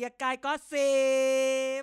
[0.00, 0.92] กียร์กายก็สิ
[1.80, 1.82] บ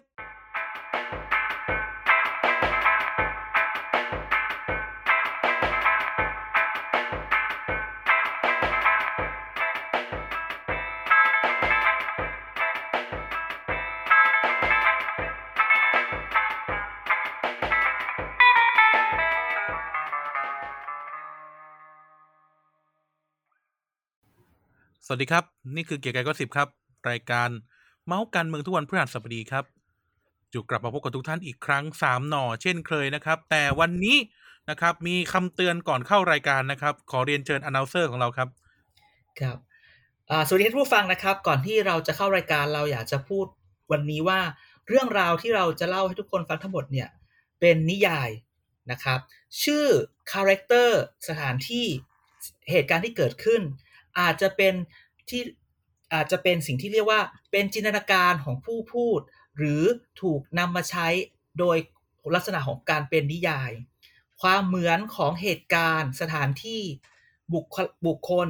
[25.05, 25.43] สวัสดีครับ
[25.75, 26.69] นี่คือเกียร์กายก็สิบครับ
[27.09, 27.49] รายการ
[28.05, 29.63] เมาส์การเมืองทุกวันพฤหัสบดีครับ
[30.53, 34.17] จูกลับมาพบกับทุกท่านอีกครั้งสามหน่อ เช่นเคยนะครับ แต่วันนี้
[34.69, 38.47] นะครับ มีคำเตือนก่อนเข้ารายการนะครับ ขอเรียนเชิญอนาวเซอร์ของเราครับ
[39.39, 39.57] ครับ
[40.47, 43.45] สวัสดีท่านผู้ฟังนะครับ ก่อนที่เราจะเข้ารายการเราอยากจะพูด
[43.91, 44.39] วันนี้ว่า
[44.87, 47.07] เรื่องราวที่เราจะเล่าให้ทุกคนฟังทั้งหมดเนี่ย
[47.59, 48.29] เป็นนิยาย
[48.91, 49.19] นะครับ
[49.63, 49.85] ชื่อ
[50.31, 51.85] character สถานที่
[52.71, 53.61] เหตุการณ์ที่เกิดขึ้น
[54.19, 54.73] อาจจะเป็น
[55.29, 55.41] ที่
[56.13, 59.19] อาจจะเป็นสิ่งที่เรียกว่าเป็นจินตนาการของผู้พูด
[59.57, 59.83] หรือ
[60.21, 61.07] ถูกนำมาใช้
[61.59, 61.77] โดย
[62.35, 63.71] ลักษณะของการเป็นนิยาย
[64.41, 66.81] ความเหมือนของเหตุการณ์ สถานที่
[67.53, 68.47] บุคคลบุคคล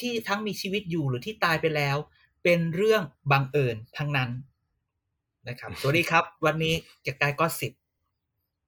[0.00, 1.96] ที่ทั้งมีชีวิตอยู่หรือที่ตายไปแล้ว
[2.42, 4.30] เป็นเรื่องบังเอิญทั้งนั้น
[5.48, 7.72] นะครับสวัสดีครับ วันนี้เกียรติกายก็สิบ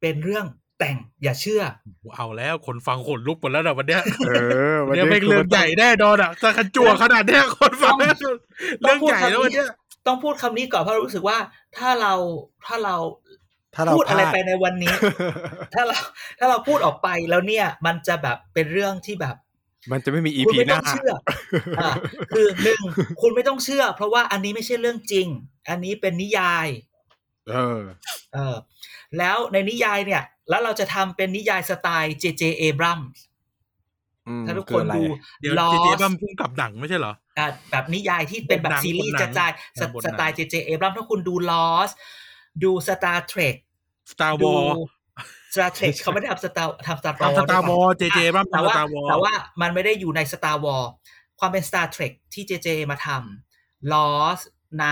[0.01, 0.47] เป็นเรื่อง
[0.79, 1.63] แต่งอย่าเชื่อ
[2.17, 4.33] เอาแล้วคนฟังขนลุกหมดแล้วนะวันเนี้ยเอ
[4.75, 8.17] อวันเนี่ยนี้เป็นเรื่องใหญ่แน่นอนอะจะขจั่วขนาดเนี้ยคนฟังแล้ว
[8.81, 9.69] เรื่องใหญ่แล้ววันเนี้ย
[10.07, 11.39] ต้องพูดคำนี้ก่อนเพราะรู้สึกว่า
[11.77, 12.15] ถ้าเรา
[12.67, 12.97] ถ้าเรา
[13.75, 14.95] ถ้าเราพูดอะไรพลาไปในวันนี้
[15.75, 15.99] ถ้าเรา
[16.39, 19.37] ถ้าเราพูดออกไปแล้วเนี่ย มันจะแบบเป็นเรื่องที่แบบ
[19.93, 21.13] มันจะไม่มีอีคุณพีไม่หต้น้าองเชื่อ
[21.81, 21.93] อะ
[22.35, 22.81] คือหนึ่ง
[23.21, 25.27] คุณไม่ต้องเชื่อ เพราะว่าอันนี้ไม่ใช่เรื่องจริง
[25.71, 26.69] อันนี้เป็นนิยาย
[27.51, 27.81] เออ
[28.35, 28.55] เออ
[29.19, 32.43] แล้วในนิยายเนี่ย แล้วเราจะทำเป็นนิยายสไตล์ J.J.
[32.63, 33.19] Abrams
[34.29, 35.03] อืมถ้าทุกคืคอนอะไรดู
[35.41, 40.55] เดี๋ยว Lost เจเจบัมพุ่งกับหนังไม่ใช่เหรออะแบบนิยายที่เป็นแบบบทหนังซีรีส์บทหนักงระจายสอ่าบทหนังสไตล์ J.J.
[40.69, 41.93] Abrams ถ้าคุณดู Lost
[42.65, 43.57] ดู Star Trek
[44.13, 44.71] Star ดู War
[45.53, 50.83] Star Trek เขาไม่ได้ทำ Star ทำ Star ทำ Star War เจเจบัมแต่ทำว่า Star War แต่ว่ามันไม่ได้อยู่ใน Star War
[51.39, 54.43] ความเป็น Star Trek ที่ JJ มาทำ Lost
[54.81, 54.87] ใน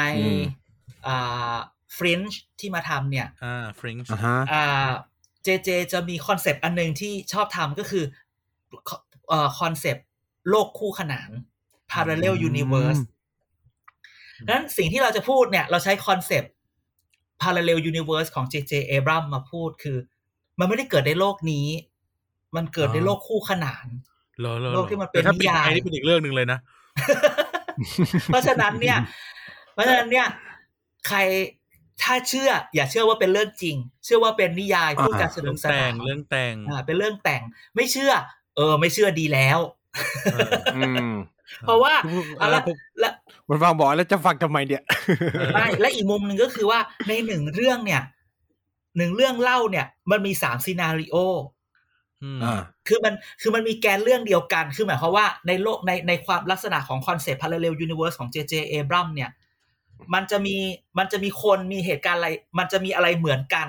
[1.06, 1.12] อื
[1.86, 4.90] มอ่า Fringe ที่มาทำเนี่ย อ่า Fringe อ่าฮะอ่า
[5.46, 8.04] JJ จะมี concept อันหนึ่งที่ชอบทำก็คือ
[9.28, 10.04] เอ่อ concept
[10.50, 11.30] โลกคู่ขนาน
[11.92, 13.00] parallel universe
[14.50, 16.52] นั้นสิ่งที่เราจะพูดเนี่ย เราใช้ concept
[17.42, 19.98] parallel universe ของ JJ Abrams มาพูดคือ
[20.58, 21.66] มันไม่ได้เกิดในโลกนี้
[22.56, 23.86] มันเกิดในโลกคู่ขนาน
[24.40, 26.58] เหรอเหรอโลกที่มันเป็นแต่ถ้านิยายไอ้นี่เป็นอีกเรื่องหนึ่งเลยนะ
[28.26, 28.98] เพราะฉะนั้นเนี่ย
[29.72, 30.26] เพราะฉะนั้นเนี่ย
[31.08, 31.18] ใคร
[32.02, 37.42] ถ้าเชื่อ อย่าเชื่อว่าเป็นเรื่องจริง เชื่อว่าเป็นนิยายพูดการสนุเรื่อกงสแต่นางนเรื่องแต่งอ่าเป็นเรื่องแต่ง
[37.76, 38.12] ไม่เชื่อ
[38.56, 39.58] เออ ไม่เชื่อดีแล้ว
[40.32, 41.10] เอออืม
[41.66, 41.94] เพราะว่า
[42.38, 43.12] เออแล้วผมแล้ว
[43.48, 44.82] มันฟังบอกแล้วจะฟังทำไมเนี่ย
[45.38, 48.02] เออไม่และอีกมุมหนึ่งก็คือว่าในหนึ่งเรื่องเนี่ย
[48.96, 51.16] หนึ่งเรื่องเล่าเนี่ย มันมีสาม scenario
[52.22, 58.54] อืมอ่าคือมันคือมันมีแกนเรื่องเดียวกัน คือหมายความว่าในโลกในในความลักษณะของคอนเซปต์ parallel universe ของ J.J.
[58.72, 59.30] Abrams เนี่ย
[60.14, 60.56] มันจะมี
[60.98, 63.68] มันจะมีคนมีเหตุการณ์อะไร มันจะมีอะไรเหมือนกัน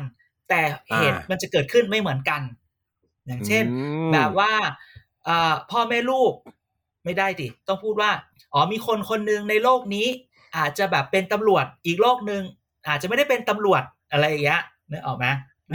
[0.49, 0.61] แต่
[0.97, 2.41] เหตุอ่ามันมันจะเกิดขึ้นไม่เหมือนกัน
[3.25, 3.69] อย่างเช่นอื
[4.07, 4.51] มแบบว่า
[5.27, 6.33] อ่าพ่อแม่ลูก
[7.03, 8.11] ไม่ได้ดิต้องพูดว่า
[8.53, 10.07] อ๋อมีคนคนหนึ่งในโลกนี้
[10.57, 12.41] อาจจะแบบเป็นตำรวจอีกโลกหนึ่ง
[12.87, 14.61] อาจจะไม่ได้เป็นตำรวจอะไรอย่างเงี้ย
[14.91, 15.25] นึกออกไหม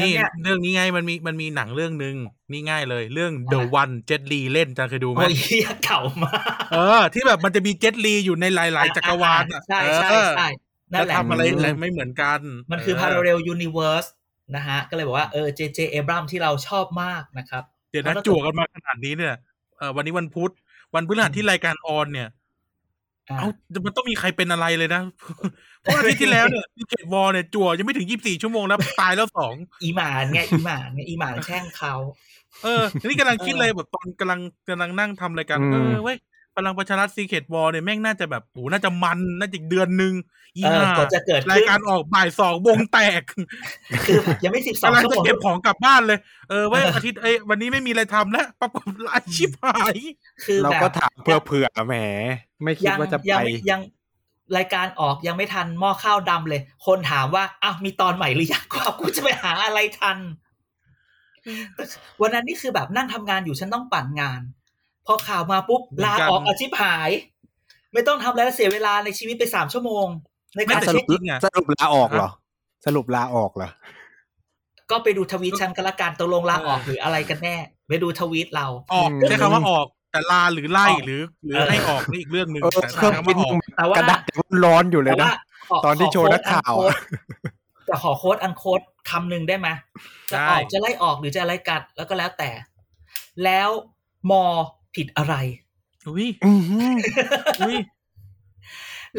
[0.01, 2.17] นี่เนี่ยเรื่องนี้ไงมันมีมันมีหนังเรื่องหนึ่ง
[2.53, 6.43] นี่ง่ายเลย เรื่อง The One Jet Li เล่นจะเคยดูไหมโอ้ยเหี้ยเก่ามาก
[6.73, 10.49] เออ ที่แบบมันจะมีเจ็ตลีอยู่ในหลาย ๆ จักรวาลอะใช่ใช่เออใช่
[10.93, 14.09] นั่แล้วนแหละทำอะไรอืมอะไรไม่เหมือนกัน มันคือเ parallel universe
[14.57, 19.35] นะฮะ ก็เลยบอกว่าเออ JJ Abrams ที่เราชอบมากนะครับ เดี๋ยวนะแล้วถ้าจั่วกันมาขนาดนี้เนี่ย
[19.79, 20.53] เออวันนี้วันพุธ
[20.95, 22.42] วันพฤหัสที่รายการออนเนี่ยอ่า
[23.29, 23.49] เอ้า
[23.87, 25.03] มันต้องมีใครเป็นอะไรเลยนะ
[25.83, 31.95] เพราะอาทิตย์ที่แล้วเนี่ยที่เกตวอลเนี่ยจั่วยังไม่ถึงยี่สิบสี่ชั่วโมงแล้วตายแล้วสองอีหมานไงอีหมานไงอีหมานแช่งเขา
[32.65, 36.19] เออ นี่กำลังคิดเลยแบบตอนกำลังกำลังนั่งทำรายการอืมเออเว้ย
[36.57, 40.13] พลังประชารัฐซีเคทวอลเนี่ยแม่งน่าจะแบบโอ้น่าจะมัน น่าจะอีกเดือนหนึ่ง
[40.57, 43.23] อีเออห่าก่อนจะเกิดรายขึ้นการออกบ่ายสองวงแตก
[44.07, 46.19] คือยังไม่สิบสองกำลังชั่วจะโมงเก็บของกลับบ้านเลย
[46.49, 48.85] เออเว้ยอาทิตย์เอ้ยวันนี้ไม่มีอะไรทำแล้วปรากฏ
[49.15, 49.97] อาชีพหาย
[50.45, 51.95] คือเราแบบก็ถามเพื่อเผื่อแหม
[52.63, 53.81] ไม่คิดยังว่าจะยัไปงไม่ยัง
[54.57, 60.19] รายการออกยังไม่ทันหม้อข้าวดำเลย คนถามว่าอ้าวมีตอนใหม่หรือยังกว่ากูจะไปหาอะไรทัน
[62.21, 64.41] วันนั้นนี่คือแบบนั่งทำงานอยู่ฉันต้องปั่นงาน
[65.07, 67.11] พอข่าวมาปุ๊บเหมือนลากันออกอาชีพหาย
[67.93, 70.07] ไม่ต้องทำอะไรแล้วเสียเวลาในชีวิตไปสามชั่วโมง
[70.57, 71.11] ในการแต่สเช็รุคป
[71.45, 72.31] สรุปลาออกเหรอ
[72.87, 73.71] สรุปลาออกเหรอ
[74.91, 77.57] ก็ไปดูทวีตฉันกันละกันตกลงลาออกหรืออะไรกันแน่
[77.89, 85.35] ไปดูทวีตเราออกอืมใช้คำว่าออกแต่ลาหรือไล่ออกหรือหรือเออให้ออกนี่อีกเรื่องหนึ่งเออแต่เครื่องใช้คำบิว่านออกแต่ว่ากระดาษมันร้อนอยู่เลยแต่นะว่า
[85.71, 89.69] ขอตอนที่โชว์นักข่าวขออะโค้ดอันโค้ดแต่ขอโค้ดอันโค้ดคำหนึ่งได้ไหม
[90.31, 92.51] จะออกจะไล่ออกหรือจะอะไรกัดแล้วก็แล้วแต่
[93.45, 93.69] แล้ว
[94.31, 94.45] มอ
[94.97, 95.35] ผิดอะไร
[96.09, 96.95] อุ้ยอื้อหือ
[97.61, 97.77] อุ้ย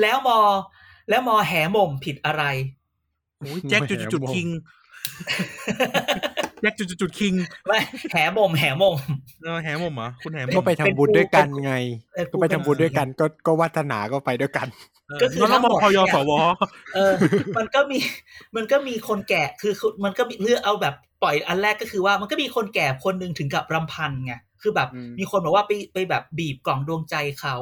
[0.01, 0.39] แล้วมอ
[1.09, 2.43] แล้วมอแหม่มผิดอะไร
[3.43, 4.47] อุ้ยแจ็คจุดจุดจุดคิง
[6.61, 7.33] แจ็คจุดจุดจุดคิง
[7.67, 7.79] ไม่
[8.11, 8.83] แหม่มแหม่ม
[9.43, 11.73] เออแหมผมเหรอคุณแหมก็ผมไปทำบุญด้วยกันไง
[12.15, 14.67] เออก็ไปทำบุญด้วยกัน ก็ก็วัฒนาก็ไปด้วยกัน
[15.21, 16.31] ก็คือแล้วทั้งหมมดพยเนี่ยสว
[16.95, 17.13] เออ
[17.57, 17.97] มันก็มี
[18.55, 27.55] มันก็มีคนแก่คือคือมันก็มีเลือกเอาแบบปล่อยอันแรกก็คือว่ามันก็มีคนแก่คนหนึ่งถึงกับรำพันไง คือแบบอืมมีคนบอกว่าไปไปแบบบีบกล่องดวงใจเขา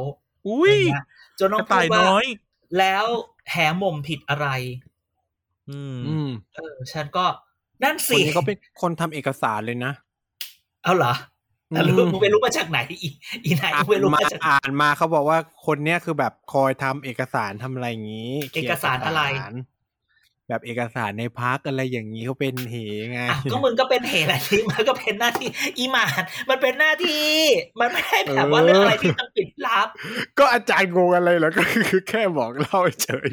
[0.47, 1.05] อุ้ยอะไรเงี้ย
[1.39, 2.25] จนน้อกงระพูต่าดยว่าน้อย
[2.77, 3.05] แล้ว
[3.51, 4.47] แหม่มผิดอะไร
[5.69, 7.25] อืมอืมเออ ฉันก็
[7.83, 9.91] นั่นคนสินี้เขาเป็นคนทำเอกสารเลยนะ
[10.83, 11.13] เอาเหรอ
[11.71, 13.09] อืมอะรู้มึงไปรู้มาจากไหน อี
[13.45, 19.21] อีไหนอ่ามึงไปรู้นมามาจากไหนอ่านมาเขาบอกว่าคนเนี้ยคือแบบคอยทำเอกสารทำอะไรอย่างนี้ เอกสารอะไร
[20.51, 22.75] แบบเอกสารในพักอะไรอย่างนี้เขาเป็นเห
[23.11, 27.27] ไงอะก็มึงก็เป็นเหตุอะไรที่มันก็เป็นหน้าที่อีหมานมันเป็นหน้าที่
[27.79, 29.87] มันไม่ได้แบบว่าเรื่องอะไรที่ต้องปิดลับ
[30.39, 33.29] ก็อาจารย์งงอะไรเหรอก็คือแค่บอกเล่าเฉย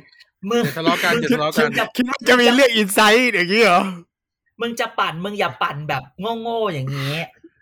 [0.50, 3.82] มึงอย่าทะเลาะกันอย่าทะเลาะกันคิดว่าจะมีเรื่องอินไซต์อย่างนี้เหรอ
[4.60, 6.02] มึงจะปั่นมึงอย่าปั่นแบบ
[6.42, 7.16] โง่ๆอย่างนี้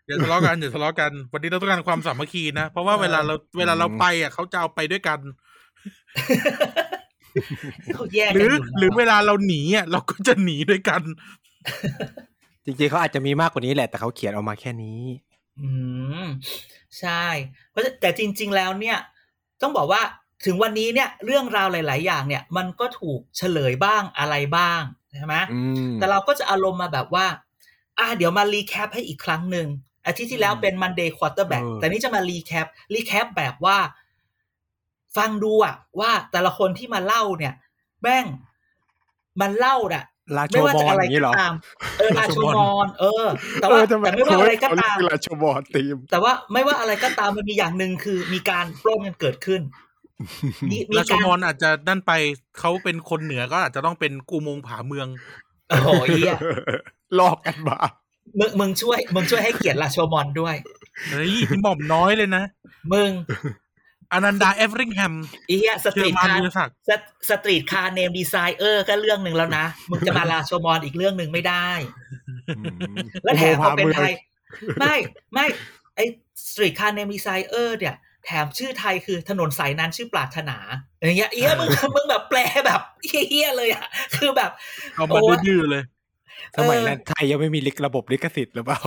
[0.06, 5.18] อย่าทะเลาะกันอย่าทะเลาะกัน วันนี้เราต้องการความสามัคคีนะ เพราะว่าเออเวลาเราเวลาเราไปอะเขาจะเอาไปด้วยกัน
[7.94, 11.02] เขาแยกหกัรืนออยู่หรือเวลาเราหนีอะเราก็จะหนีด้วยกัน
[12.64, 15.00] จริงๆเขาอาจจะมีมากกว่านี้แหละ แต่เขาเขียนออกมาแค่นี้
[15.60, 15.70] อื
[16.22, 16.26] ม
[16.98, 17.24] ใช่
[17.70, 18.98] เพราะแต่จริง ๆ แล้วเนี่ย
[19.62, 20.02] ต้องบอกว่า
[20.44, 24.80] ถึงวันนี้เนี่ย เรื่องราวหลาย ๆ อย่างเนี่ย มันก็ถูกเฉลยบ้างอะไรบ้าง
[25.16, 27.26] ใช่ไหมอืมแต่เราก็จะอารมณ์มาแบบว่า
[27.98, 29.68] อะเดี๋ยวมา recap ให้อีกครั้งหนึ่ง
[30.06, 33.78] อาทิตย์ที่แล้วเป็น Monday Quarterback เออแต่นี่จะมา recap recap แบบว่า
[35.16, 37.54] ฟังดูอะว่าแต่ละคนที่มาเล่าเนี่ย
[38.02, 38.24] แม่ง
[39.40, 40.04] มันเล่าน่ะ
[40.36, 41.54] ราโชไม่ว่าบจะอลอะไรอย่างนี้เหรก็อตาม
[41.98, 43.26] เออราโชมอนเออ
[43.60, 49.60] แต่เอว่าอทำไมแต่ไม่ว่าอะไรก็ตามเขเรียราโชบอลทีมแต่ว่าไม่ว่าอะไรก็ตามมันมีอย่างหนึ่งคือมีการปล้นกันเกิดขึ้น
[50.70, 52.12] มีมีราชการมอนอาจจะนั่นไป
[52.58, 55.08] เขาเป็นคนเหนือก็อาจจะต้องเป็นกูมงผาเมือง
[55.68, 56.34] โอ้โหเหี้ย
[57.18, 57.78] ลอกกันมา
[58.38, 60.54] มึงมึงช่วยมึงช่วยให้เกียรติราโชมอนด้วย
[61.10, 62.44] เฮ้ยนี่หม่อมน้อยเลยนะ
[62.92, 63.10] มึง
[64.12, 65.14] อนันดาเอฟริงแฮม
[65.48, 67.00] อีเหี้ยสตเชื่รีอทมันคาร์วิทยาศักดิ์สต
[67.30, 71.68] สตรีทคาร์เนมดีไซเออร์ก็เรื่องหนึ่งแล้วนะ มึงจะมาราโชมอนอีกเรื่องหนึ่งไม่ได้
[73.24, 74.12] และแถมพอเป็นไทย
[74.78, 74.94] ไม่
[75.34, 75.46] ไม่
[75.96, 76.00] ไอ
[76.50, 80.58] สตรีทคาร์เนมดีไซเออร์เนี่ย แถมชื่อไทยคือถนนสายนั้นชื่อปรารถนา
[81.02, 84.50] อย่างเงี้ยเอี้ยมึงมึงแบบแปลแบบเฮี้ยๆเลยอะ คือแบบ
[84.94, 85.82] เอามาโอ้ยดื้อๆเลย
[86.56, 88.80] สมัยนั้นไทยยังไม่มีลิขระบบลิขสิทธิ์หรือเปล่า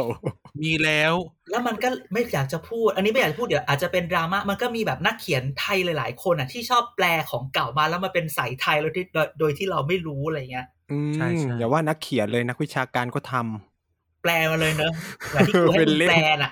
[0.62, 1.14] มีแล้ว
[1.50, 14.92] แล้วมันก็ไม่อยากจะพูด อันนี้ไม่อยากจะพูดเดี๋ยวอาจจะเป็นดราม่า มันก็มีแบบนักเขียนไทยหลาย ๆ คนอะที่ชอบแปลของเก่ามาแล้วมาเป็นสายไทยแล้วที่โดยโดยที่เราไม่รู้อะไรเงี้ยอืมใช่ใช่อย่าว่านักเขียนเลยนักวิชาการก็ทำแปลมาเลยเนอะ
[15.34, 16.52] แบบที่กูให้เป็นมึงเล่มแปลน่ะ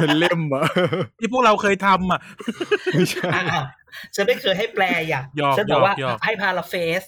[0.00, 0.62] เป็นเล่มเหรอ
[1.18, 2.20] ที่พวกเราเคยทำอะ
[2.92, 3.64] ไม่ใช่อ้าว
[4.14, 7.02] ฉันไม่เคยให้แปลอย่างหยอกฉันบอกว่าหยอกหยอกให้พาราเฟส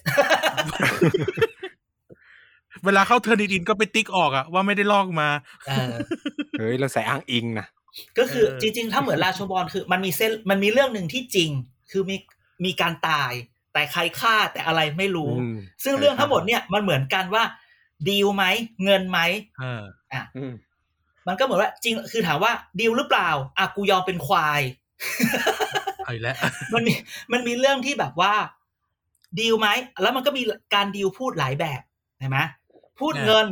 [2.84, 5.28] เวลาเข้าเทอร์นิดินก็ไปติ๊กออกอะว่าไม่ได้ลอกมา
[5.68, 5.94] เออ
[6.58, 7.66] เฮ้ยเราใส่อ้างอิงนะ
[8.18, 11.50] ก็คือเออจริง ๆ ถ้าเหมือนราชบอลคือ มันมีเส้นมันมีเรื่องหนึ่งที่จริง
[11.90, 12.16] คือมี
[12.64, 13.32] มีการตาย
[13.72, 17.44] แต่ใครฆ่าแต่อะไรไม่รู้อืมซึ่งเรื่องทั้งหมดเนี่ยมันเหมือนกันว่า
[18.08, 18.44] ดีลไหม
[18.84, 19.18] เงินไหม
[19.60, 19.82] เออ
[20.36, 20.52] อืม
[21.28, 24.60] มันก็เหมือนว่าจริงคือถามว่าดีลหรือเปล่าอะกูยอมเป็นควาย
[26.04, 26.36] เอาอีกแล้ว
[26.74, 26.92] มันมี
[27.32, 28.34] มันมีเรื่องที่แบบว่า
[29.38, 29.68] ดีลไหม
[30.02, 30.42] แล้วมันก็มี
[30.74, 31.80] การดีลพูดหลายแบบ
[32.18, 32.38] เห็นไหม
[33.00, 33.46] พูดเนี่ยเงิน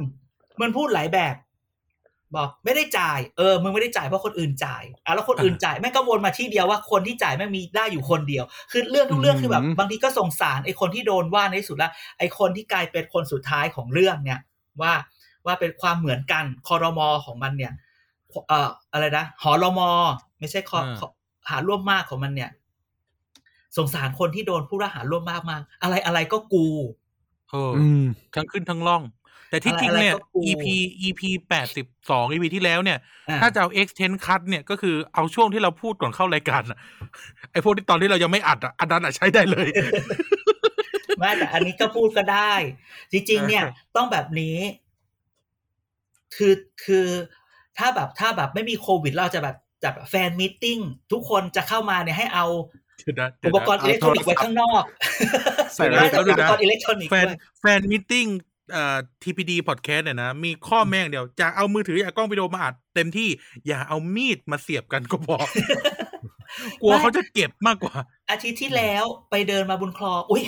[0.60, 1.36] มันพูดหลายแบบ
[2.36, 14.40] บอกไม่ได้จ่ายเออมึงไม่ได้จ่ายเพราะคนอื่นจ่ายอะแล้วคนอื่นจ่ายแม่งก็วนมาที่เดียวว่าคนที่จ่ายแม่งมีได้อยู่คนเดียว คือเรื่องทุกเรื่องคือแบบ บางทีก็สงสารไอ้คนที่โดนว่าในที่สุดแล้วไอ้คนที่กลายเป็นคนสุดท้ายของเรื่องเนี่ย
[14.80, 14.92] ว่า
[15.46, 17.72] ว่าเป็นความเหมือนกันคอรมอของมันเนี่ย
[18.48, 19.90] เอ่ออะไรนะหอรมอ
[20.38, 21.08] ไม่ใช่คออ่าขอ
[21.50, 22.50] หารร่วมมากของมันเนี่ย
[23.76, 26.66] สงสารคนที่โดนผู้รับหารร่วมมากมากอะไรอะไรก็กู
[27.50, 29.02] เอออืมทั้งขึ้นทั้งล่อง
[29.50, 30.64] แต่ที่จริงอะไรๆเนี่ยก็กู EP
[31.06, 36.78] EP แปดสิบสอง EP ที่แล้วเนี่ยอะถ้าจะเอา extend cut เนี่ยก็คือเอาช่วงที่เราพูดก่อนเข้ารายการอะ
[37.52, 39.68] ไอพวกที่ตอนที่เรายังไม่อัดอะอันนั้นอะใช้ได้เลย
[41.18, 42.52] ไม่แต่อันนี้ก็พูดก็ได้
[43.12, 43.64] จริง ๆ เนี่ย
[43.96, 44.56] ต้องแบบนี้
[46.36, 47.06] คือคือ
[47.78, 50.78] ถ้าแบบถ้าแบบไม่มีโควิด เราจะแบบจัดแฟนมิทติ้ง
[51.12, 52.46] ทุกคนจะเข้ามาเนี่ยให้เอา
[53.04, 54.82] เดี๋ยวนะเดี๋อุยวปนะกรณ์อิเล็กทรอนิกส์ไว้ข้างนอก
[55.74, 63.28] ใส่ไว้ไม่ต้องแล้อุวดูปนะกรณ์อิเล็กทรอนิกส์แฟนด้วยแฟนมิทติ้งเอ่อ TPD podcast เนี่ยนะ มีข้อแม่งเดียวจะเอามือถืออย่ากล้องวิดีโอมาอัดเต็มที่
[63.66, 65.36] อย่าเอามีดมาเสียบกันก็พอ
[66.82, 67.94] กลัวเขาจะเก็บมากกว่า
[68.30, 70.42] อาทิตย์ที่แล้วไปเดินมาบนคลองอุ้ย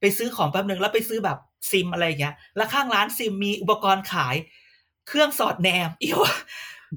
[0.00, 1.38] ไปซื้อของแป๊บหนึ่งแล้วไปซื้อแบบ
[1.70, 4.34] ซิมอะไรอย่างเงี้ย แล้วข้างร้านซิมมีอุปกรณ์ขาย
[5.08, 6.34] เครื่องสอดแนมอีกว่า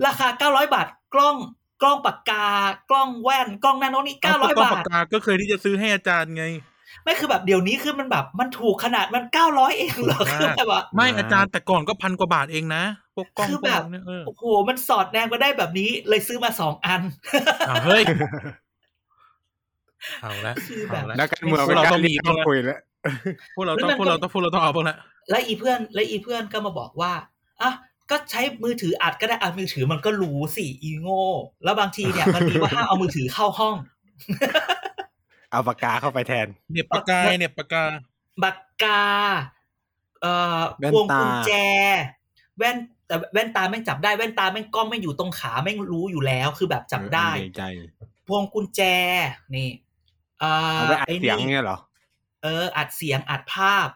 [0.06, 1.36] ราคาเก้าร้อยบาท กล้อง
[1.82, 2.48] กล้องปากกา
[2.90, 6.44] กล้องแว่น กล้องนาโนนี่เก้าร้อยก็บาปาทกกาก็เคยที่จะซื้อให้อาจารย์ไง
[7.04, 12.84] ไม่คือแบบเดี๋ยวนี้คือมันแบบมันถูกขนาดมันเก้าร้อยเองเหรอถูกมากคือแบบว่าไม่อ่าอาจารย์แต่ก่อนก็พันกว่าบาทเองนะ
[13.16, 17.02] พวกกล้องคือพวกแบบเนี่ยเออโอ้โหมันสอดแนมก็ได้แบบนี้ เลยซื้อมาสองอัน
[17.70, 18.04] อ้าวเฮ้ย
[20.22, 22.80] เอาละคือแบบเอาละนักการเมืองพวกเราไม่กล้าต้องมีรีบเข้าคุยแล้ว
[23.56, 24.96] พวกเราแล้วต้องมันพวกเราก็ต้องพวกเราต้องเอาบ้างละ
[25.30, 27.14] และอีเพื่อน และอีเพื่อนก็มาบอกว่า
[27.62, 27.72] อะ
[28.12, 31.24] ก็ใช้มือถืออัดก็ได้อะมือถือมันก็รู้สิอีโง่
[31.64, 33.76] แล้วบางทีเนี่ยมันมีว่าห้ามเอามือถือเข้าห้อง
[35.54, 37.84] เอาปากกาเข้าไปแทน เนี่ยปากกาเนี่ยปากกา
[38.44, 39.04] ปากกา
[40.22, 41.52] เอ่อแว่นพวงตากุญแจ
[42.58, 47.64] แว่นแต่แว่นตาแม่งจับได้แว่นตาแม่งกล้องแม่งอยู่ตรงขาแม่งรู้อยู่แล้ว คือแบบจับได้เออในใจ
[48.28, 48.82] พวงกุญแจ
[49.56, 49.70] นี่
[50.42, 51.78] อ่าเอาไปอัดไอ้เสียงเนี่ยเหรอ
[52.44, 53.88] เออ อัดเสียงอัดภาพ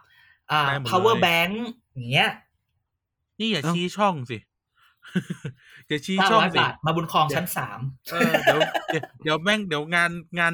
[0.50, 1.54] อ่าได้หมดเลย power bank
[1.94, 2.30] อย่างเงี้ย
[3.40, 4.38] นี่อย่าเอ้าชี้ช่องสิ
[5.88, 7.80] อย่าชี้เก้าช่องร้อยสิบาทมาบุญคลองชั้นสาม
[8.12, 10.52] เออเดี๋ยวเดี๋ยวเดี๋ยวแม่งเดี๋ยวงานงาน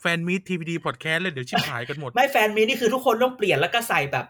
[0.00, 4.26] แฟนมีทีวีดีพอดแคสต์เลยเดี๋ยวชิบหายกันหมด ไม่แฟนมีนี่คือทุกคนต้องเปลี่ยนแล้วก็ใส่แบบ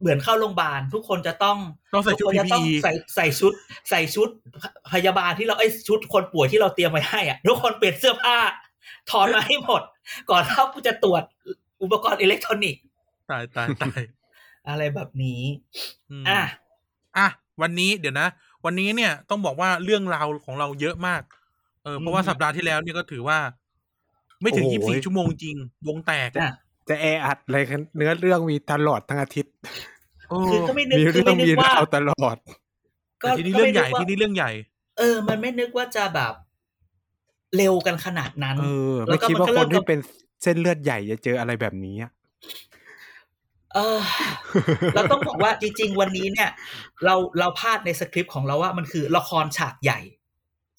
[0.00, 1.58] เหมือนเข้าโรงพยาบาลทุกคนจะต้อง
[1.94, 3.52] ต้องใส่ชุดทุกคนจะต้อง PPE ใส่ใส่ชุด
[3.90, 4.28] ใส่ชุด
[4.94, 8.36] พยาบาลที่เราไอ้ยชุดคนป่วยที่เราเตรียมไว้ให้อะทุกคนเปลี่ยนเสื้อผ้า
[9.10, 9.82] ถอนมาให้หมด
[10.30, 11.22] ก่อนเข้าจะตรวจ
[11.82, 12.82] อุปกรณ์อิเล็กทรอนิกส์
[13.30, 14.00] ตายตายตาย
[14.68, 15.40] อะไรแบบนี้
[16.22, 16.40] มอะ
[17.16, 17.26] อะ
[17.62, 18.28] วันนี้เดี๋ยวนะ
[18.64, 21.22] วันนี้เนี่ยต้องบอกว่าเรื่องราวของเราเยอะมาก
[21.84, 23.38] เออเพราะว่าสัปดาห์ที่แล้วเนี่ยก็ถือว่า
[24.42, 25.56] ไม่ถึงโอ้ยี่โหสิบสี่ชั่วโมงจริง
[25.88, 26.52] วงแตกอะ
[26.88, 29.54] จะแออัดอะไรกันเนื้อเรื่องมีตลอดทั้งอาทิตย์
[30.28, 32.36] โอ้คือก็ไม่นึกมีคือเรื่อไม่งนึมีกว่าราวตลอด
[33.18, 34.50] แต่ทีนี้เรื่องใหญ่ทีนี้เรื่องใหญ่
[34.98, 36.32] เออ มันไม่นึกว่าจะแบบ
[37.56, 39.98] เร็วกันขนาดนั้น เออแล้ไม่วก็คิดมันว่าก็คเริ่นมที่เป็น
[40.42, 42.10] เส้นเลือดใหญ่จะเจออะไรแบบนี้อะ
[43.74, 43.98] เออ
[44.94, 46.50] เราต้องบอกว่าจริง ๆ วันนี้เนี่ย
[47.04, 50.00] เราเราพลาดในสคริปต์ของเราว่ามันคือละครฉากใหญ่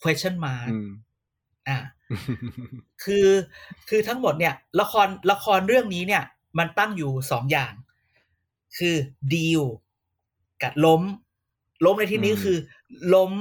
[0.02, 0.90] question mark อืม
[1.68, 1.78] อ่า
[3.04, 3.28] คือ
[3.90, 6.24] คือทั้งหมดเนี่ย ละครละครเรื่องนี้เนี่ย
[6.58, 7.74] มันตั้งอยู่สองอย่าง
[8.78, 8.96] คือ
[9.34, 9.62] ดีล
[10.62, 11.02] กับล้ม
[11.86, 12.58] ล้มในที่นี้อืมคือ
[13.14, 13.32] ล้ม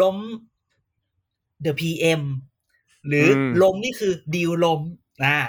[0.00, 0.16] ล้ม
[1.64, 2.22] The PM
[3.06, 4.80] หรืออล้มนี่คือดีลล้ม
[5.24, 5.40] อ่า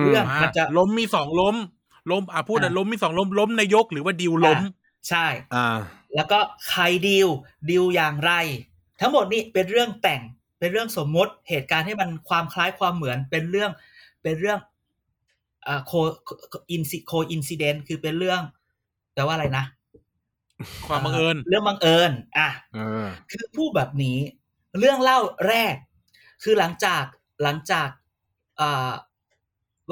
[0.00, 1.56] มเรื่องอะมันจะล้มมีสองล้ม
[2.10, 4.72] ล้มอะพูดอะอะล้มมีสองล้มล้มนายกหรือว่าดิวล้มอะ
[5.08, 5.78] ใช่ อ่า
[6.14, 6.38] แล้วก็
[6.68, 7.28] ใครดีล
[7.70, 8.32] ดีลอย่างไร
[9.00, 10.22] ทั้งหมดนี่เป็นเรื่องแต่ง
[10.58, 13.70] เป็นเรื่องสมมติเหตุการณ์ให้มันความคล้ายความเหมือนเป็นเรื่อง
[14.22, 14.58] เป็นเรื่อง
[15.66, 18.40] อ่า coinci coincidence คือเป็นเรื่อง
[19.14, 19.64] แปลว่าอะไรนะ
[20.86, 24.18] ความบังเอิญเรื่องบังเอิญอะเออคือพูดแบบนี้
[24.78, 25.74] เรื่องเล่าแรก
[26.42, 27.04] คือหลังจาก
[27.42, 27.88] หลังจาก
[28.60, 28.90] อ่า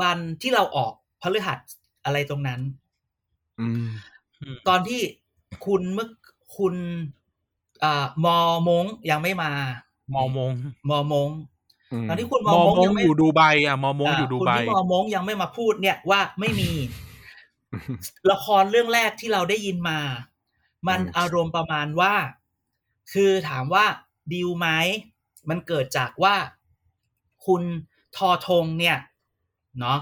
[0.01, 0.93] วันที่เราออก
[1.23, 1.59] พฤหัส
[2.07, 2.61] อะไรตรงนั้น
[3.61, 3.87] อืม
[4.69, 5.01] ตอนที่
[5.67, 6.09] คุณเมื่อ
[6.59, 6.75] คุณ
[7.85, 9.53] อ่ามอมงยังไม่มา
[10.15, 10.51] มอมง
[10.91, 11.29] มอมง
[11.93, 16.71] อืมตอนที่คุณมมออมงมงยังไม่อยู่ดูไบอะมอมงอยู่ดูคุณไบที่มอมงยังไม่มาพูดเนี่ยว่าไม่มี
[18.31, 19.99] ละครเรื่องแรกที่เราได้ยินมา
[20.89, 22.15] มันอืมอารมณ์ประมาณว่า
[23.13, 23.85] คือถามว่า
[24.33, 24.69] ดีลไหม
[25.49, 26.37] มันเกิดจากว่า
[27.47, 27.63] คุณ
[28.17, 28.97] ทอทงเนี่ย
[29.81, 29.99] เนาะ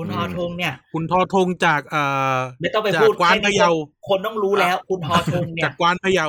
[0.00, 2.02] คุณทอทงเนี่ย คุณทอทงจากเอ่
[2.34, 3.70] อไม่ต้องไปจากพูดกวานแค่พะเยา
[4.08, 6.26] คนต้องรู้แล้ว คุณทอทงเนี่จายกกวานพะเยา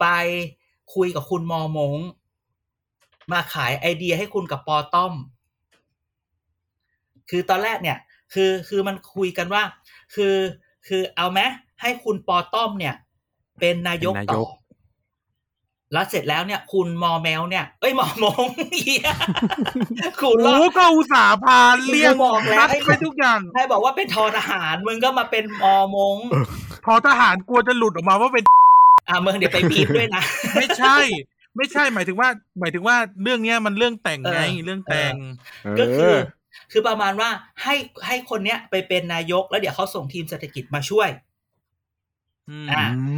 [0.00, 0.06] ไป
[0.94, 1.94] คุยกับคุณมอมง
[3.32, 5.12] มาขายไอเดียให้คุณกับปอต้อม
[7.30, 7.98] คือตอนแรกเนี่ย
[8.34, 9.62] คือคือมันคุยกันว่า
[10.14, 10.34] คือ
[10.88, 11.40] คือเอาไหม
[11.80, 12.94] ให้คุณปอต้อมเนี่ย
[13.60, 14.48] เป็นนายกเป็นนายต่อก
[15.92, 18.46] แล้วเสร็จแล้วเนี่ย คุณมอแมวเนี่ย เอ้ยมอมง
[18.84, 19.10] เหี้ย
[20.20, 21.58] คุณโอ้ว่าก็อุตส่าห์พา
[21.90, 26.16] เรียกกูบอกแล้วนัดให้ไปทุกอย่างให้บอกว่าเป็นทอทหารมึงก็มาเป็นมอมง
[26.86, 28.44] พอทหารกลัวจะหลุดออกมาว่าเป็น
[29.08, 30.22] อะมึงเดี๋ยวไปบีบด้วยนะ
[30.54, 30.96] ไม่ใช่
[31.56, 32.28] ไม่ใช่หมายถึงว่า
[32.60, 35.14] หมายถึงว่าเรื่องเนี้ยมันเรื่องแต่งไงเออเรื่องแต่ง
[35.80, 36.18] ก็คือเออ
[36.72, 37.30] คือประมาณว่า
[37.62, 37.74] ให้
[38.06, 41.25] ให้คนเนี้ยไปเป็นนายกแล้วเดี๋ยวเขาส่งทีมเศรษฐกิจมาช่วยอื
[42.64, 43.16] มอะอื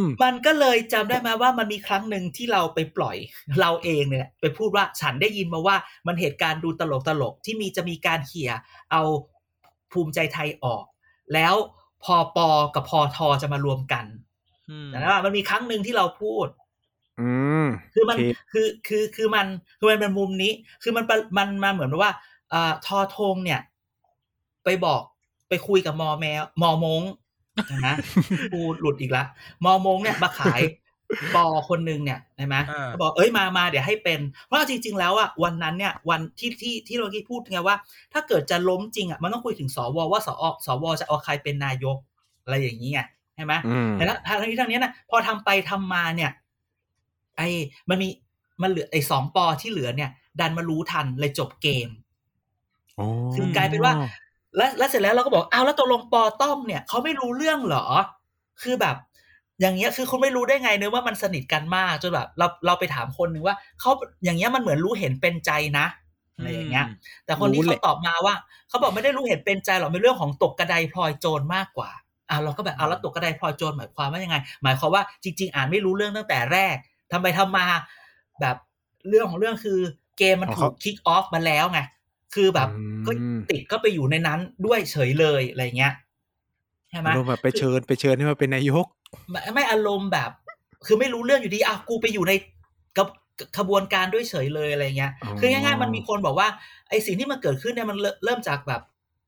[0.00, 3.16] มมันก็เลยจำได้ไหมว่ามันมีครั้งหนึ่งที่เราไปปล่อย
[3.60, 5.76] เราเองเนี่ยไปพูดว่าฉันได้ยินมาว่า
[6.06, 8.52] มันเหตุการณ์ดูตลกตลกๆที่มีจะมีการเขี่ย
[8.92, 9.02] เอา
[9.92, 10.84] ภูมิใจไทยออก
[11.34, 11.54] แล้ว
[12.04, 14.04] พอปอกับพอทอจะมารวมกัน
[14.70, 16.46] อืมแต่ว่ามันมีครั้งหนึ่งที่เราพูด
[17.20, 17.30] อื
[17.64, 19.46] มคือมันโอเคคือคือคือมัน
[19.78, 20.52] คือมันเป็นมุมนี้
[20.82, 22.12] คือมันมันมันมาเหมือนว่า
[22.52, 23.60] อ่าทอทงเนี่ย
[24.64, 25.02] ไปบอก
[25.48, 27.02] ไปคุยกับมอแมวมอมง
[27.86, 27.94] นะ
[28.52, 29.24] กูหลุดอีกละ
[29.64, 30.60] มอมงเนี่ยมาขาย
[31.34, 37.76] ปอคนหนึ่งเนี่ยใช่ไหมอ่าก็บอกเอ้ยมามาเดี๋ยวให้เป็น เพราะจริง ๆ แล้วอะวันนั้นเนี่ยวันที่ที่ที่เราที่พูดไงว่า
[38.12, 41.96] ถ้าเกิดจะล้มจริงอะมันต้องคุยถึงสวว่าสอสวจะเอาใครเป็นนายก
[42.44, 43.00] อะไรอย่างนี้ไง
[43.34, 46.30] ใช่ไหมอืมแต่ละทางนี้ทางนี้นะพอทำไปทำมาเนี่ย
[47.36, 47.48] ไอ้
[47.88, 48.08] มันมี
[48.62, 51.88] มันเหลือไอ้สองปอที่เหลือเนี่ย ดันมารู้ทันเลยจบเกม
[52.96, 53.92] โอ้คือกลายเป็นว่า
[54.56, 57.86] แล้วแล้วเสร็จแล้วเราก็บอกอ้าวแล้วตกลงปอต้อมเนี่ยเขาไม่รู้เรื่องเหรอ
[58.62, 58.96] คือแบบ
[59.60, 63.90] อย่างเงี้ยคือคุณไม่รู้ได้ไงเนอะว่ามันสนิทกันมากจนแบบเราเราไปถามคนหนึ่งว่าเขา
[64.24, 65.86] อย่างเงี้ยมันเหมือนรู้เห็นเป็นใจนะ
[66.36, 66.86] อะไรอย่างเงี้ย
[67.24, 68.34] แต่คนนี้เขาตอบมาว่า
[68.68, 71.90] เขาบอกไม่ได้รู้เห็นเป็นใจหรอกเป็นเรื่องของตกกระไดพลอยโจรมากกว่า
[72.30, 76.76] อะเราก็แบบเอาแล้วตกกระไดพลอยโจรหมายความว่ายังไง หมายความว่าจริง ๆ อ่านไม่รู้เรื่องตั้งแต่แรก
[77.12, 77.66] ทำไปทำมา
[78.40, 78.56] แบบ
[79.08, 79.78] เรื่องของเรื่องคือ
[80.18, 81.80] เกมมันถูกคิกออฟมาแล้วไง
[82.34, 82.68] คือแบบ
[83.06, 83.12] ก็
[83.50, 85.92] ติดก็ไปอยู่ในนั้นด้วยเฉยเลยอะไรเงี้ย
[86.90, 88.86] ใช่ไหมอารมณ์แบบไปเชิญไปเชิญให้มาเป็นนายก
[89.30, 90.30] ไม่ไม่อารมณ์แบบ
[90.86, 92.32] คือไม่รู้เรื่องอยู่ดีอะกูไปอยู่ใน
[92.96, 93.06] กระ
[93.58, 96.48] ขบวนการด้วยเฉยเลยอะไรเงี้ยอ๋อคือง่ายๆมันมีคนบอกว่า
[96.88, 98.82] ไอ้สิ่งที่มันเกิดขึ้นเนี่ยมันเริ่มเริ่มจากแบบ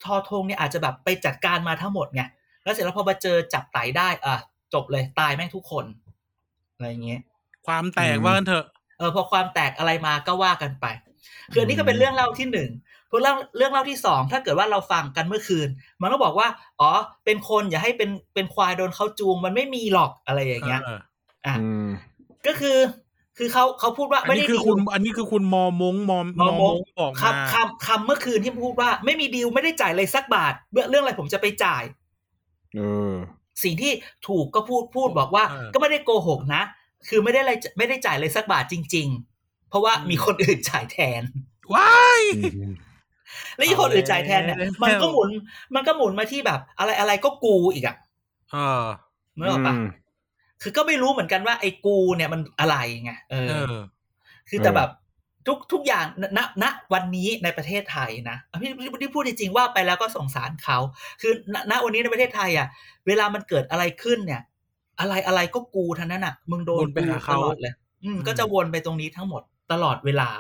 [0.04, 2.22] ทอทงเนี่ยอาจจะแบบไปจัดการมาทั้งหมดไง
[2.64, 4.36] แล้วเสร็จแล้วพอมาเจอจับไตได้อะ
[4.74, 5.84] จบเลยตายแม่งทุกคน
[6.74, 7.20] อะไรเงี้ย
[7.66, 8.64] ความแตกอืมว่ากันเถอะ
[8.98, 10.86] เออพอความแตกอะไรมาก็ว่ากันไป
[11.52, 12.70] คืออันนี้ก็เป็นเรื่องเล่าที่หนึ่ง
[13.10, 15.68] พอเรื่องเรื่องเล่าที่สองถ้าเกิดว่าเราฟังกันเมื่อคืน
[16.02, 16.48] มันก็บอกว่า
[16.80, 16.90] อ๋อ
[17.24, 21.00] เป็นคนอย่าให้เป็นเป็นควายโดนเขาจูง มันไม่มีหรอกอะไรอย่างเงี้ยเออ
[21.46, 21.88] อะอืม
[22.46, 22.78] ก็คือ
[23.38, 31.82] คือเขาเขาพูดว่าอันไม่นี้ได้คือดีลคุณ อันนี้คือคุณมอมงมอมมอมงบอกมาคำคำคำเมื่อคืนที่พูดว่า ไม่มีดีลไม่ได้จ่ายเลยสักบาทเรื่องเรื่องอะไรผมจะไปจ่าย
[32.76, 33.14] เออ
[33.64, 33.92] สิ่งที่
[34.28, 36.62] ถูกก็พูดพูดบอกว่า ก็ไม่ได้โกหกนะ
[37.08, 39.35] คือไม่ได้อะไรไม่ได้จ่ายเลยสักบาทจริง ๆ
[39.68, 41.22] เพราะว่ามีคนอื่นจ่ายแทน
[41.74, 42.22] ว้าย
[43.56, 45.30] แล้วที่คนอื่นจ่ายแทนเนี่ยมันก็หมุน
[45.74, 47.96] มันก็หมุนมาที่แบบ อะไรอะไรก็กูอีกอะ
[48.52, 48.84] เออ
[49.36, 49.74] เมื่ออกปะ
[50.62, 53.74] คือก็ไม่รู้เหมือนกันว่าไอ้กูเนี่ยมันอะไรไงเอเอออ
[54.48, 54.90] คือแต่แบบ
[55.46, 56.04] ทุกทุกอย่าง
[56.38, 60.78] ณณวันนี้ในประเทศไทยนะอะพี่พี่พี่พูดจริงๆว่าไปแล้วก็สงสารเขา
[61.20, 62.68] คือณณวันนี้ในประเทศไทย อะ
[63.06, 64.42] เวลามันเกิดอะไรขึ้นเนี่ย
[65.00, 67.74] อะไรอะไรก็กูทั้งนั้นอะ มึงโดนวนไปหาตเขาลอดเลย
[68.04, 70.30] อืมก็จะวนไปตรงนี้ทั้งหมด ตลอดเวลา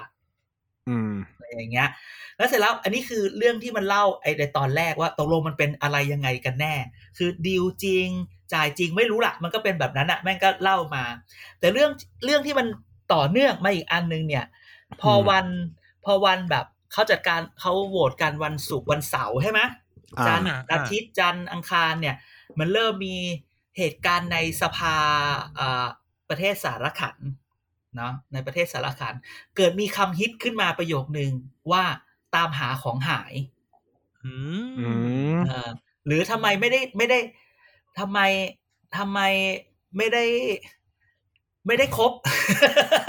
[0.88, 1.88] อืมอะไรอย่างเงี้ย
[2.36, 6.74] แล้วเสร็จแล้ว อันนี้คือเรื่องที่มันเล่าไอ้ในตอนแรกว่าตกลงมันเป็นอะไรยังไงกันแน่
[7.18, 8.08] คือดีลจริง
[8.54, 11.04] จ่ายจริงไม่รู้ละมันก็เป็นแบบนั้นอะแม่งก็เล่ามา
[11.58, 11.90] แต่เรื่อง
[12.24, 12.66] เรื่องที่มัน
[13.14, 14.44] ต่อเนื่องมาอีกอันนึงเนี่ย
[15.00, 15.46] พออืมวัน
[16.04, 19.60] พอวันแบบเขาจัดการเขาโหวตกันวันศุกร์วันเสาร์ใช่ไหม
[20.18, 22.16] อ่าจันทร์อ่าอาทิตย์จันทร์อังคารเนี่ย
[22.58, 23.16] มันเริ่มมี
[23.78, 24.96] เหตุการณ์ในสภา
[25.58, 25.86] อ่า
[26.28, 27.16] ประเทศสารขัน
[27.96, 29.14] เนาะในประเทศสารขัน
[29.56, 31.30] เกิดมีคำฮิตขึ้นมาประโยคนึง
[31.72, 31.84] ว่า
[32.34, 33.32] ตามหาของหาย
[34.24, 34.32] อื
[34.78, 34.88] อื
[35.32, 35.70] มมเออ
[36.06, 37.18] หรือทำไมไม่ได้ไม่ได้
[37.98, 38.18] ทำไม
[38.96, 39.20] ทำไม
[39.96, 40.24] ไม่ได้
[41.66, 42.12] ไม่ได้ครบ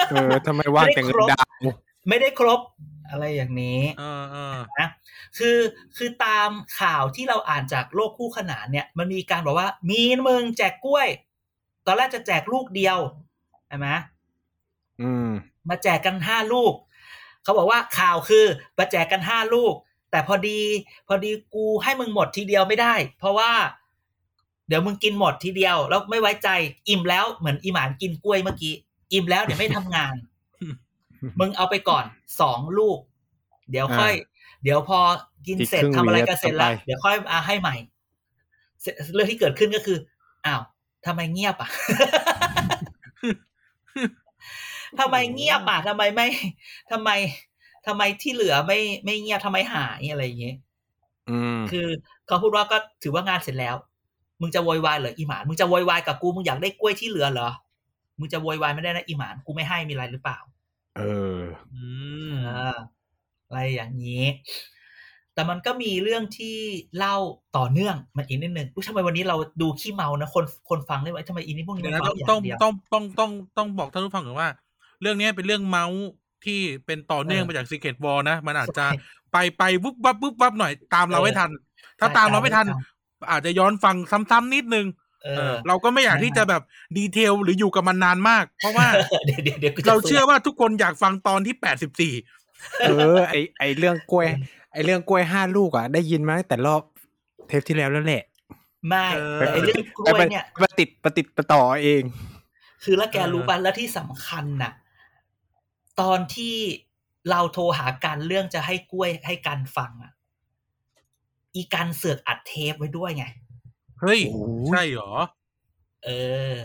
[0.09, 1.47] เออทำไมว่างแต่เงินดาว
[2.09, 2.61] ไม่ได้ครบ
[3.09, 4.89] อะไรอย่างนี้เออเออนะ
[5.37, 5.57] คือ
[5.97, 11.07] คือตามข่าวที่เราอ่านจากโลกคู่ขนานเนี่ย มันมีการบอกว่า มีนะมึงแจกกล้วย
[11.85, 12.97] ตอนแรกจะแจกลูกเดียว
[13.67, 13.87] ใช่ไหม
[15.01, 15.29] อืม
[15.69, 16.73] มาแจกกันห้าลูก
[17.43, 18.45] เขาบอกว่าข่าวคือ
[18.77, 19.73] มาแจกกันห้าลูก
[20.11, 20.59] แต่พอดี
[21.07, 23.51] พอดีกูให้มึงหมดทีเดียวไม่ได้ เพราะว่า
[24.67, 26.49] เดี๋ยวมึงกินหมดทีเดียวแล้วไม่ไว้ใจ
[26.89, 28.73] อิ่มแล้วเหมือนอีหมานกินกล้วยเมื่อกี้
[29.13, 30.15] อิ่มแล้วเดี๋ยวไม่ทำงาน
[31.39, 32.05] มึงเอาไปก่อน
[32.41, 32.99] สองลูก
[33.71, 34.13] เดี๋ยวค่อย
[34.63, 34.99] เดี๋ยวพอ
[35.47, 37.75] กินเสร็จอีกครึ่ทำงอะไรหวีกันเสร็จแล้วต่อไปเดี๋ยวค่อยมาให้ใหม่
[38.81, 39.97] เสร็จเรื่องที่เกิดขึ้นก็คือ
[40.45, 40.61] อ้าว
[41.05, 41.69] ทำไมเงียบอะ
[44.99, 46.27] ทำไมเงียบอะทำไมไม่
[46.91, 47.09] ทำไม
[47.87, 50.57] ทำไมที่เหลือไม่ไม่เงียบทำไมหายอะไรอย่างเงี้ย
[51.29, 51.87] อืมคือ
[52.27, 53.75] เขาพูดว่าก็ถือว่างานเสร็จแล้ว
[54.41, 57.49] มึงจะโวยวายเหรออีหมานมึงจะโวยวายกับกูมึงอยากได้กล้วยที่เหลือเหรอ
[58.19, 60.37] มึงจะโวยวายไม่ได้นะอีหมานกูไม่ให้มีอะไรหรือเปล่า
[60.97, 61.01] เอ
[61.37, 61.39] อ
[61.73, 61.85] อื
[62.31, 62.77] มเออ
[63.47, 64.23] อะไรอย่างนี้
[65.37, 66.55] แต่มันก็มีเรื่องที่
[66.97, 67.15] เล่า
[67.57, 74.49] ต่อเนื่องมาอีกนิดนึงอุ๊ยทำไมวันนี้เราดูขี้เมานะคนคนฟังได้ไหมทำไมอีนี่พวกนี้เดี๋ยวมันนะเมาต้องอย่างต้องเดียวต้องต้องต้องต้องบอกท่านผู้ฟังก่อนว่า
[75.01, 76.01] เรื่องนี้เป็นเรื่องเมาส์
[76.45, 78.99] ที่เป็นต่อเนื่องเออมาจาก Secret War นะ มันอาจจะใช่
[79.31, 81.49] ไปไปวุบวับวุบวับหน่อยตามเราเออไม่ทัน
[81.99, 82.83] ถ้าใช่ตามเราไม่ทันตามไม่
[83.23, 83.95] ทัอาจจะย้อนฟัง
[84.31, 84.85] ซ้ำๆนิดนึง
[85.23, 86.61] เอเอออเราก็ไม่อยากนะฮะที่จะแบบ
[86.97, 88.87] ดีเทลหรืออยู่กับมันนานมาก เพราะว่า
[89.25, 92.13] เดี๋ยวเดี๋ยวเดี๋ยวกูจะเราเชื่อซวยว่าทุกคนอยากฟังตอนที่แปดสิบสี่
[92.87, 94.27] เออไอไอเรื่องกล้วย
[94.73, 96.81] ไอเรื่องกล้วยห้าลูกอะได้ยินมาตั้งแต่รอบ
[97.47, 98.23] เทปที่แล้วแล้วแหละ
[98.87, 102.01] ไม่เออแต่ไอ้เรื่องกล้วยเนี่ยมาติดมาติดมาต่อเอง
[102.83, 104.71] คือแล้วแกเออรู้ป่ะแล้วที่สำคัญน่ะ
[106.01, 106.55] ตอนที่
[107.29, 110.13] เราโทรหากันเรื่องจะให้กล้วยให้กันฟังอะ
[111.55, 113.25] อีกันเสือกอัดเทปไว้ด้วยไง
[114.01, 115.11] เฮ้ยโอ้ย ใช่เหรอ
[116.05, 116.09] เอ
[116.53, 116.55] อ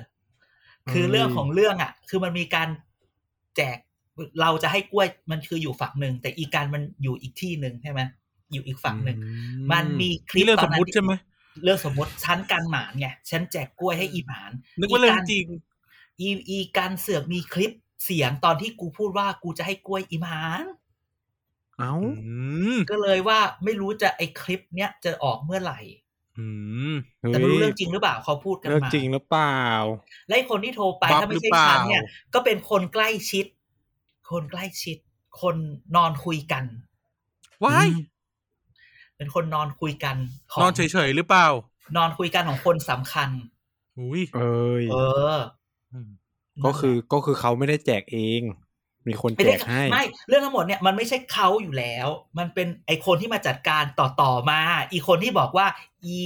[0.91, 2.69] คือเรื่องของเรื่องอะ คือมันมีการ
[3.57, 3.79] แจก
[4.41, 8.01] เราจะให้กล้วยมันคืออยู่ฝั่งหนึ่ง แต่อีการมันอยู่อีกที่หนึ่งใช่ไหม
[8.53, 9.19] อยู่อีกฝั่งหนึ่ง
[9.73, 11.13] มันมีคลิปนี่เรื่องตสอนมนั้มนติใช่ไหม
[11.63, 15.45] เรื่องสมมติฉันการหมานไงฉันแจกกล้วยให้อีหมานนึกว่าเรื่องจริง
[16.21, 20.65] อีอีการเสือกมีคลิป เสียงตอนที่กูพูดว่ากูจะให้กล้วยอีหมาน
[21.79, 22.35] เอ้าอื
[22.77, 25.81] มก็เลยว่าไม่รู้จะไอคลิปเนี้ยจะออกเมื่อไหร่
[26.39, 26.47] อื
[26.93, 26.95] ม
[27.27, 29.59] แต่ไม่รู้เรื่องจริงหรือเปล่าเขาพูดกันเรื่องมาจริงหรือเปล่า
[30.27, 32.03] และไอ้คนที่โทรไปบัฟถ้าไม่ใช่หรือเปล่าฉันเนี่ย
[32.35, 33.47] ก็เป็นคนใกล้ชิด
[34.31, 34.97] คนใกล้ชิด
[35.43, 35.57] คน
[35.97, 36.65] นอนคุยกัน
[37.65, 37.89] ว้าย
[39.17, 40.17] เป็นคนนอนคุยกัน
[40.53, 41.49] ของนอนเฉยๆหรือเปล่า
[41.97, 43.31] นอนคุยกันของคนสำคัญ
[43.99, 44.97] อุ้ยเอ้ยเอ
[45.37, 45.39] อ
[46.07, 46.11] ม
[46.67, 48.43] ก็คือก็คือเขาไม่ได้แจกเอง
[49.09, 54.61] มีคนไม่แจได้กให้ไม่เรื่องทั้งหมดเนี่ยมันไม่ใช่เขาอยู่แล้ว มันเป็นไอคนที่มาจัดการต่อต่อมา
[54.93, 55.67] อีคนที่บอกว่า
[56.05, 56.17] อี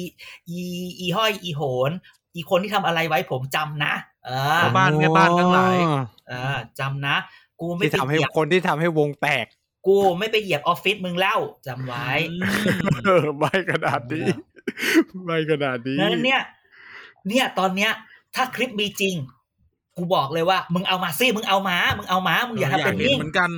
[0.49, 0.61] อี
[1.01, 1.91] อีห้อยอีโหน
[2.35, 3.95] อีคนที่ทำอะไรไว้ผมจำนะ
[4.27, 7.17] เออพ่อบ้านแม่บ้านทั้งหลายอ๋อเออจำนะ
[7.61, 9.47] กูไม่ที่ไปทำให้เหยียบคนที่ทำให้วงแตก
[9.87, 12.41] กูไม่ไปเหยียบออฟฟิศมึงแล้วจำไว้อืม
[13.05, 14.27] เออไม่ขนาดนี้
[15.25, 16.41] ไม่ขนาดนี้นั้นเนี่ย
[17.29, 17.93] เนี่ยตอนเนี้ย
[18.35, 19.15] ถ้าคลิปมีจริง
[19.97, 23.51] กูบอกเลยว่า มึงเอามาซิมึงเอามามึงเอามามึงอย่าทำเป็นเห็นนิ่งเหมือนกัน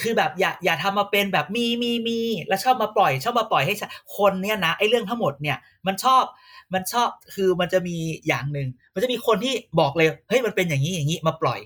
[0.00, 6.24] คือแบบอย่าอย่าทำมาเป็นแบบมีมีมีแล้วชอบมาปล่อย ชอบมาปล่อยให้ชะคนเนี่ยนะไอ้เรื่องทั้งหมดเนี่ย มันชอบ
[6.74, 11.60] มันชอบคือมันจะมีอย่างหนึ่งมันจะมีคนที่บอกเลยเฮ้ยมันเป็นอย่างนี้อย่างนี้มาปล่อย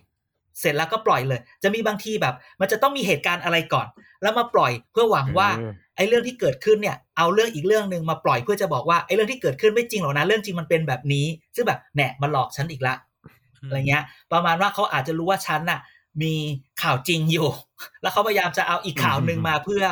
[0.61, 3.87] เสร็จแล้วก็ปล่อยเลย จะมีบางทีแบบ มันจะต้องมีเหตุการณ์อะไรก่อน
[4.22, 12.94] แล้วมาปล่อยเพื่อหวังว่าเออไอ้เรื่องที่เกิดขึ้นเนี่ย เอาเรื่องอีกเรื่องหนึ่งมาปล่อยเพื่อจะบอกว่าไอ้เรื่องที่เกิดขึ้นไม่จริงหรอกนะเรื่องจริงมันเป็นแบบนี้ ซึ่งแบบแหนมาหลอกฉันอีกละ
[13.66, 15.81] อะไรเงี้ย ประมาณว่าเขาอาจจะรู้ว่าฉันน่ะ
[16.22, 16.35] มี
[16.83, 17.48] ข่าวจริงอยู่
[18.02, 19.85] แล้วเขาพยายามจะเอาอีกข่าวหนึ่งมาเพื่อ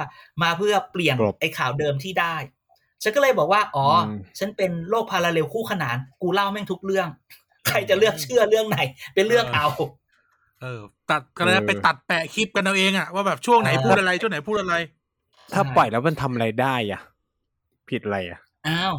[0.43, 2.37] มาเพื่อเปลี่ยนกลบไอ้ข่าวเดิมที่ได้
[3.03, 4.07] ฉันก็เลยบอกว่า อ๋ออม
[4.39, 7.09] ฉันเป็นโลกพาราเรลคู่ขนาน กูเล่าแม่งทุกเรื่อง
[7.69, 8.79] ใครจะเลือกเชื่อเรื่องไหน
[9.15, 9.67] เป็นเรื่องเอา
[10.61, 14.75] เออ ตัดก็เลยไปตัดแปะคลิปกันเอาเองอะว่าแบบช่วงไหนเออพูดอะไร ช่วงไหนพูดอะไร
[15.55, 17.01] ถ้าปล่อยแล้วมันทำอะไรได้อะ
[17.89, 18.95] ผิดอะไรอะอ้าว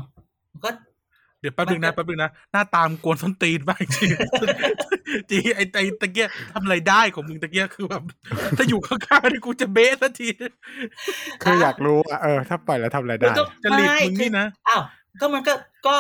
[0.64, 4.10] ก็เดี๋ยวแป๊บนึงมันะนก็แป๊บนึงนะ หน้าตามกวนส้นตีนมากจริง
[5.30, 8.04] จริงไอ้ไอ้ตะเกียทำอะไรได้ของมึงตะเกียคือแบบ
[8.58, 10.30] ถ้าอยู่ข้างๆนี่กูจะเบสสักที
[11.44, 14.82] คืออยากรู้อะเออถ้าปล่อยแล้วทำอะไรมันได้ก็จริตไม่มึงคืนี่อนะอ้าว
[15.22, 15.54] ก็มันก็
[15.88, 15.98] ก็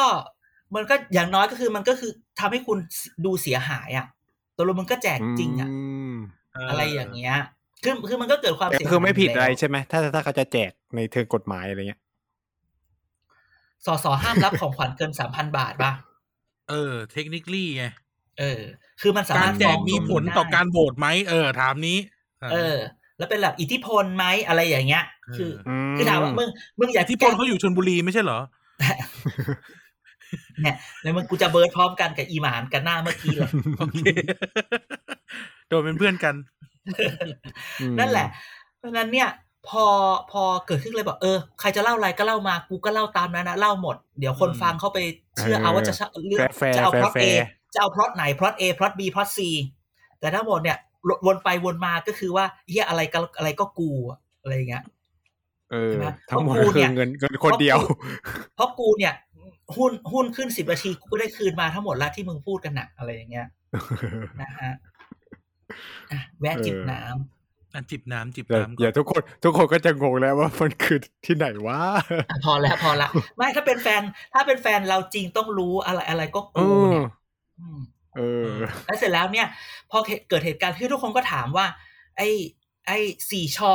[0.75, 2.77] มันก็อย่างน้อยก็คือมันก็คือทำให้คุณ
[3.25, 4.05] ดูเสียหายอะ
[4.57, 5.69] ตัวลงมึงก็แจกจริงอะ
[6.11, 6.15] ม
[6.69, 7.35] อะไรอย่างเงี้ย
[7.83, 12.01] คือคือมันก็เกิดความแต่เสียหายคือไม่ผิดยู่อะไรแล้วใช่ไหมถ้าถ้าเขาจะแจกในเทิงกฎหมายอะไรเงี้ย
[13.85, 15.91] สอสอห้ามรับของขวัญเกินสามพันบาทป่ะ
[16.69, 17.85] เออ เทคนิคลี่ไง
[18.39, 18.61] เออ
[19.01, 21.97] คือมันสาการมารถแจฟ้อกงมีผลต่อการโหวตไหมเออ ถามนี้
[22.53, 22.77] เออ
[23.17, 25.05] แล้วเป็นแบบอิทธิพลไหมอะไรอย่างเงี้ย
[25.37, 28.39] คืออืมคือถามว่ามึง มึงอยากที่พลเขาอยู่ชนบุรีไม่ใช่เหรอ
[30.61, 34.03] เนี่ยแล้วมึงกูจะเบิร์ดพร้อมกันกับอีหมานกันหน้าเมื่อกี้เลยโอเค
[35.67, 36.35] โดนเป็นเพื่อนกัน
[37.81, 38.27] อืมนั่นแหละ
[38.77, 39.29] เพราะฉะนั้นเนี่ย
[39.69, 39.85] พอ
[40.31, 44.97] พอเกิดขึ้นเลยบอกเออใครจะเล่าอะไรก็เล่ามากูก็เล่าตามนั้นนะเล่าหมด เดี๋ยวคนอืมฟังเข้าไป
[45.37, 45.93] เชื่อเอาว่าจะ
[46.25, 49.39] เลือกแฟร์จะเอาแฟพร์ล็อตแฟ A ร์จะเอาพล็อตไหนพล็อต A พล็อต B พล็อต C
[50.19, 50.77] แต่ทั้งหมดเนี่ย
[51.25, 54.83] วนไปวนมาก็คือว่าเฮียอะไรก็อะไรก็กูอะอะไรอย่างเงี้ย
[55.71, 57.77] เออใช่ไหมทั้งหมดเพราะกูคืเนี่อเงินเงินคนเดียว
[58.55, 59.13] เพราะกูเนี่ย
[59.77, 63.47] หุ้นหุ้นขึ้นสิบนาทีกูก็ได้คืนมาทั้งหมดแล้วที่มึงพูดกันนะอะไรอย่างเงี้ย
[64.41, 64.71] นะฮะ
[66.11, 67.34] อะแวะจิบน้ำ
[67.75, 71.79] อะจิบน้ำจิบอย่าน้ำอย่าทุกคน ทุกคนก็จะงงแล้วว่ามันคือที่ไหนวะ
[72.29, 74.01] อะพอแล้วพอละไม่ถ้าเป็นแฟน
[74.33, 77.07] ถ้าเป็นแฟนเราจริงต้องรู้อะไรอะไรก็เอกูอเนี่ย
[77.59, 77.79] อืม
[78.15, 78.51] เออ
[78.85, 79.47] แล้วเสร็จแล้วเนี่ย
[79.91, 79.97] พอ
[80.29, 81.65] เกิดเหตุการณ์ที่ทุกคนก็ถามว่า
[82.17, 82.29] ไอ้
[82.87, 82.97] ไอ้
[83.31, 83.73] สี่ชอ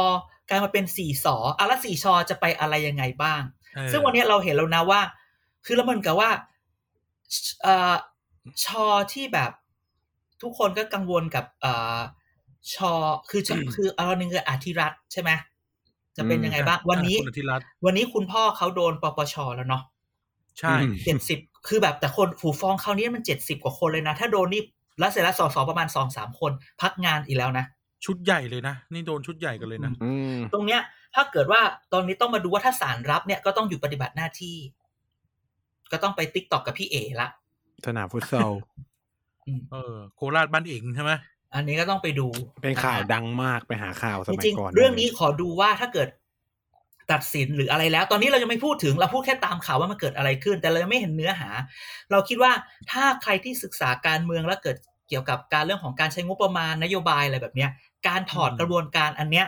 [0.49, 3.43] กลายมาเป็นสี่สออะแล้วสี่ชอจะไปอะไรยังไงบ้าง
[3.75, 5.01] เออซึ่งวันนี้เราเห็นแล้วนะว่า
[5.65, 6.31] คือแล้วมันกับว่า
[7.63, 7.95] เอ่อ
[8.65, 9.51] ชอที่แบบ
[10.43, 11.99] ทุกคนก็กังวลกับเอ่อ
[12.75, 12.92] ชอ
[13.31, 15.31] คือชอคือเอาหนึ่งคืออาธิรัตน์ใช่ไหม
[16.16, 19.83] จะเป็นยังไงบ้างวันนี้คุณอธิรัตน์วันนี้คุณพ่อเขาโดนปปชแล้วเนาะ
[20.59, 24.62] ใช่อืมเจ็ดสิบคือแบบแต่คนผู้ฟ้องคราวนี้มันเจ็ดสิบกว่าคนเลยนะ ถ้าโดนนี่
[24.99, 27.64] แล้วเสร็จแล้วสอสอประมาณสองสามคน พักงานอีกแล้วนะ
[28.05, 30.81] ชุดใหญ่เลยนะ นี่โดนชุดใหญ่กันเลยนะอืมตรงเนี้ย
[31.14, 31.61] ถ้าเกิดว่า
[31.92, 34.57] ตอนนี้ต้องมาดูว่าถ้าศาลรับเนี่ยก็ต้องหยุดปฏิบัติหน้าที่
[35.92, 37.29] ก็ต้องไป TikTok กับพี่เอละ
[37.87, 38.53] สนามฟุตซอล
[39.46, 41.12] อืมเออโคราชบ้านเองใช่ไหม
[41.55, 42.29] อันนี้ก็ต้องไปดู
[42.63, 46.09] เป็นข่าวะฮะดังมากไปหาข่าวสจมัยริงก่อนๆเรื่องนี้ขอดูว่าถ้าเกิด
[47.13, 51.51] ตัดสินหรืออะไรแล้ว ตอนนี้เรายังไม่พูดถึงเราพูดแค่ตามข่าวว่ามันเกิดอะไรขึ้น แต่เรายังไม่เห็นเนื้อหา
[52.11, 52.53] เราคิดว่า
[52.91, 54.77] ถ้าใครที่ศึกษาการเมืองแล้วเกิด
[55.09, 57.71] เกี่ยวกับการเรื่องของการใช้งบประมาณนโยบายอะไรแบบเนี้ย
[58.09, 59.47] การถอดกระบวนการอันเนี้ย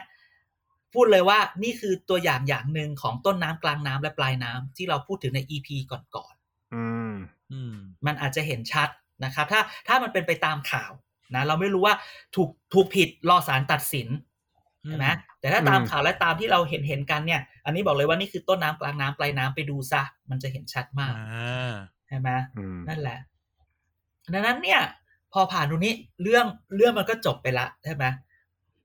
[0.94, 6.34] พูดเลยว่านี่คือตัวอย่างอย่างหนึ่งของต้นน้ำกลางน้ำและปลายน้ำที่เราพูดถึงใน EP ก่อน
[6.74, 7.14] อืม
[7.52, 8.88] อืมๆมันอาจจะเห็นชัด
[9.24, 10.92] นะครับ ถ้าถ้ามันเป็นไปตามข่าว
[11.36, 11.94] นะเราไม่รู้ว่า
[12.36, 14.08] ถูกถูกผิดรอศาลตัดสิน
[14.86, 15.06] ใช่ไหม
[15.40, 21.72] แต่ถ้าตามอืมข่าวและตามที่เราเห็นเห็นกันเนี่ย อันนี้บอกเลยว่านี่คือต้นน้ำกลางน้ำปลายน้ำไปดูซะมันจะเห็นชัดมากอ่า
[22.08, 23.18] ใช่ไหมอืมนั่นแหละ
[24.32, 24.80] ดังนั้นเนี่ย
[25.32, 28.04] พอผ่านตรงนี้เรื่องเรื่องมันก็จบไปละใช่ไหม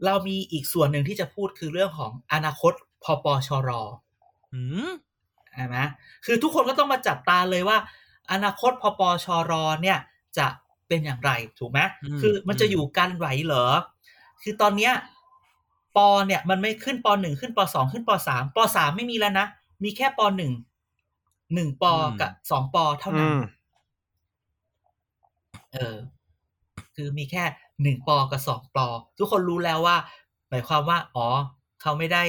[0.06, 3.70] เรามีอีกส่วนหนึ่งที่จะพูดคือเรื่องของอนาคตพปชร
[4.54, 4.90] อืม
[5.54, 5.78] ใช่ไหม
[6.26, 7.78] คือทุกคนก็ต้องมาจับตาเลยว่า
[8.32, 10.00] อนาคตพปชรเนี่ย
[10.38, 10.48] จะ
[10.88, 13.66] เป็นอย่างไรถูกไหมอืมคือมันจะอืมอยู่กันไหวเหรอ
[14.44, 14.94] คือตอนเนี้ย
[15.98, 19.48] ปเนี่ยมันไม่ขึ้นปหนึ่งขึ้นปสองขึ้นปสามปสามไม่มีแล้วนะ
[19.84, 20.54] มีแค่ปหนึ่ง
[21.54, 21.86] หนึ่งป
[22.20, 23.38] กับสองปเท่าอืนั้นม
[25.74, 25.96] เออ
[26.96, 27.44] คือมีแค่
[27.84, 28.86] หนึ่งปอกับสองปอ
[29.18, 29.98] ทุกคนรู้แล้วว่า
[30.50, 31.28] หมายความว่า อ๋อ
[31.82, 32.24] เขาไม่ได้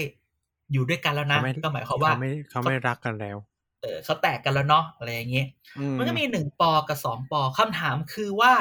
[0.73, 3.37] อยู่ด้วยกันแล้วนะเขาไม่ก็หมายความว่าเขาไม่เขาไม่รักกันแล้ว
[3.83, 5.47] เออเขาแตกกันแล้วเนาะอะไรอย่างเงี้ย
[5.79, 8.53] อืมันก็มีหนึ่งปอกับสองปอคำถามคือว่า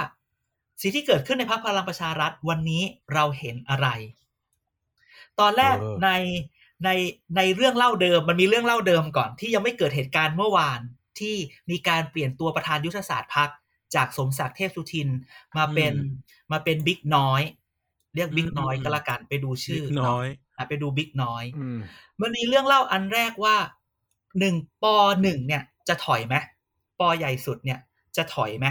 [0.82, 3.88] สิ่งที่เกิดขึ้นในพรรคพลังประชารัฐวันนี้เราเห็นอะไร
[5.40, 6.10] ตอนแรกเออใน
[6.86, 6.90] ใน
[7.38, 10.80] ในเรื่องเล่าเดิม มันมีเรื่องเล่าเดิมก่อนที่ยังไม่เกิดเหตุการณ์เมื่อวาน
[11.20, 11.36] ที่
[11.70, 13.50] มีการเปลี่ยนตัวประธานยุทธศาสตร์พัก
[13.96, 15.10] จากสมศักดิ์เทพสุทิน
[15.58, 15.94] มาเป็น
[16.52, 17.42] มาเป็นบิ๊กน้อย
[18.16, 21.80] เรียกบิ๊กน้อยก็แล้วกันไปดูชื่อบิ๊กน้อยเนาะอะไปดูบิ๊กน้อยอืม
[22.22, 23.56] มันมีเรื่องเล่าอันแรกว่า
[24.40, 24.86] หนึ่งป
[25.24, 26.36] หนึ่งเนี่ย จะถอยไหม
[27.00, 27.80] ปใหญ่สุดเนี่ย
[28.18, 28.68] จะถอยไหม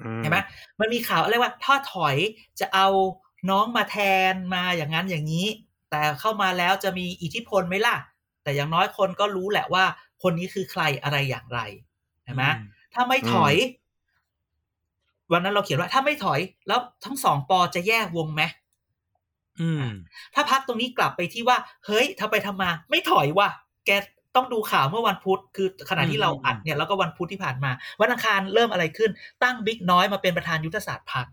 [0.00, 0.38] อืมเห็นไหม
[0.80, 2.16] มันมีข่าวอะไรว่าถ้าถอย
[2.60, 2.88] จะเอา
[3.50, 3.96] น้องมาแท
[4.32, 5.46] นมาอย่างนั้นอย่างนี้
[5.90, 7.96] แต่เข้ามาแล้วจะมีอิทธิพลไหมล่ะ
[8.42, 9.84] แต่อย่างน้อยคนก็รู้แหละว่า
[10.22, 11.60] คนนี้คือใครอะไรอย่างไร
[12.24, 12.44] เห็นไหม
[12.94, 13.54] ถ้าไม่ถอย
[15.32, 18.42] วันนั้นเราเขียนว่า ถ้าไม่ถอย แล้วทั้งสองปอจะแยกวงไหม
[19.60, 19.84] อืม
[20.34, 21.56] ถ้าพักตรงนี้กลับไปที่ว่า
[21.86, 23.48] เฮ้ยทำไปทำมา ไม่ถอยว่ะ
[23.86, 23.90] แก
[24.36, 27.70] ต้องดูข่าวเมื่อวันพุธคือขณะที่เราอัดเนี่ยแล้วก็วันพุธที่ผ่านมา
[28.00, 29.10] วันอังคารเริ่มอะไรขึ้น
[29.42, 31.26] ตั้งบิ๊กน้อยมาเป็นประธานยุทธศาสตร์พัก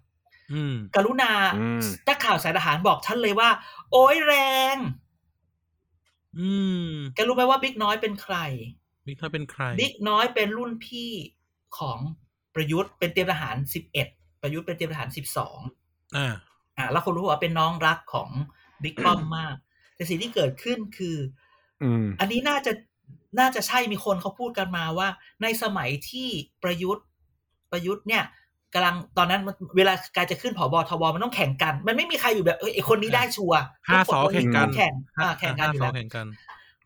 [0.53, 3.49] อืมกรุณาอืมถ้าข่าวสายทหารบอกฉันเลยว่า
[3.91, 4.33] โอ้ยแร
[4.75, 4.77] ง
[6.39, 6.49] อื
[6.91, 8.35] มแกรู้ไหมว่าบิ๊กน้อยเป็นใคร
[9.07, 11.11] บิ๊กน้อยเป็นใคร บิ๊กน้อยเป็นรุ่นพี่
[11.77, 11.99] ของ
[12.55, 14.07] ประยุทธ์เป็นเตรียมทหารสิบเอ็ด
[14.41, 15.59] ประยุทธ์เป็นเตรียมทหารสิบสอง
[16.17, 16.33] อ่า
[16.77, 18.29] อ่า แล้วคนรู้ว่าเป็นน้องรักของ
[18.83, 19.55] บิ๊กป้อมมาก
[19.95, 21.17] แต่สิ่งที่เกิดขึ้นคือ
[21.83, 22.71] อืมอันนี้น่าจะ
[23.39, 25.07] น่าจะใช่มีคนเขาพูดกันมาว่า
[25.41, 26.29] ในสมัยที่
[26.63, 27.05] ประยุทธ์
[27.71, 28.23] ประยุทธ์เนี่ย
[28.73, 36.27] กำลังตอนนั้นมันเวลาการจะขึ้นผบทบมันต้องแข่งกัน มันไม่มีใครอยู่แบบเอยไอคนนี้ได้ชัวร์ห้าสอทุแข่งกันแข่งอ่าแข่งกันอยู่ห้าสแล้อวแข่งกัน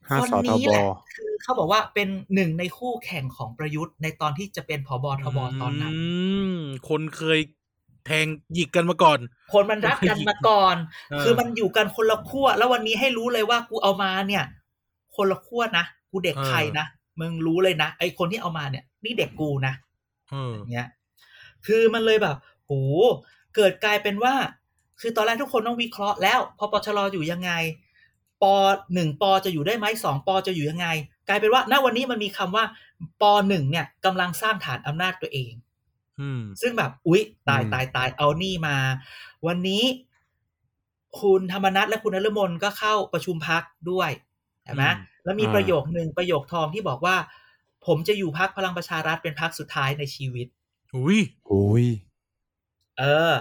[0.09, 0.83] ห้าคนสอทนี้บแหละ
[1.15, 5.99] คือเขาบอกว่าเป็นหนึ่งในคู่แข่งของประยุทธ์ในตอนที่จะเป็นผบทบตอนนั้นอื
[6.55, 6.57] ม
[6.89, 7.39] คนเคย
[8.05, 9.19] แทงหยิกกันมาก่อน
[9.53, 10.75] คนมันรักกันมาก่อน
[11.11, 14.43] เออคือมันอยู่กันคนละขั้วแล้ววันนี้ให้รู้เลยว่ากูเอามาเนี่ย
[15.15, 16.85] คนละขั้วนะ กูเด็กใครนะ
[17.19, 19.73] มึงรู้เลยนะไอคนที่เอามาเนี่ย นี่เด็กกูนะ
[20.31, 20.87] เอออย่างเงี้ย
[21.65, 22.71] คือมันเลยแบบโห
[23.55, 24.33] เกิดกลายเป็นว่า
[25.01, 27.51] คือตอนแรกทุกคนต้องวิเคราะห์แล้วพอปชรอยู่ยังไง
[28.43, 28.45] ป
[28.93, 30.87] หนึ่งปจะอยู่ได้ไหมสองปจะอยู่ยังไง
[31.27, 32.65] กลายเป็นว่าณวันนี้มันมีคำว่า
[33.21, 35.53] ปหนึ่งเนี่ยกำลังสร้างฐานอำนาจตัวเอง
[36.21, 38.77] อืมซึ่งแบบ อุ๊ย ตายอืมตายตายเอานี่มา
[39.47, 39.83] วันนี้
[41.21, 44.09] คุณธรรมนัฐและคุณนฤมลก็เข้าประชุมพักด้วย
[44.65, 47.15] ใช่ไหมอืมแล้วมีอ่าประโยคหนึ่งประโยคทองที่บอกว่า
[47.85, 50.47] ผมจะอยู่พักพลังประชารัฐเป็นพักสุดท้ายในชีวิต
[50.95, 51.19] อุ้ย
[51.51, 51.85] อุ้ย
[52.99, 53.33] เออ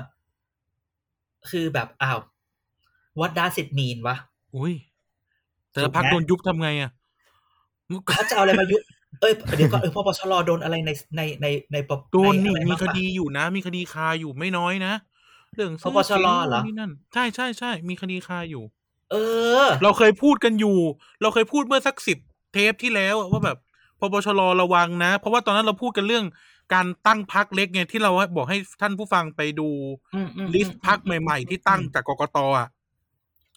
[1.50, 2.18] คือแบบอ้าว
[3.18, 4.16] what does it mean วะ
[4.56, 4.74] อุ้ย
[5.72, 6.90] แต่ถูละกไหมพักโดนยุบทำไงอะ
[8.08, 8.80] เขาจะเอาอะไรมายุบ
[9.20, 14.92] เอ้ยเดี๋ยวก่อนเออพปชรโดนอะไรในในในในปโดนนี่ใอะไรมีบ้างคปะดีอยู่นะ มีคดีคาอยู่ไม่น้อยนะ
[15.54, 18.64] เรื่องซื้อปปชรเสียงเหรอนี่นั่นใช่ใช่ใช่มีคดีคาอยู่
[19.10, 19.16] เอ
[19.64, 20.78] อ เราเคยพูดกันอยู่
[21.22, 22.18] เราเคยพูดเมื่อสักสิบ
[22.52, 23.58] เทปที่แล้วอะว่าแบบ
[23.98, 26.24] พปชรระวังนะ เพราะว่าตอนนั้นเราพูดกันเรื่อง
[26.74, 29.68] การตั้งพักเล็กไงที่เราบอกให้ท่านผู้ฟังไปดู
[30.14, 32.68] อืมอืมลิสต์พักใหม่ ๆ ที่ตั้งจากกกตอะ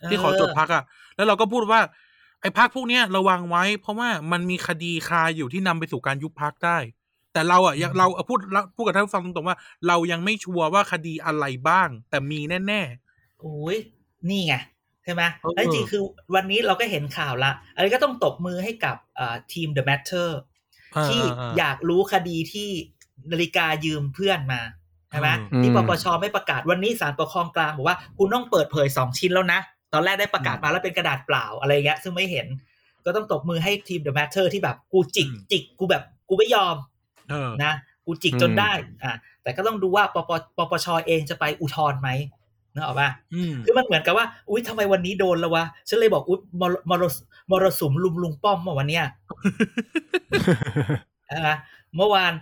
[0.10, 0.84] ที่ขอจดเพักอะ
[1.16, 1.82] แล้วเราก็พูดว่า
[2.42, 6.78] ไอ้พักพวกเนี้ยระวังไว้ เพราะว่ามันมีคดีคาอยู่ที่นำไปสู่การยุบพักได้
[7.34, 8.40] แต่เราอะยังเราพูด
[8.76, 9.58] พูดกับท่านผู้ฟังตรงๆว่า
[9.88, 12.82] เรายังไม่ชัวร์ว่าคดีอะไรบ้าง แต่มีแน่
[13.42, 13.78] โอ้ย
[14.30, 16.02] นี่ไงใช่ไหมเออแล้วจริงๆคือ
[16.36, 20.30] วันนี้เราก็เห็นข่าวละอันนี้ก็ต้องตบมือให้กับอ่าทีม The Matter
[20.68, 22.70] ๆที่อ่าอยากรู้คดีที่
[23.32, 24.62] นาฬิกายืมเพื่อนมา
[25.10, 29.60] ใช่ไหมอืมที่ปปชไม่ประกาศวันนี้ศาลปกครองกลางบอกว่าคุณต้องเปิดเผยสองชิ้นแล้วนะ
[29.94, 32.48] ตอนแรกได้ประกาศมาแล้วเป็นกระดาษเปล่าอะไรเงี้ยซึ่งไม่เห็น
[33.06, 36.76] ก็ต้องตบมือให้ทีม The Matter ที่แบบกูจิกอืมจิกกูแบบกูไม่ยอม
[37.30, 37.74] เออนะ
[38.06, 38.72] กูจิกจนได้
[39.04, 42.10] อะแต่ก็ต้องดูว่าปปปปชเองจะไปอุทธรณ์ไหม
[42.78, 47.16] นึกออกปะอืมคือมันเหมือนกับว่า อุ้ยทำไมวันนี้โดนแล้ววะ ฉันเลยบอกอุ้ยมรมรส
[47.52, 49.04] มรสุมลุมลุงป้อมเมื่อวันเนี้ย
[51.48, 51.58] นะ
[51.96, 52.34] เมื่อวาน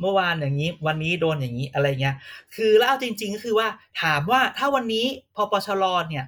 [0.00, 2.16] เมื่อวานอย่างนี้ วันนี้โดนอย่างนี้อะไรเงี้ย
[2.54, 3.68] คือแล้วเอาจริง ๆ ก็คือว่า
[4.02, 6.26] ถามว่าถ้าวันนี้พอปชรเนี่ย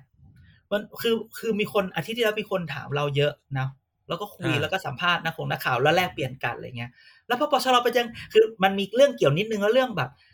[0.70, 3.68] มันคือคือมีคนอาทิตย์ที่แล้วมีคนถามเราเยอะนะ
[4.08, 6.90] แล้วก็คุยอ่าแล้วก็สัมภาษณ์นักข่งนักข่าวแล้วแลกเปลี่ยนกันอะไรเงี้ย
[7.26, 10.33] แล้วพอปชรไปยังคือมันมีเรื่องเกี่ยวนิดนึงแล้วเรื่องแบบเอ่อเอ่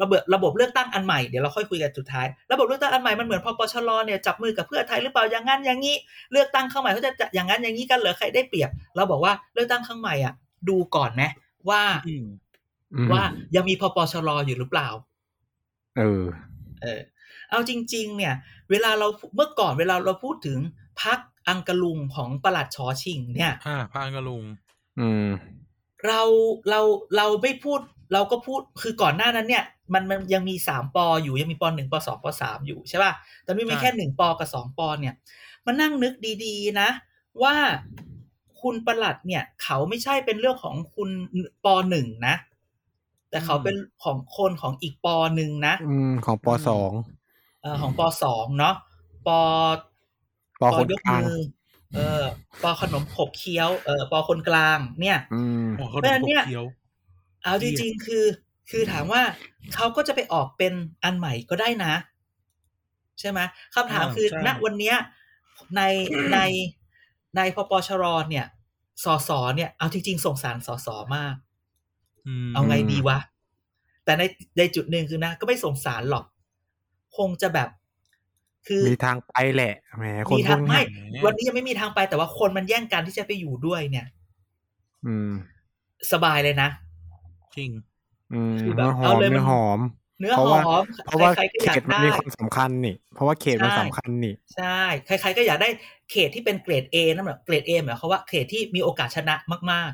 [0.00, 5.96] ระบบระบบเลือกตั้งอันใหม่เดี๋ยวเราค่อยคุยกันสุดท้าย ระบบเลือกตั้งอันใหม่มันเหมือนพอปชรเนี่ยจับมือกับเพื่อไทยหรือเปล่าอย่างนั้นอย่างนี้
[6.32, 10.34] เลือกตั้งข้างใหม่เขาจะจะอย่างนั้นอย่างนี้กันเหรอใครได้เปรียบ เราบอกว่าเลือกตั้งข้างใหม่อะ
[10.68, 11.22] ดูก่อนไหม
[11.68, 12.26] ว่าอืม
[12.94, 13.22] อืมว่า
[13.56, 14.88] ยังมีพปชรอยู่หรือเปล่า
[15.98, 16.24] เออ
[16.82, 17.00] เออ
[17.50, 18.34] เอาจริง ๆ เนี่ย
[18.70, 20.58] เวลาเราเมื่อก่อนเวลาเราพูดถึง
[21.02, 21.18] พัก
[21.48, 24.44] อังกะลุงของประหลัดชอชิง เนี่ยอ่าพานกระลุง
[25.00, 25.28] อืม
[26.06, 26.20] เรา
[26.70, 26.80] เรา
[27.16, 27.80] เราไม่พูด
[28.12, 29.64] เราก็พูดคือก่อนหน้านั้นเนี่ย
[29.94, 33.12] มันมันยังมีสามปออยู่ยังมีปหนึ่งปสองปสามอยู่ใช่ป่ะ
[33.44, 35.14] แต่ไม่มีแค่หนึ่งปกับสองปเนี่ย
[35.66, 36.12] มานั่งนึก
[36.44, 36.88] ดีๆนะ
[37.42, 37.54] ว่า
[38.62, 41.10] คุณประหลัดเนี่ย เขาไม่ใช่เป็นเรื่องของคุณ
[41.64, 42.34] ปหนึ่งนะ
[43.30, 46.92] แต่เขาเป็นของคนของอีกปหนึ่งนะ อืมของปสอง
[47.62, 48.74] เอ่อของปสองเนาะ
[49.26, 49.28] ป
[50.60, 51.40] ปคนยกกลางมือ
[51.94, 52.22] เออ
[52.62, 56.42] ปขนมขบเคี้ยวเออปคนกลาง เนี่ยอืมโอ้เขาเพราะฉะนั้ดูนเนี่ย
[57.54, 58.24] เคี้ยวเอาจริงๆคือ
[58.70, 59.22] คือถามว่า
[59.74, 60.72] เขาก็จะไปออกเป็น
[61.04, 61.94] อันใหม่ก็ได้นะ
[63.20, 63.40] ใช่ไหม
[63.74, 64.96] คำถามอ่าคือใช่ณวันเนี้ย
[65.76, 65.82] ใน
[66.32, 66.38] ใน
[67.36, 68.46] ในพปชรเนี่ย
[69.04, 71.34] สสเนี่ยเอาจริงๆส่งสารสสมาก
[72.48, 73.18] มเอาไงดีวะ
[74.04, 74.22] แต่ใน
[74.58, 76.24] ในจุดหนึ่งคือนะ ก็ไม่สงสารหรอก
[77.16, 77.68] คงจะแบบ
[78.66, 80.80] คือมีทางไปแหละแหมคนมีพทาวงกไม่
[81.12, 84.06] เนี้ยวันนี้ยังไม่มีทางไปแต่ว่าคนมันแย่งกันที่จะไปอยู่ด้วยเนี่ย
[85.06, 85.32] อืม
[86.12, 86.68] สบายเลยนะ
[87.58, 87.70] จริง
[88.32, 89.80] อืมคือแบบเนื้อหอเอามเลยมันเนื้อหอม
[90.20, 95.68] เนื้อเพหราะว่าอมเพราะว่าใครๆก็เขอยากตมันได้มีความสำคัญนี่ เพราะว่าเขตมันใช่สำคัญนี่ ใช่ ใครๆก็อยากได้
[96.10, 99.34] เขตที่เป็นเกรด A นั่นแหละเกรด A หมายความว่าเขตที่มีโอกาสชนะ
[99.72, 99.92] มาก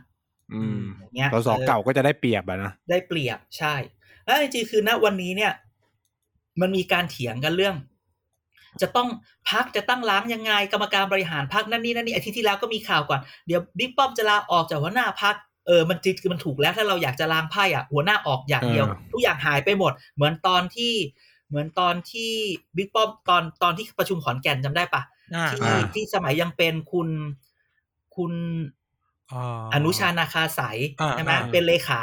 [0.55, 3.75] อืมๆอย่างเงี้ยสสออเก่าก็จะได้เปรียบอะนะ ได้เปรียบใช่
[4.25, 5.53] แล้วจริงๆคือณวันนี้เนี่ย
[6.61, 7.77] มันมีการเถียงกันเรื่อง
[8.81, 9.09] จะต้อง
[9.51, 20.95] พักจะตั้งล้างยังไง กรรมการบริหารพักนั่นนี่นั่นนี่อาทิตย์ที่แล้วก็มีข่าวก่อน เดี๋ยวบิ๊กป้อมจะลาออกจากหัวหน้าพัก เออมันจริงมันถูกแล้วถ้าเราอยากจะล้างไพ่อะหัวหน้าออกอย่างเดียวเออทุกอย่างหายไปหมด เหมือนตอนที่
[21.49, 22.33] เหมือนตอนที่
[22.77, 25.03] บิ๊กป้อมตอนตอนที่ประชุมขอนแก่นจำได้ปะ
[25.35, 27.09] อ่าที่อ่าที่สมัยยังเป็นคุณ
[28.17, 28.33] คุณ
[29.33, 32.01] อ่าอนุชานาคาสายอ่าใช่ไหมอ่าเป็นเลขา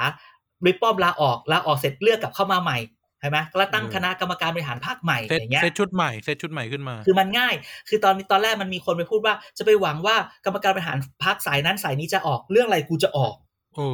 [0.65, 2.77] บิ๊กป้อมลาออกลาออกเสร็จเลือกกลับเข้ามาใหม่
[3.19, 7.53] ใช่ไหมแล้วตั้งเออคณะกรรมการบริหารภาคใหม่เซตอย่างเงี้ยเซตชุดใหม่เซตชุดใหม่ขึ้นมา คือมันง่าย
[7.89, 13.33] คือตอนนี้ตอนแรกมันมีคนไปพูดว่า จะไปหวังว่ากรรมการบริหารพักสายนั้นสายนี้จะออกเรื่องอะไรกูจะออก
[13.75, 13.89] โอ้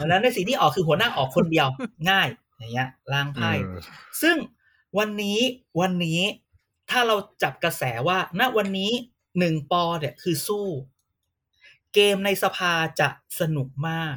[0.00, 1.68] ดังนั้นในสิ่งที่ออกคือหัวหน้าออกคนเดียว
[2.10, 3.80] ง่ายอย่างเงี้ยล้างไพ่เออ
[4.22, 4.36] ซึ่ง
[4.98, 5.38] วันนี้
[5.80, 6.20] วันนี้
[6.90, 8.92] ถ้าเราจับกระแสว่า ณวันนี้
[9.38, 10.66] หนึ่งปอเนี่ยคือสู้
[11.94, 13.08] เกมในสภาจะ
[13.40, 14.16] สนุกมาก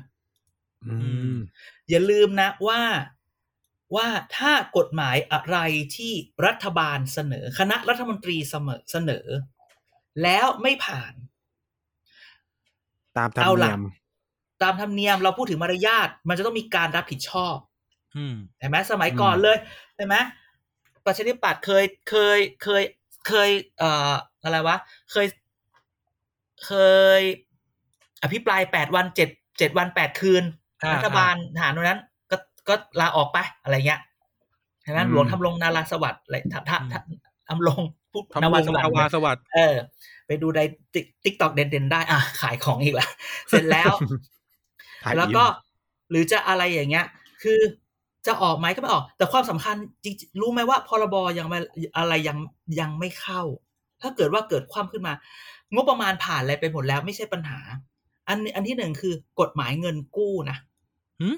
[0.85, 0.95] อื
[1.33, 1.35] ม
[1.89, 2.81] อย่าลืมนะว่า
[3.95, 5.57] ว่าถ้ากฎหมายอะไร
[5.95, 6.13] ที่
[6.45, 9.25] รัฐบาลเสนอ คณะรัฐมนตรีเสมอเสนอ
[10.23, 11.13] แล้วไม่ผ่าน
[13.17, 13.81] ตามธรรเอามล่ะเนียม
[14.63, 17.55] ตามธรรมเนียมเราพูดถึงมารยาทมันจะต้องมีการรับผิดชอบ
[18.17, 19.57] อืมเห็นไหมสมัยก่อนอืมเลย
[19.95, 20.17] เห็นไหม
[21.05, 22.83] ประชาธิปัตย์เคยเคยเคย
[23.27, 23.49] เคย
[23.79, 24.77] เอ่ออะไรวะ
[25.11, 25.27] เคย
[26.65, 26.71] เค
[27.19, 27.21] ย
[28.23, 30.43] อภิปรายแปดวันเจ็ดเจ็ดวันแปดคืน
[30.83, 32.37] อ่ารัฐบาลทหารตรงนั้น ก็
[32.69, 34.01] ก็ลาออกไปอะไรเงี้ย
[34.83, 36.99] เห็นไหมอืมหลวงทำรงนาราสวัสดิ์อะไรถ้าถ้าถ้า
[37.49, 39.75] ทำรงพูดทำนาวาลสงวัสนาวาดิ์สวัสดิ์เออ
[40.27, 40.59] ไปดูใน
[41.23, 43.11] ติ๊กต็อกเด่นๆได้ อะ ขายของอีกแล้ว
[43.49, 44.42] เสร็จแล้วถ่าย
[45.15, 45.45] แล้วอินก็
[46.11, 47.05] หรือจะอะไรอย่างเงี้ย
[47.43, 47.59] คือ
[48.27, 51.59] จะออกไหมก็ไม่ออก แต่ความสำคัญจริงๆรู้ไหมว่าพรบยังไม่
[51.97, 52.37] อะไรยัง
[52.79, 53.41] ยังไม่เข้า
[54.01, 55.13] ถ้าเกิดว่าเกิดความขึ้นมา
[55.73, 57.59] งบประมาณผ่านอะไรไปหมดแล้วไม่ใช่ปัญหา
[58.27, 60.57] อันอันที่หนึ่งคือกฎหมายเงินกู้นะ
[61.21, 61.35] หืม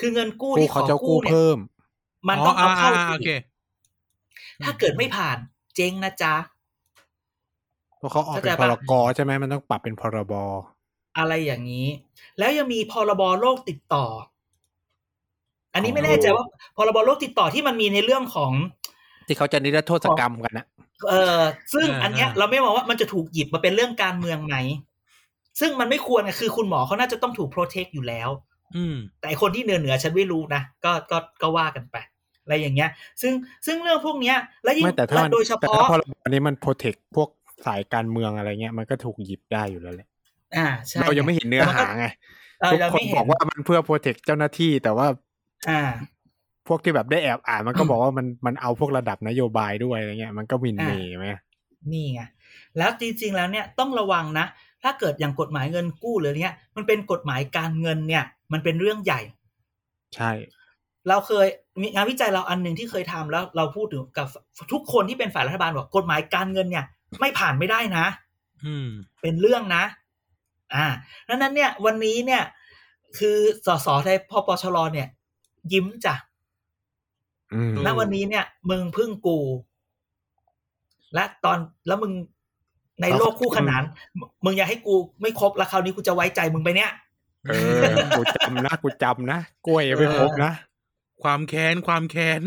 [0.00, 1.58] คือเงินกู้กู้ที่ขเขาอจะกู้กู้เนี่ยเพิ่ม
[2.28, 3.30] มันต้องเอาเข้าโอเค
[4.64, 5.36] ถ้าเกิดไม่ผ่าน
[5.74, 6.34] เจ๊งนะจ๊ะ
[7.98, 10.32] เพราะเขาออกเป็นเข้าใจพปะรกใช่ไหมมันต้องปรับเป็นพรบ
[11.18, 11.88] อะไรอย่างนี้
[12.38, 14.06] แล้วยังมีพรบโรคติดต่อ
[15.74, 16.44] อันนี้อ๋อไม่แน่ใจว่า
[16.76, 18.52] พรบโรคติดต่อที่มันมีในเรื่องของ
[19.26, 20.66] ที่เขาจะนิรโทษกรรมกันนะ
[21.08, 21.40] เออ
[21.72, 24.56] ซึ่งอ่าอันเนี้ยอ่าเราไม่มองว่ามันจะถูกหยิบมาเป็นเรื่องการเมืองไหม
[25.60, 28.28] ซึ่งมันไม่ควรไงคือคุณหมอเขาน่าจะต้องถูกโปรเทคอยู่แล้ว
[28.76, 31.96] อืม แต่ไอ้คนที่เหนือเหนือฉันไม่รู้นะก็ก็ก็ว่ากันไป
[32.42, 32.90] อะไรอย่างเงี้ย
[33.22, 33.32] ซึ่ง
[33.66, 37.28] ซึ่งเรื่องพวกเนี้ย และยิ่งไม่แต่ถ้ามันโดยเฉแต่พาะถ้าพรบอันนี้มันโปรเทคพวก
[37.66, 40.08] สายการเมืองอะไรเงี้ยมันก็ถูกหยิบได้อยู่แล้วแหละ
[40.56, 42.06] อ่าใช่เรายังไม่เห็นเนื้อหาไง
[42.60, 45.06] เออทุกเราคนไม่เห็บอนกว่ามันเพื่อโปรเทคเจ้าหน้าที่แต่ว่า
[45.70, 45.82] อ่า
[46.68, 51.26] พวกที่แบบได้แอบอ่านมันก็บอกว่ามันมันเอาพวกระดับนโยบายด้วยอะไรเงี้ย มันก็หมินเมย์ไหม
[51.92, 52.22] นี่ไง
[52.78, 54.46] แล้วจริงๆแล้วเนี่ยต้องระวังนะ
[54.82, 59.20] ถ้าเกิดอย่างกฎหมายเงินกู้หรือเนี้ย มันเป็นกฎหมายการเงินเนี่ย มันเป็นเรื่องใหญ่
[60.16, 60.30] ใช่
[61.08, 61.46] เราเคย
[61.80, 64.28] มีงานวิจัยเราอันหนึ่งที่เคยทำแล้ว เราพูดถึงกับ
[64.72, 66.84] ทุกคนที่เป็นฝ่ายรัฐบาลบอกกฎหมายการเงินเนี่ย
[67.20, 68.06] ไม่ผ่านไม่ได้นะ
[68.66, 68.88] อืม
[69.22, 69.82] เป็นเรื่องนะ
[70.74, 70.86] อ่า
[71.28, 72.42] ดังนั้นเนี่ยวันนี้เนี่ย
[73.18, 75.08] คือสสไทยพปชรเนี่ย
[75.72, 76.14] ยิ้มจ้ะ
[77.54, 79.38] อืมณวันนี้เนี่ย มึงพึ่งกู
[81.14, 82.12] และตอนแล้วมึง
[83.02, 83.82] ในโลกคู่ขนาน
[84.18, 86.92] มึมึงอยากให้กูไม่ครบแล้วคราวนี้กูจะไว้ใจมึงไปเนี่ย
[87.48, 90.52] เออกูจำนะกูจำนะกล้วยยังไม่ครบนะ
[91.22, 92.42] ความแค้นความแค้น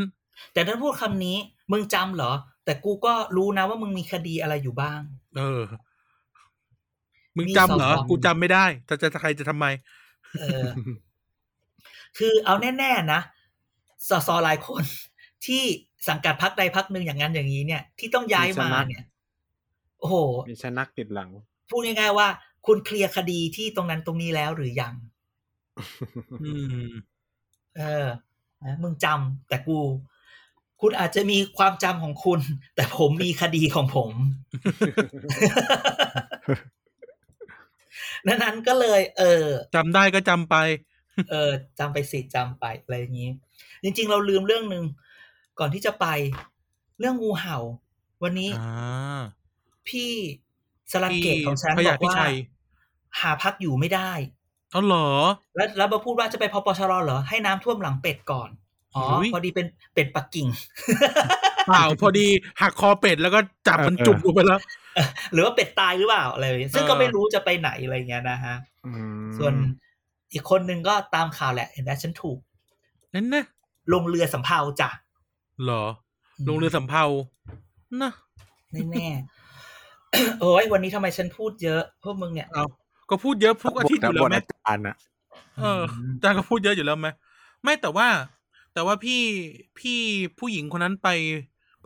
[0.54, 1.38] แต่ถ้าพูดคำนี้
[1.72, 2.32] มึงจำเหรอ
[2.66, 5.00] แต่กูก็รู้นะว่ามึงมีคดีอะไรอยู่บ้าง
[5.38, 5.62] เออ
[7.38, 9.66] มึงมีจำเหรอสองกูจำไม่ได้จะจะใครจะทำไม
[10.40, 10.66] เออ
[12.18, 13.22] คือเอาแน่ๆนะ
[14.10, 14.84] สสหลายคน
[15.46, 15.64] ที่
[16.08, 19.06] สังกัดพักใดพักหนึ่งอย่างนั้นอย่างนี้เนี่ย ที่ต้องย้ายมามีสมัครเนี่ย
[20.00, 20.16] โอ้โห
[20.50, 21.30] มีชนักติดหลัง
[21.70, 22.28] พูดง่ายๆว่า
[22.66, 24.94] คุณเคลียร์คดีที่ตรงนั้นตรงนี้แล้วหรือยัง
[26.44, 26.52] อื
[26.86, 26.88] ม
[27.78, 28.08] เออ
[28.66, 29.78] นะมึงจำแต่กู
[30.82, 32.40] คุณอาจจะมีความจำของคุณ
[32.76, 34.12] แต่ผมมีคดีของผม
[38.28, 39.46] ดังนั้นก็เลย เออ
[39.76, 40.56] จำได้ก็จำไป
[41.32, 43.30] เออจำไปสิจำไปอะไรอย่างนี้
[43.84, 44.84] จริง ๆ เราลืมเรื่องหนึ่ง
[45.60, 46.06] ก่อนที่จะไป
[47.00, 47.58] เรื่องงูเห่า
[48.24, 49.22] วันนี้อ่า
[49.88, 50.12] พี่
[50.92, 52.36] สลันเกตของฉันพบยาอกพิว่าชัย
[53.20, 54.12] หาพักอยู่ไม่ได้
[54.72, 55.10] เอาเหรอ
[55.56, 58.50] แล้วแล้วมาพูดว่าจะไปพปชรเหรอ ให้น้ำท่วมหลังเป็ดก่อน
[58.96, 60.48] อ๋ออุ๊ยพอดีเป็นเป็ดปักกิ่ง
[61.66, 62.28] เปล่าพอดี
[62.62, 64.60] หักคอเป็ดแล้วก็จับมันเออจุกลงไปแล้ว
[65.32, 68.56] หรือว่าเป็ดตายหรือเปล่าอะไรอย่างเงี้ยซึ่งเออก็ไม่รู้จะไปไหนอะไรเงี้ยนะฮะ
[68.86, 68.92] อื
[69.22, 69.54] มส่วน
[70.34, 72.38] อีกคนหนึ่งก็ตามข่าวแหละเห็นไหมฉันถูก
[73.14, 73.46] นั่นนะ
[73.94, 74.90] ลงเรือสำเภาจ้ะ
[75.64, 75.84] เหรอ
[76.48, 77.04] ลงเรือสำเภา
[78.02, 78.12] นะ
[78.92, 82.66] แน่ๆโอ้ยวันนี้ทำไมฉันพูดเยอะ พวกมึงเนี่ยเอา
[83.10, 84.96] ก็พูดเยอะทุกอาทิตย์อยู่แล้บวทไหมอาจารย์อะ
[85.60, 85.82] เออ
[86.14, 87.08] อาจารย์ก็พูดเยอะอยู่แล้วไหม
[87.64, 88.08] ไม่แต่ว่า
[88.74, 89.22] แต่ว่าพี่
[89.80, 90.00] พี่
[90.40, 91.10] ผู้หญิงคนนั้นไป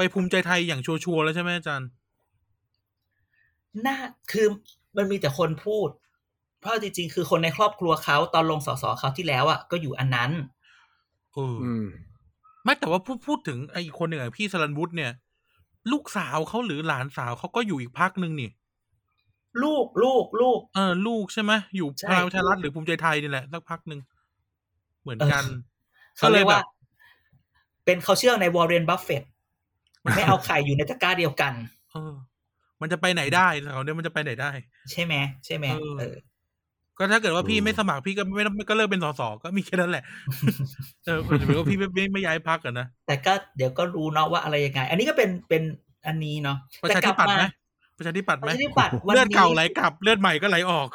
[0.02, 1.89] ไปภูมิใจไทยอย่างชัวร์ๆแล้วใช่ไหมอาจารย์
[3.86, 3.97] น่า
[4.32, 4.47] คือ
[4.97, 5.89] มันมีแต่คนพูด
[6.60, 10.32] เพราะจริงๆ คือคนในครอบครัวเขาตอนลงสสคราวที่แล้วอะก็อยู่อันนั้น
[11.34, 11.86] เออออืม
[12.64, 15.12] ไม่แต่ว่าพูดพูดถึงไอ้คนหนึ่งอะพี่สรันวุฒิเนี่ย
[15.91, 18.50] ลูกสาวเขาหรือหลานสาวเขาก็อยู่อีกพรรคหนึ่งนี่
[19.64, 24.00] ลูกลูกลูกเออ ลูกใช่ไหมอยู่ใช่พลังประชารัฐหรือภูมิใจไทยนี่แหละสักพรรคหนึ่ง
[25.02, 25.43] เหมือนกัน
[26.18, 26.66] เขาเรียกว่าก็เลยแบบ
[27.86, 29.24] เป็นเขาเชื่อในวอร์เรนบัฟเฟต
[30.16, 31.54] ไม่เอาไข่อยู่ในตะกร้าเดียวกัน
[31.91, 32.14] เออ
[32.82, 34.52] มันจะไปไหนได้เขาเนี่ยมันจะไปไหนได้
[34.91, 35.14] ใช่ไหม
[35.45, 36.16] ใช่ไหมเออเออ
[36.97, 40.04] ก็ถ้าเกิดว่าพี่อืมไม่สมัครพี่ก็ไม่ต้องก็เลิกเป็นสสก็มีแค่นั้นแหละ
[41.06, 45.64] เออหรือว่าพี่ไม่ไม่ไม่ย้ายพักกันนะแต่ก็เดี๋ยวก็รู้เนาะว่าอะไรยังไง อันนี้ก็เป็นเป็น
[46.08, 47.43] อันนี้เนาะประชาธิปัตย์ไหม
[47.97, 50.89] ประชาธิปัตย์ปไหมระชาธิปัตย์วันเลือดนี้เก่าไหลกลับเลือดใหม่ก็ไหลออก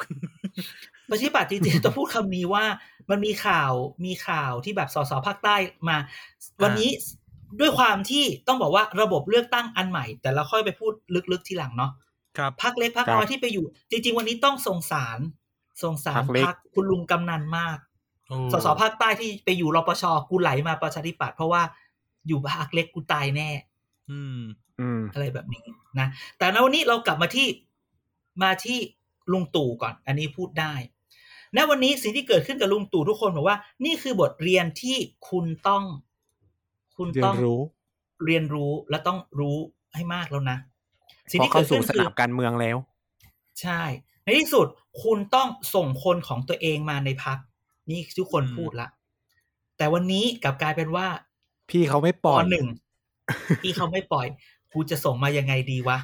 [1.09, 2.65] ประชาธิปัตย์จริงๆต้องพูดคำนี้ว่า
[3.09, 3.71] มันมีข่าว
[4.05, 5.55] มีข่าวที่แบบสสภาคใต้
[5.89, 5.97] มา
[6.63, 6.89] วันนี้
[7.59, 10.93] ด้วยความที่ต้องบอกว่าระบบเลือกตั้งอันใหม่ แต่เราค่อยไปพูด
[11.31, 11.91] ลึกๆทีหลังเนาะ
[12.37, 15.19] ครับพักเล็กพักครับน้อยที่ไปอยู่ จริง ๆ วันนี้ต้องสงสาร
[15.83, 17.77] สงสารพรรคเล็กพักคุณลุงกำนันมาก
[18.27, 21.61] โอ้สสภาคใต้ที่ไปอยู่รปชกูไหลมาประชาธิปัตย์เพราะว่า
[22.27, 23.49] อยู่พักเล็กกูตายแน่
[24.11, 24.39] อืม
[24.79, 25.65] อืมอะไรแบบนี้
[25.99, 27.47] นะแต่ในวันนี้เรากลับมาที่
[28.43, 28.79] มาที่
[29.31, 30.73] ลุงตู่ก่อน อันนี้พูดได้
[31.55, 34.97] ณวันนี้สิ่งที่เกิดขึ้นกับลุงตู่ทุกคนบอกว่า นี่คือบทเรียนที่
[35.29, 35.83] คุณต้อง
[36.97, 37.59] คุณเรียต้นองรู้
[38.25, 39.57] เรียนรู้และต้องรู้
[39.95, 40.57] ให้มากแล้วนะ
[41.31, 42.77] สิ่งพอที่เข้าเกิดสู่ขึ้นสคือนามการเมืองแล้ว
[43.61, 43.81] ใช่
[44.23, 44.67] ในที่สุด
[45.03, 47.37] คุณต้องส่งคนของตัวเองมาในพัก
[47.89, 48.87] นี่ทุกคนอืมพูดละ
[49.77, 51.07] แต่วันนี้กลับกลายเป็นว่า
[51.69, 52.67] พี่เขาไม่ปล่อยหนึ่ง
[53.63, 54.27] ที่เขาไม่ปล่อย
[54.73, 55.97] กูจะส่งมายังไงดีวะ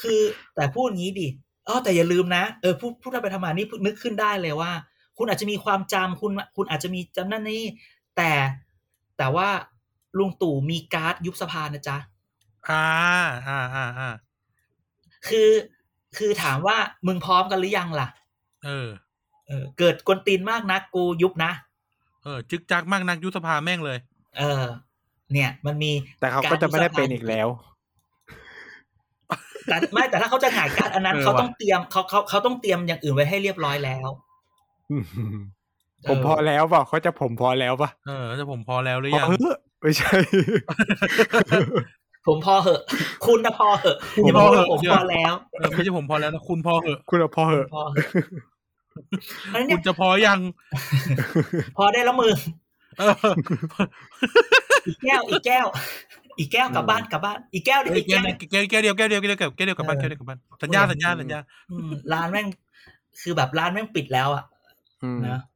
[0.00, 0.20] คือ
[0.54, 1.28] แต่พูดงี้ดิ
[1.68, 4.72] อ๋อแต่อย่าลืมนะเออพูดพูดไปทำมานี่นึกขึ้นได้เลยว่า
[5.18, 7.64] คุณอาจจะมีความจำคุณ คุณอาจจะมีจำนั่นนี่
[8.16, 8.30] แต่
[9.18, 9.48] แต่ว่า
[10.18, 11.96] ลุงตู่มีการ์ดยุบสภานะจ๊ะ
[12.68, 12.86] อ่า
[13.48, 14.10] อ่าอ่าอ่า
[15.28, 15.50] คือ
[16.18, 18.08] คือถามว่ามึงพร้อมกันหรือยังล่ะ
[18.64, 18.88] เออ
[19.48, 21.52] เออ เกิดกวนตีนมากนะกูยุบนะ
[22.22, 23.98] เออ จึกจักมากนักยุบสภาแม่งเลย
[24.38, 24.64] เออ
[25.32, 27.48] เนี่ย มันมีแต่เขาก็จะไม่ได้เป็นอีกแล้ว
[29.66, 34.08] แต่ไม่แต่ถ้าเขาจะหงายการดอันนั้นเออเขาว่ะต้องเตรียมเขาเขาเขาต้องเตรียมอย่างอื่นไว้ให้เรียบร้อยแล้ว
[36.08, 39.38] ผมพอแล้วเปล่าเขาจะผมพอแล้วป่ะเออจะผมพอแล้วหรือพอยังเฮ้
[39.80, 40.16] ไม่ใช่
[42.26, 42.80] ผมพอเหอะ
[43.26, 48.06] คุณนะพอเหอะคุณอย่าบอกว่าพอเหอะผมพอแล้วเออไม่ใช่ผมพอแล้วนะคุณพอเหอะ คุณเอาพอเหอะพอเหอะ
[49.54, 50.38] อันนี้คุณจะพอยัง
[51.76, 52.32] พอได้แล้วมือ
[52.98, 53.12] เออ
[54.86, 55.66] อีกแก้วอีกแก้ว
[56.38, 61.38] อีกแก้วกลับบ้านกลับบ้าน อีกแก้วเดียวเอ้ยอีกแก้แก้ววเดียวแก้วเดียวแก้วเดียวแก้วเดียวแก้วเดียวกลับบ้านเออแก้วเดียวกลับบ้านสัญญาสัญญาสัญญา
[61.70, 62.46] อืมร้านแม่ง
[63.20, 64.44] คือแบบร้านแม่งปิดแล้วอะ
[65.02, 65.40] อืมนะ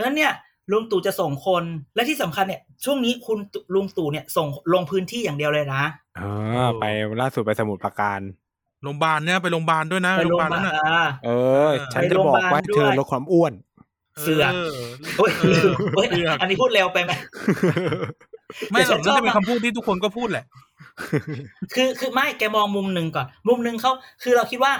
[0.00, 0.32] ราะฉะนั้นเนี่ย
[0.72, 5.82] ลุงตู่จะส่งคนและที่สำคัญเนี่ย ช่วงนี้คุณตู่ลุงตู่เนี่ยส่งลงพื้นที่อย่างเดียวเลยนะ
[6.16, 6.22] เอ
[6.64, 6.84] อไป
[7.20, 8.20] ล่าสุดไปสมุทรปราการ
[8.82, 11.30] โรงพยาบาลเนี่ยไปโรงพยาบาลด้วยนะไปโรงโรพงพยาบาลยาบานั่ลนน่ะอ่าเอ
[11.68, 13.52] อ ฉันจะบอกว่าให้เธอลดความอ้วน
[14.22, 14.52] เสือก
[15.18, 17.12] เฮ้ยเออเฮ้ยเสือกอันนี้พูดเร็วไปไหม
[18.70, 20.44] ไม่หรอกแต่ฉันชอบนั่นจะเป็นคำพูดที่ทุกคนก็พูดแหละ
[21.74, 23.92] คือคือไม่แกมองมุมหนึ่งก่อน มุมหนึ่งเขา
[24.22, 24.72] คือเราคิดว่า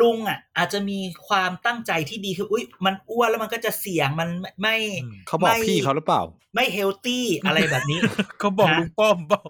[0.00, 6.22] ลุงอะ อาจจะมีความตั้งใจที่ดีคืออุ้ยมันอ้วนแล้วมันก็จะเสี่ยงมันไม่ไม่อืมเขาบอกไม่พี่เขาหรือเปล่า
[6.54, 7.98] ไม่เฮลตี้อะไรแบบนี้
[8.40, 9.42] เขาบอกฮะลุงป้อมเปล่า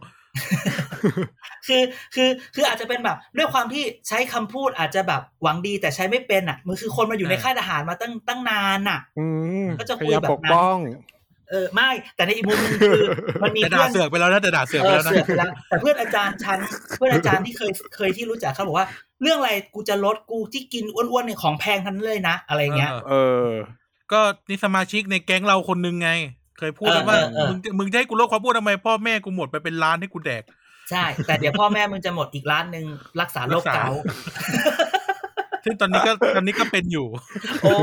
[1.66, 1.82] คือ
[2.14, 9.26] คือคืออาจจะเป็นแบบ ด้วยความที่ใช้คำพูดอาจจะแบบหวังดีแต่ใช้ไม่เป็นอะมันคือคนมาอยู่ในค่ายทหารมาตั้งตั้งนานอะอื
[9.64, 10.78] มก็จะพคุยยายามแบบปกป้อง
[11.50, 12.98] เออไม่แต่ในอีกมุมหนึงคือ
[13.42, 16.58] มันมีแต่เพื่ด่าอนเสือกไปแล้วนะแต่ด่าเสือกเอไปอแล้วนะเสือกไปแล้วแต่เพื่อนอาจารย์ฉัน
[16.96, 18.86] เพื่อนอาจารย์ที่เคยเคยที่รู้จักเขาบอกว่า
[19.22, 23.14] เรื่องอะไรกูจะลดกูที่กินอ้วนๆเนี่ยของแพงทั้งนั้นเลยนะ อะไรเงี้ยเออเอ
[23.46, 23.48] อ
[24.12, 26.10] ก็นี่สมาชิกในแก๊งเราคนนึงไง
[26.58, 30.42] เคยพูดแล้วว่าเออเออเออมึงจะมึงจะให้กูลดความอ้วนทำไมพ่อแม่กูหมดไปเป็นล้านให้กูแดก
[30.90, 32.84] ใช่ แต่เดี๋ยวพ่อแม่มึงจะหมดอีกร้านหนึ่ง
[33.20, 34.02] รักษาโรครักษาเกาต์
[35.64, 37.06] ซึ่งตอนนี้ก็ตอนนี้ก็เป็นอยู่
[37.62, 37.74] โอ้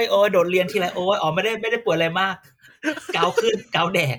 [0.00, 2.34] ยโอ้ยโดดเรียนทีไรโอ้ยอ๋อไม่ได้ไม่ได้ป่วยอะไรมาก
[3.14, 4.18] เกาขึ้นเกาแดก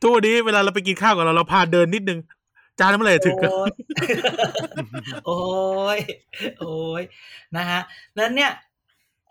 [0.00, 2.18] ทุกวันนี้เวลาเราไปกินข้าวกับเราเราพาเดินนิดนึง
[2.78, 3.70] จานเมื่อไหร่จะถึงกันโอ้ย
[5.26, 5.38] โอ้
[5.96, 5.98] ย
[6.58, 7.02] โอ้ย
[7.56, 7.80] นะฮะ
[8.16, 8.50] แล้วเนี่ย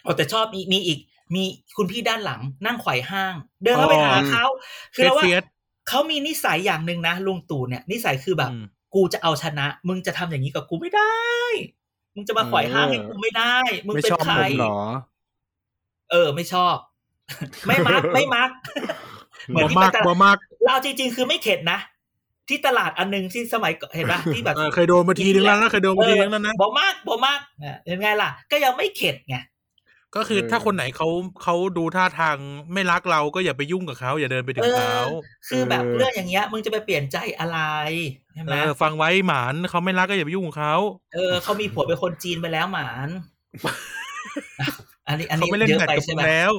[0.03, 0.99] โอ้แต่ชอบมีมีอีก
[1.35, 1.43] มี
[1.77, 4.45] คุณพี่ด้านหลังนั่งไขว่ห้าง เดินเข้าไปอ๋อหาเขา
[4.95, 5.43] คือเราว่าเฟียส
[5.89, 8.65] เขามีนิสัยอย่างหนึ่งนะลุงตู่เนี่ย นิสัยคือแบบอืม
[8.95, 11.15] กูจะเอาชนะ มึงจะทำอย่างนี้กับกูไม่ได้
[12.15, 13.55] มึงจะมาไขว่ห้างให้กูไม่ได้
[13.85, 14.79] มึงไม่เป็นชอบใครผมเหรอ
[16.11, 16.75] เออ ไม่ชอบ
[17.67, 18.49] ไม่มักไม่มัก
[19.49, 21.79] เหมือนบ่ที่มากไปตลาบ่ดมากเราจริงๆ คือไม่เข็ดนะ
[22.49, 29.35] ที่ตลาดอันหนึงที่สมัยก่อนเห็นปะที่แบบเออเคยโดนมาทีนึงแล้วนะเคยโดนมาทีนึงแล้วนะบอกมากบอกมากอะยังไงล่ะ ก็ยังไม่เข็ดไง
[30.15, 31.07] ก็คือเออถ้าคนไหนเขา
[31.43, 32.37] เขาดูท่าทาง
[32.73, 35.01] ไม่รักเราก็อย่าไปยุ่งกับเขาอย่าเดินไปถึงเขา
[35.47, 37.59] คือแบบเรื่องอย่างเงี้ยมึงจะไปเปลี่ยนใจอะไร
[38.33, 40.75] ใช่ไหเอมอฟังไว้หมานเขาไม่รักก็อย่าไปยุ่งกับเขา
[41.13, 43.09] เออเขามีผัวเป็นคนจีนไปแล้วหมาน
[45.07, 46.53] อันนี้อันเขานี้ไม่เล่นเยอะแบดไปกับใช่มึไหมงแล้ว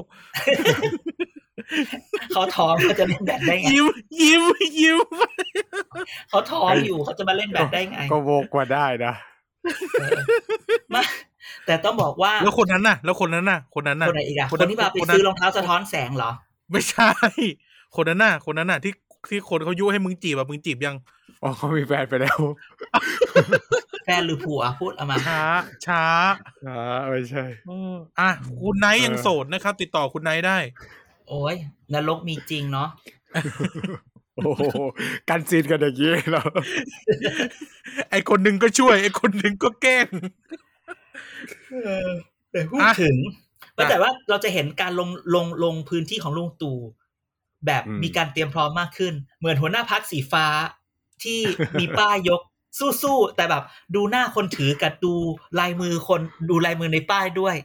[2.33, 3.87] เขาท้องเขาจะเล่นแบดได้ไงยิ้ม
[4.23, 4.43] ยิ้ม
[4.81, 4.99] ยิ้ม
[6.29, 9.13] เขาท้องอยู่เขาจะมาเล่นแบดได้ไง ก็โวกกว่าได้นะ
[9.99, 10.19] เออ
[10.93, 11.03] ไมา
[11.67, 16.31] แต่ต้องบอกว่า แล้วคนนั้นน่ะ แล้วคนนั้นน่ะ คนนั้นน่ะคนไหนอีกอะคคนนนั้นที่มาไปคนนั้นซื้อรองเท้าสะท้อนแสงเหรอ
[16.73, 17.11] ไม่ใช่
[17.97, 18.93] คนนั้นน่ะ คนนั้นน่ะที่
[19.29, 20.97] ที่คนเขายุให้มึงจีบอะมึงจีบยัง
[21.43, 22.39] อ๋อเขามีแฟนไปแล้ว
[24.05, 25.43] แฟนหรือผัวพูดเอามาช้า
[25.87, 26.05] ช้า
[26.67, 28.31] อ่าไม่ใช่เอออะ
[28.61, 30.59] คุณไนท์ยังเออโสดนะครับ ติดต่อคุณไนท์ได้
[31.29, 31.57] โอ้ย
[31.95, 32.89] นรกมีจริงเนาะ
[34.37, 34.63] โอ้โห
[35.29, 36.45] กันซีนกันอย่างนี้เหรอ
[38.11, 40.07] ไอคนหนึ่งก็ช่วย ไอคนหนึ่งก็แกล้ง
[41.85, 42.09] เออ
[42.51, 43.17] แต่พูดอะถึง
[43.77, 46.79] อะแต่ว่าเราจะเห็นการลงลงลงพื้นที่ของลุงตู่
[47.67, 50.47] แบบอืมมีการเตรียมพร้อมมากขึ้น เหมือนหัวหน้าพักสีฟ้า
[51.25, 51.41] ที่
[51.79, 52.41] มีป้ายยก
[52.79, 53.63] สู้ๆแต่แบบ
[53.95, 55.15] ดูหน้าคนถือกับดู
[55.61, 56.21] ลายมือคน
[56.51, 57.57] ดูลายมือในป้ายด้วย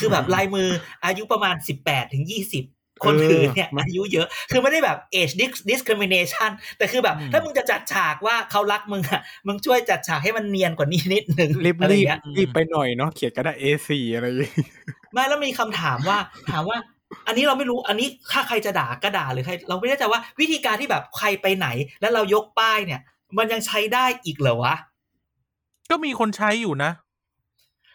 [0.00, 0.68] คือแบบลายมือ
[1.04, 2.64] อายุประมาณสิบแปดถึงยี่สิบ
[3.04, 14.50] คนถือเนี่ยเอออายุเยอะ คือไม่ได้แบบ age dis- discrimination แต่คือแบบอืมถ้ามึงจะจัดฉากว่าเขารักมึงอะ มึงช่วยจัดฉากให้มันเนียนกว่านี้นิดนึงรีบอะไรรีบเงี้ยรีบไปหน่อยเนาะเขียนกระดาษ A4 อะไรอย่างงี้
[15.12, 16.18] ไม่แล้วมีคำถามว่า
[16.50, 16.78] ถามว่า
[17.26, 21.68] อันนี้เราไม่รู้อันนี้ถ้าใครจะด่าก็ด่าหรือใคร เราไม่แน่ใจว่าวิธีการที่แบบใครไปไหน
[22.00, 23.00] แล้วเรายกป้ายเนี่ย
[23.38, 24.74] มันยังใช้ได้อีกเหรอวะ
[25.90, 26.90] ก็มีคนใช้อยู่นะ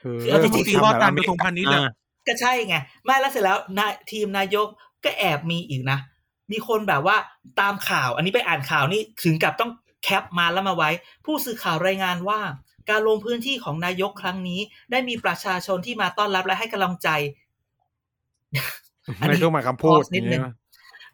[0.02, 1.90] เออเอาจริงๆบางทีว่าการกระทรวงพาณิชย์อะอ่า
[2.28, 2.76] ก็ใช่ไง
[3.06, 4.68] ไม่แล้วเสร็จแล้วนายทีมนายก
[5.04, 6.00] ก็แอบมีอีกนะ
[6.52, 7.16] มีคนแบบว่า
[7.60, 9.72] ตามข่าว อันนี้ไปอ่านข่าวนี่ถึงกับต้อง
[10.04, 10.90] แคปมาแล้วมาไว้
[11.26, 12.40] ผู้สื่อข่าวรายงานว่า
[12.90, 14.60] การลงพื้นที่ของนายกครั้งนี้
[14.92, 17.10] ได้มีประชาชนที่มาต้อนรับและให้กำลังใจ
[19.22, 20.54] อันนี้ในเครื่องหมายคำพูด pause นิดนึงเนี่ย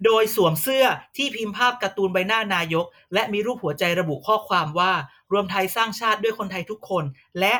[0.05, 0.85] โดยสวมเสื้อ
[1.17, 4.91] ที่พิมพ์ภาพการ์ตูนใบหน้านายก และมีรูปหัวใจระบุข้อความว่า
[5.31, 7.03] รวมไทยสร้างชาติด้วยคนไทยทุกคน
[7.39, 7.55] และ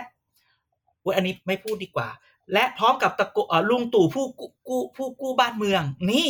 [1.01, 2.09] เว้ยอันนี้ไม่พูดดีกว่า
[2.53, 5.81] และพร้อมกับตะโกเอ่อลุงตู่ผู้กู้กู้ผู้กู้บ้านเมือง
[6.11, 6.29] นี่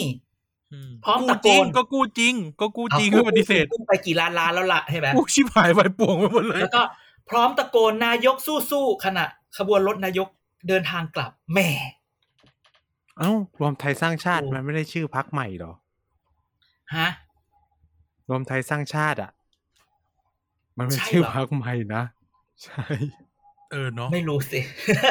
[1.05, 6.83] พร้อมตะโกนก็กู้จริง ก็กู้จริงเอาก็ปฏิเสธกู้ไปกี่ล้านล้านแล้วล่ะใช่ไหมกู้ชิบหายไปป่วงไปหมดเลยแล้วก็
[7.29, 8.35] พร้อมตะโกนนายก
[8.71, 9.25] สู้ๆขณะ
[9.57, 10.27] ขบวนรถนายก
[10.67, 11.69] เดินทางกลับแหม่
[13.19, 15.73] เอ้ารวมไทยสร้างชาติโอ้มันไม่ได้ชื่อพักใหม่เหรอ
[16.95, 17.07] ฮะ
[18.29, 19.31] รวมไทยสร้างชาติอะ
[20.77, 22.03] มันเป็นใช่ชื่อเหรอพักใหม่นะ
[22.63, 22.85] ใช่
[23.71, 24.59] เออเนาะไม่รู้สิ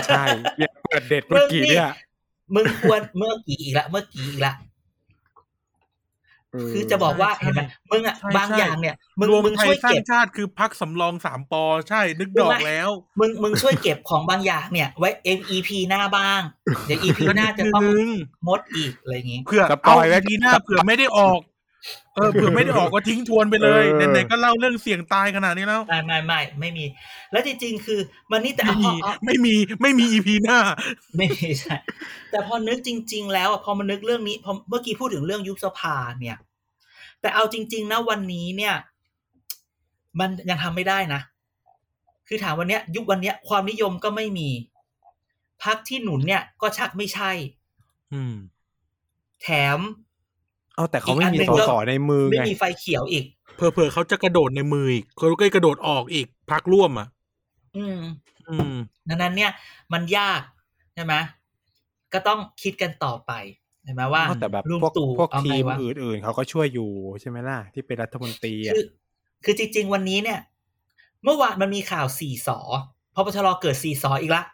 [0.07, 0.25] ใช่
[0.59, 1.89] เนี่ยเปิดเด็ดเมื่อกี้เนี่ย
[2.55, 4.55] มึงควรเมื่อกี้อีกละเมื่อกี้อีกละ
[6.53, 15.09] เออคือจะบอกว่าใช่เห็นไหมมึงอะใช่บางใช่อย่างเนี่ย มึงรวมมึงไทช่วยยสร้าเก็งบ ชาติคือพักสำรองสามปอใช่ นึกดอกแล้ว มึงมึงช่วยเก็บของบางอย่างเนี่ย ไว้
[15.51, 16.41] EP หน้าบ้าง
[16.87, 18.09] เดี๋ยว EP หน้าจะต้องนึง
[18.49, 21.41] มดอีกอะไรอย่างงี้ เผื่อสปเอาอยไว้ทีหน้าเผื่อไม่ได้ออก
[22.15, 26.85] เออเผื่อไม่ได้ออกก็ทิ้งทวนไปเลยเออไหนๆก็เล่าเรื่องเสี่ยงตายขนาดนี้แล้วไม่ไม่ไม่ไม่มี
[27.33, 30.59] แล้วจริงๆ คือ มันนี่แต่ไม่เอามีเอาไม่มีไม่มีอีพีหน้า
[31.17, 31.77] ไม่มีใช่
[32.31, 36.39] แต่พอนึกจริง ๆ แล้วอะพอมานึกเรื่องนี้พอเมื่อกี้พูดถึงเรื่องยุบสภาเนี่ย
[37.21, 38.75] แต่เอาจริง ๆ นะวันนี้เนี่ย
[40.21, 41.21] มันยังทำไม่ได้นะ
[42.29, 44.49] คือถามวันเนี้ย ยุควันเนี้ยความนิยมก็ไม่มี
[45.63, 47.31] พักที่หนุนเนี่ย ก็ชักไม่ใช่
[48.15, 48.35] อืม
[49.43, 49.79] แถม
[50.77, 53.25] เอาแต่เขาไม่มีอีกสอันหนึ่งก็สในมือไม่ไงมีไฟเขียวอีก
[53.57, 57.09] เผื่อๆเขาจะกระโดดในมืออีกเขาก็กระโดดออกอีกพักร่วมอะ
[57.77, 57.99] อืม
[58.49, 58.75] อืม
[59.09, 59.51] ดังนั้นเนี่ย
[59.93, 60.41] มันยาก
[60.95, 61.15] ใช่ไหม
[62.13, 63.33] ก็ต้องคิดกันต่อไป
[63.85, 68.85] เห็นไหมว่าเอาแต่แบบลุงพวกตู่พวกเอาทีไงมวะอื่นๆเขาก็ช่วยอยู่ใช่ไหมล่ะ ที่เป็นรัฐมนตรีอะคือ
[69.45, 70.41] คือจริง ๆ วันนี้เนี่ย
[71.25, 72.59] เมื่อวานมันมีข่าวสี่สอ
[73.15, 74.54] พปชรเกิดสี่สออีกละโอ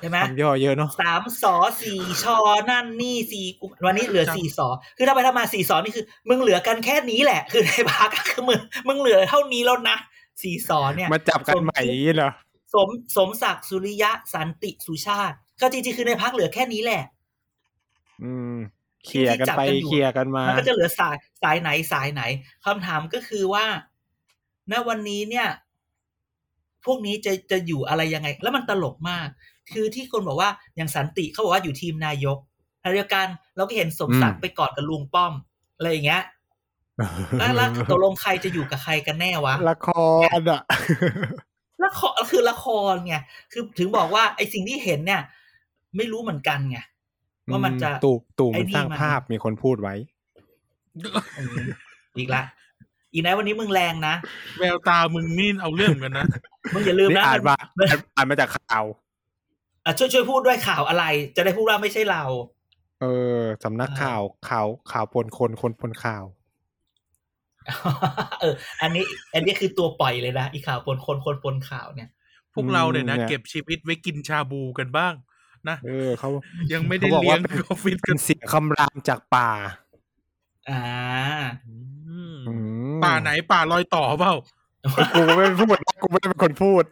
[0.00, 2.38] ใช่ไหมคำย่อเยอะเนาะสามสอสี่ชอ
[2.70, 9.96] นั่นนี่สี่กุวันนี้เหลือครับสี่สอคือถ้าไปถ้ามาสี่สอนี่คือ มึงเหลือกันแค่นี้แหละ คือในพักคือมึงมึงเหลือเท่านี้แล้วนะ
[10.42, 12.30] สี่สอเนี่ยมาจับกันใหม่อย่างนี้เหรอ
[12.74, 17.02] สมสมศักดิ์สุริยะสันติสุชาติ ก็จริงๆคือในพักเหลือแค่นี้แหละ
[18.24, 18.56] อืม
[19.04, 22.22] เคลียร์กันไปที่จับกันอยู่เคลียร์กันมา มันก็จะเหลือสายสายไหนสายไหน
[22.64, 23.64] คำถามก็คือว่า
[24.72, 25.48] ณวันนี้เนี่ย
[26.84, 29.28] พวกนี้จะจะอยู่อะไรยังไง แล้วมันตลกมาก
[29.72, 32.38] คือที่คนบอกว่าอย่างสันติเขาบอกว่าอยู่ทีมนายก
[32.82, 35.32] ขณะเดียวกันเราก็เห็นสมศักดิ์อืมไปกอดกับลุงป้อม
[35.76, 36.22] อะไรอย่างเงี้ย
[37.38, 39.88] แล้วแล้วตกลงใครจะอยู่กับใครกันแน่วะละค
[40.36, 40.60] รอะ
[41.84, 43.16] ละครคือละครไง
[43.52, 45.22] คือถึงบอกว่าไอ้สิ่งที่เห็นเนี่ย
[45.96, 46.78] ไม่รู้เหมือนกันไง
[47.50, 49.94] ว่ามันจะตู่ตู่ไอ้มันนี่สร้างมันภาพมีคนพูดไว้
[51.38, 51.66] อืม
[52.18, 52.42] อีกละ
[53.12, 54.14] อีกนะวันนี้มึงแรงนะ
[54.58, 56.26] แววตามึงนี่เอาเรื่องเหมือนกันนะ
[56.74, 58.84] มึงอย่าลืมนี่นะอ่านมามันอ่านอ่านมาจากข่าว
[59.86, 61.04] อะช่วยช่วยพูดด้วยข่าวอะไร
[61.36, 62.22] จะได้พูดว่าไม่ใช่เรา
[63.00, 63.06] เอ
[63.38, 66.24] อสำนักอ่าข่าวข่าวข่าวปนคนคนปนข่าว
[68.40, 72.08] เออ อันนี้ อันนี้คือตัวปล่อยเลยนะอีข่าวปนคนคนปนข่าวเนี่ย
[72.54, 75.14] พวกเราเนี่ยนะอืมเนี่ยเก็บชีวิตไว้กินชาบูกันบ้าง
[75.68, 76.28] นะเออเขา
[76.72, 79.50] ยังไม่ได้เขาบอกเลี้ยว่างเป็นออฟฟิศเป็กันนเสียงคำรามจากป่า
[80.70, 80.82] อ่า
[81.68, 82.54] อืมอื
[82.96, 84.34] มป่าไหนป่าลอยต่อเปล่า
[85.14, 86.84] กูไม่ได้พูดนะกูไม่ได้เป็นคนพูด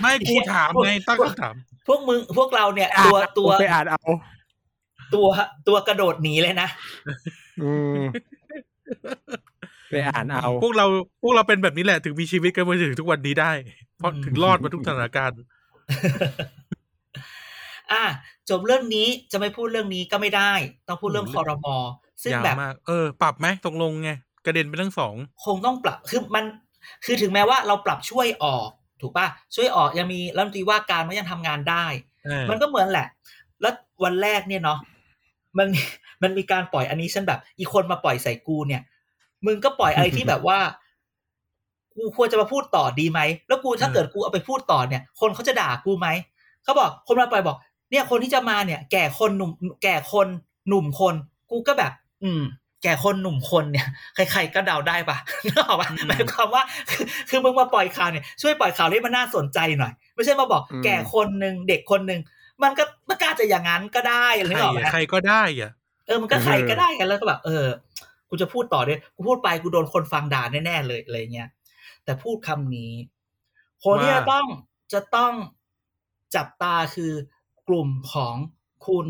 [0.00, 1.54] ไม่กูถามไงตั้งคำถาม
[1.86, 4.02] พวกมึงพวกเราเนี่ย ตัวตัวไปอ่านเอา
[5.14, 5.26] ตัว
[5.68, 6.68] ตัวกระโดดหนีเลยนะ
[7.62, 7.98] อืม
[9.90, 10.86] ไปอ่านเอา พวกเรา
[11.22, 13.52] พวกเราเป็นแบบนี้แหละถึงมีชีวิตกันมาถึงทุกวันนี้ได้
[13.98, 15.40] เพราะอืมถึงรอดมาทุกสถานการณ์
[17.92, 18.04] อะ
[18.50, 20.52] จบเรื่องนี้จะไม่พูดเรื่องนี้ก็ไม่ได้
[20.88, 21.76] ต้องพูดเรื่องอืคมอรมอ
[22.22, 24.10] ซึ่งยาวแบบมากเออ ปรับไหมตกลงไง
[24.46, 25.14] กระเด็นไปทั้งสอง
[25.44, 26.44] คงต้องปรับคือมัน
[27.04, 28.68] คือถึงแม้ว่าเราปรับช่วยออก
[29.00, 31.84] ถูกป่ะช่วยออกยังมีรัฐมนตรีว่าการมันยังทำงานได้
[32.24, 33.06] เออมันก็เหมือนแหละ
[33.60, 33.74] แล้ว
[34.04, 34.78] วันแรกเนี่ยเนาะ
[35.58, 35.68] มัน
[36.22, 38.82] มันมีการปล่อยอันนี้ฉันแบบ อีกคนมาปล่อยใส่กูเนี่ย
[39.46, 40.58] มึงก็ปล่อยอะไรที่แบบว่า
[41.94, 46.08] กูควรจะมาพูดต่อดีไหมแล้วกูถ้าเกิดกูเอาไปพูดต่อเนี่ย คนเขาจะด่ากูไหม
[46.64, 47.56] เขาบอก คนมาปล่อยบอก
[47.90, 49.50] เนี่ยคนที่จะมาเนี่ย แก่คนหนุ่ม
[49.82, 50.26] แก่คน
[50.68, 51.14] หนุ่มคน
[51.50, 52.42] กูก็แบบ อืม
[52.82, 62.20] แก่คนหนุ่มคนเนี่ยใครๆก็เดาได้ปะนึกออกปะอืมหมายความว่าคือคือมึงมาปล่อยข่าวเนี่ยช่วยปล่อยข่าวให้มันน่าสนใจหน่อย ไม่ใช่มาบอกอืมแก่คนหนึ่งเด็กคนหนึ่ง
[62.62, 65.70] มันก็มันก็อาจจะอย่างนั้นก็ได้หรืใคอรออกไหมอะใครก็ได้อะ
[66.06, 67.66] เออมันก็ใครก็ได้กันแล้วก็แบบเออ
[68.28, 71.48] กูจะพูดต่อด้วยกูพูดไปกูโดนคนฟังด่าแน่ๆเลยอะไรเงี้ย
[72.04, 72.92] แต่พูดคำนี้
[73.84, 74.46] คนที่ว่าจะต้อง
[74.92, 75.32] จะต้อง
[76.36, 77.12] จับตาคือ
[77.68, 78.34] กลุ่มของ
[78.86, 79.08] คุณ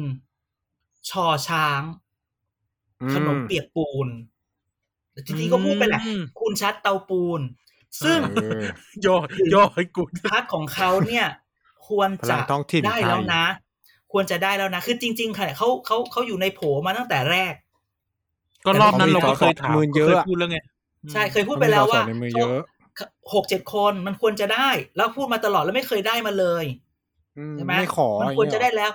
[1.10, 1.82] ชอช้าง
[3.14, 4.08] ขนมเปียกปูน
[5.26, 7.40] จริงๆก็พูดไปแหละอืมคุณชัดเตาปูน
[8.04, 8.40] ซึ่งเอ
[9.02, 11.26] อย่อย่อให้กูพรรคของเขาเนี่ย
[11.88, 13.44] ควรพลัจะงท้องถิ่นได้แล้วไทยนะ
[14.12, 17.54] ควรจะได้แล้วนะ คือจริง ๆ ค่ะเขาเขาเขาอยู่ในโผมาตั้งแต่แรก
[18.66, 20.58] ก็รอบนั้นเราก็เคยถามมือเยอะเคยอะพูดแล้วไง
[21.12, 22.60] ใช่เคยพูดไปแล้วว่าเขมีสสในมือเยอะ
[23.34, 26.64] หกเจ็ดคนมันควรจะได้ แล้วพูดมาตลอดแล้วไม่เคยได้มาเลย
[27.38, 28.90] อืมใช่ไหมไม่ขอมันควรจะอย่างได้เงี้ยแล้ว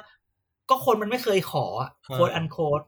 [0.70, 1.66] ก็คนมันไม่เคยขอ
[2.08, 2.82] เออโค้ดอันโค้ด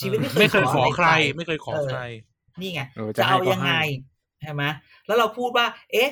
[0.00, 2.02] ชีวิตไม่เคยไม่เคยขอขออะไรใครใคร ไม่เคยขอเออใคร
[2.60, 3.82] นี่ไงเออจะเอาให้ก็ยังไงให้
[4.42, 4.62] ใช่ไหม
[5.06, 6.10] แล้วเราพูดว่า เอ๊ะ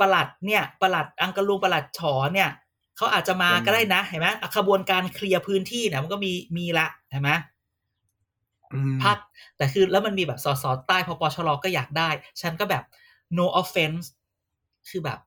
[0.00, 2.50] ประหลัดเนี่ยประหลัดอังกะลุงประหลัดฉอเนี่ย
[2.96, 7.30] เขาอาจจะมาก็ได้นะเห็นไหมขบวนการเคลียร์พื้นที่เนี่ยมันก็มีมีละเห็นไหม
[8.74, 9.18] อืมพัก
[9.56, 12.08] แต่คือแล้วมันมีแบบสสใต้พปชรก็อยากได้
[12.40, 12.84] ฉันก็แบบ
[13.38, 14.04] no offense
[14.88, 15.18] คือแบบ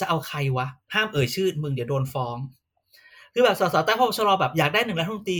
[0.00, 2.36] จะเอาใครวะ ห้ามเอ่ยชื่อมึงเดี๋ยวโดนฟ้อง
[3.32, 5.38] คือแบบสสใต้พปชรแบบอยากได้หนึ่งรัฐมนตรี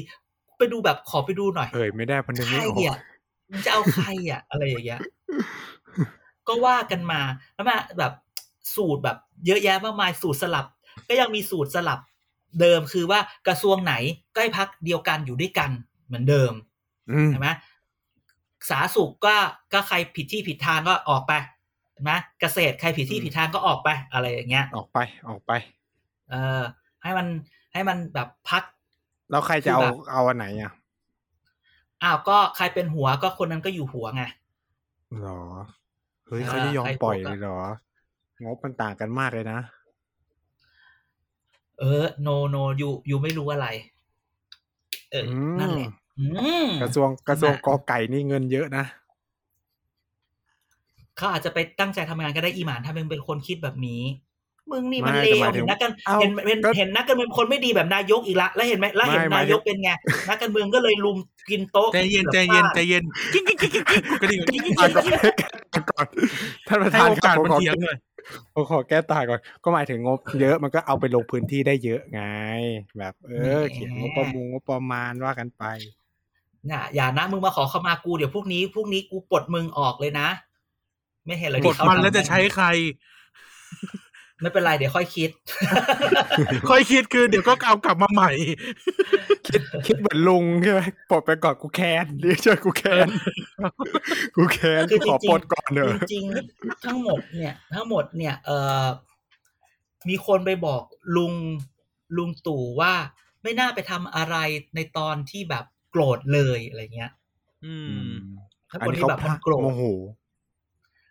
[0.58, 2.96] ไปดูแบบขอไปดูหน่อยเอ่ยไม่ได้เพราะนึกใครไม่ออกเนี่ย
[3.50, 5.00] มึงจะเอาใครอะ อะไรอย่างเงี้ย
[6.48, 7.20] ก็ว่ากันมา
[7.54, 8.12] แล้วมาแบบ
[8.76, 10.66] สูตรแบบ เยอะแยะมากมายสูตรสลับ
[11.08, 11.98] ก็ยังมีสูตรสลับ
[12.60, 13.94] เดิมคือว่ากระทรวงไหน
[14.34, 15.70] ก็ให้พักเดียวกันอยู่ด้วยกัน
[16.06, 16.52] เหมือนเดิม
[17.10, 17.48] อืมใช่ไหม
[18.70, 19.36] สาธารณสุขก็
[19.72, 21.32] ก็ใครผิดที่ผิดทางก็ออกไป
[21.92, 24.98] เห็นไหมเกษตรใครผิดที่ผิดทางก็ออกไป อะไรอย่างเงี้ย ออกไป
[25.28, 25.52] ออกไป
[26.30, 26.62] เออ
[27.02, 27.26] ให้มัน
[27.72, 28.62] ให้มันแบบพัก
[29.30, 30.72] แล้วใครจะเอาคือแบบเอาอันไหนอะ
[32.02, 34.22] อ้าวก็ใครเป็นหัวก็คนนั้นก็อยู่หัวไง
[35.22, 35.42] หรอ
[36.26, 37.58] เฮ้ยอ่าเขาจะยอมใครปล่อยบอกอะเลยเหรอ
[38.44, 39.58] งบมันต่างกันมากเลยนะ
[41.78, 43.66] เออ โนโนยูยูไม่รู้อะไร
[45.10, 46.24] เอออมนั่นแหละอื
[46.66, 48.84] มกระทรวงกระทรวงน่ะกอไก่นี่เงินเยอะนะ
[51.16, 54.02] เขาอาจจะไปตั้งใจทำงานก็ได้อีหมานถ้ามึงเป็นคนคิดแบบนี้
[54.70, 59.90] มึงนี่มันไม่เลแต่วหมายถึเห็งนนักการเอ้าเห็นเห็นก็เห็นนักการเมืองคนไม่ดีแบบนายกอีกละแล้วเห็นไหมแล้วเห็นไม่หมายนายกถึงเป็นไง
[60.28, 61.16] นักการเมืองก็เลยลุม
[61.50, 65.16] กินโต๊ะใจเย็นแบบใจเย็นฟาดใจเย็นกิ๊กกิ๊กกิ๊กกิ๊กกิ๊กกระดิ่งกิ๊กกิ๊กก่อนกิ๊ก
[65.74, 66.06] กิ๊กก่อน
[66.68, 67.96] ท่านประให้ธานโอครักาบสผมมันขอเถียงหน่อย
[68.54, 72.22] ผมขอแก้ต่างก่อน ก็หมายถึงงบ เยอะมันก็เอาไปลงพื้นที่ได้เยอะไง
[72.98, 75.64] แบบ เออเขียนงบประมงงบประมาณว่ากันไป
[76.70, 80.28] น่ะอย่านะมึงมาขอเข้ามากูเดี๋ยวพรุ่งนี้พรุ่งนี้กูปลดมึงออกเลยนะ
[81.26, 82.66] ไม่เห็นเลยกที่ดเขามันทำแล้วจะใช้ใคร
[84.42, 85.30] ไม่เป็นไรเดี๋ยวค่อยคิด
[86.70, 88.30] ค่อยคิดคือเดี๋ยวก็เอากลับมาใหม่
[89.46, 90.80] คิดคิดเหมือนลุงใช่ไหม
[91.10, 93.06] ปลดไปก่อนกูแค้นเรียกช่วยกูแค้น
[94.36, 98.84] กูแค้นคือจขอริงปลดก่อนเถอะๆจริงๆทั้งหมดเนี่ย ทั้งหมดเนี่ย เอ่อ
[100.08, 100.82] มีคนไปบอก
[101.16, 101.32] ลุง
[102.16, 102.92] ลุงตู่ว่า
[103.42, 104.36] ไม่น่าไปทำอะไร
[104.74, 107.12] ในตอนที่แบบโกรธเลยอะไรเงี้ย
[107.64, 108.08] อืม
[108.70, 109.82] ถ้าอันคนนี้ที่เขาแบบพมัลานดโกรธโมโห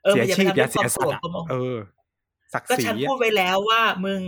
[0.03, 1.77] เออเสียมันอย่าชีไปพทำอย่าเรื่องคเสีวายมโกรธสัตว์ก็มองเออ
[2.53, 4.19] ศักดิ์ก็ศรีฉันอะพูดไว้แล้วว่ามึง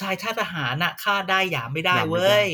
[0.00, 2.46] ชายชาติทหารน่ะฆ่าได้หยามไม่ได้หยามไม่เว้ได้ย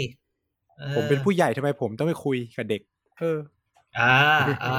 [0.81, 2.83] ออผมเป็นผู้ใหญ่ทำไมผมต้องไปคุยกับเด็ก
[3.19, 3.39] เออ
[3.99, 4.17] อ่า
[4.65, 4.79] อ่า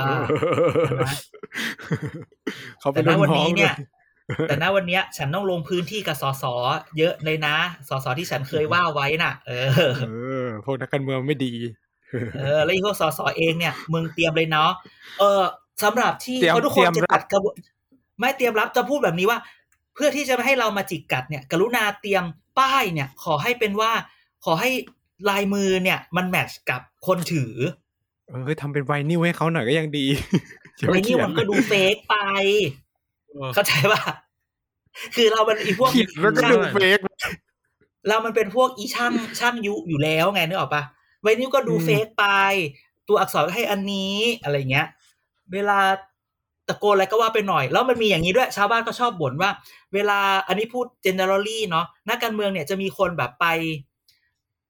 [0.98, 1.08] ไหม
[2.80, 3.90] เขาเป็แต่นณรุ่นวันน้องนี้เนี่ยด้วย
[4.48, 6.44] แต่ณวันเนี้ย ฉันต้องลงพื้นที่กับสส
[6.98, 7.56] เยอะเลยนะ
[7.90, 9.70] สสที่ฉันเคยว่าไว้น่ะ เออ
[10.08, 10.12] เอ
[10.46, 11.54] อพวกนักการเมืองไม่ดี
[12.40, 14.72] เออ แล้วอีพวกสสเองเนี่ยมึงเตรียมเลยเนาะ
[15.20, 15.42] เออ
[15.84, 17.56] สำหรับที่เตรียมเขาทุกคนเตรียมจะรับตัดกระบวน
[18.20, 22.24] ไม่เตรียมรับจะพูดแบบนี้ว่าเพื่อที่จะไม่ให้เรามาจิกกัดเนี่ย กรุณาเตรียม
[22.60, 23.92] ป้ายเนี่ย ขอให้เป็นว่า
[24.46, 24.70] ขอให้
[25.30, 27.54] ลายมือเนี่ย มันแมทช์กับคนถือ
[28.30, 30.06] เออทำเป็นไวนิลให้เขาหน่อยก็ยังดี
[30.78, 32.16] อย่าไอ้ไปนี่เขียมันก็ดูเฟกไป
[33.30, 34.02] เออเข้าใจป่ะ
[35.16, 37.00] คือเรามันอีพวกขีดแล้วก็ดูเฟก
[38.08, 40.84] เรามันเป็นพวกอีช่างช่างยุอยู่แล้วไงนึกออกปะ
[41.22, 42.26] ไวนิลก็ดูอืมเฟกไป
[43.08, 44.88] ตัวอักษรก็ให้อันนี้อะไรเงี้ย
[45.54, 45.80] เวลา
[46.11, 49.52] ตะโกนอะไรก็ว่าไปหน่อย แล้วมันมีอย่างนี้ด้วยชาวบ้านก็ชอบบ่นว่า
[49.94, 53.46] เวลาอันนี้พูด generally เนาะนักการเมืองเนี่ยจะมีคนแบบไป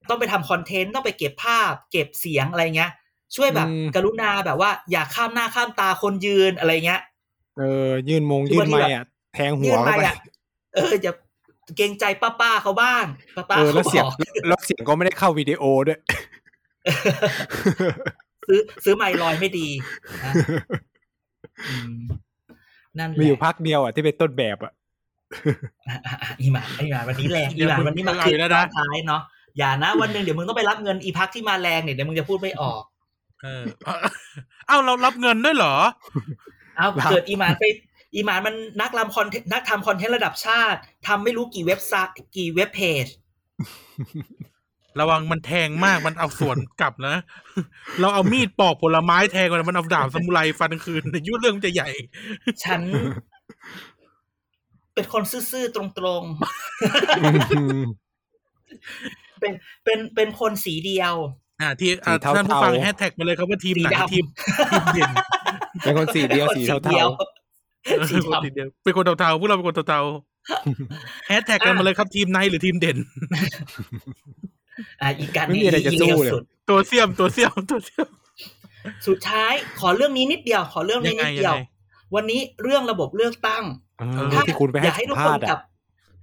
[0.08, 2.90] ต้องไปทำคอนเทนต์ต้องไปเก็บภาพ เก็บเสียงอะไรเงี้ย
[3.36, 7.00] ช่วยแบบอืมกรุณาแบบว่า อย่าข้ามหน้าข้ามตาคนยืนอะไรเงี้ย
[7.58, 10.16] เออยื่นมงคือยื่บานงทีไม้แบบอะแทงหัยื่วนเข้าไปไปอะ
[10.74, 11.12] เอออย่า
[11.76, 13.04] เกรงใจป้าป้าๆเขาบ้าง
[13.36, 14.12] ป้าป้าเออเขาแล้วเสียบงอก
[14.48, 16.00] แล้วเสียงก็ไม่ได้เข้าวิดีโอด้วย
[18.48, 19.68] ซื้อซื้อไมค์ลอยไม่ดี
[21.62, 21.96] นะอืม
[22.98, 24.72] นั่นแหมีอยู่ละพักเดียวอะที่เป็นต้นแบบอะ
[25.88, 29.22] อะอะอะอีหมาอีหมาวันนี้แรงเดี๋อียวหมามึงวันนี้มาเอาคลิอีปกแล้วตนะอนท้ายเนาะ
[29.58, 32.82] อย่านะวันหนึ่งเดี๋ยวมึงต้องไปรับเงินอีพักที่มาแรงเนี่ยเดี๋ยวมึงจะพูดไม่ออก
[33.42, 33.62] เออ
[34.66, 35.74] เอ้าเรารับเงินด้วยเหรอ
[36.76, 37.64] เอาครับเกิดอีหมานไป
[38.14, 43.06] อีหมานมันนักทำคอนเทนต์นักทำคอนเทนต์ระดับชาติทำไม่รู้กี่เว็บไซต์กี่เว็บเพจ
[45.00, 47.14] ระวังมันแทงมากมันเอาสวนกลับนะ
[48.00, 51.88] เราเอามีดปอกผลไม้แทงมันมันเอาดาบสมุไรฟันคืนยุ่เรื่องมันจะใหญ่
[52.64, 52.80] ฉัน
[54.94, 55.82] เป็นคนซื่อๆตร
[56.20, 56.32] งๆ
[59.40, 59.52] เป็น
[59.84, 61.14] เป็นเป็นคนสีเดียว
[61.60, 64.24] อ่า ที่อ่าสีเทาๆท่านผู้ฟังแฮชแท็กมาเลยครับว่าทีมไหนสีดำทีม
[64.72, 65.10] ทีมเด่น
[65.82, 67.08] เป็นคนสีเดียวป็นสีคนเทาดียว
[67.84, 72.96] เอสีอคนดำทีเดียวเป็นคนเทาๆพวกเราเป็นคนเทาๆแฮชแท็กกันมาเลยครับทีมในหรือทีมเด่น
[75.00, 78.08] อะอีกการไม่มีอะไรจะอีสู้เลวเลยสุด ตัวเสียมตัวเสียมตัวเสียม
[79.06, 81.70] สุดท้ายขอเรื่องนี้นิดเดียว ขอเรื่องนี้นิดเดียวยังไง
[82.14, 85.60] วันนี้เรื่องระบบเลือกตั้งๆเออถ้าที่คุณไปอให้ยากให้สัทุมกคภานษณ์กลัอะบ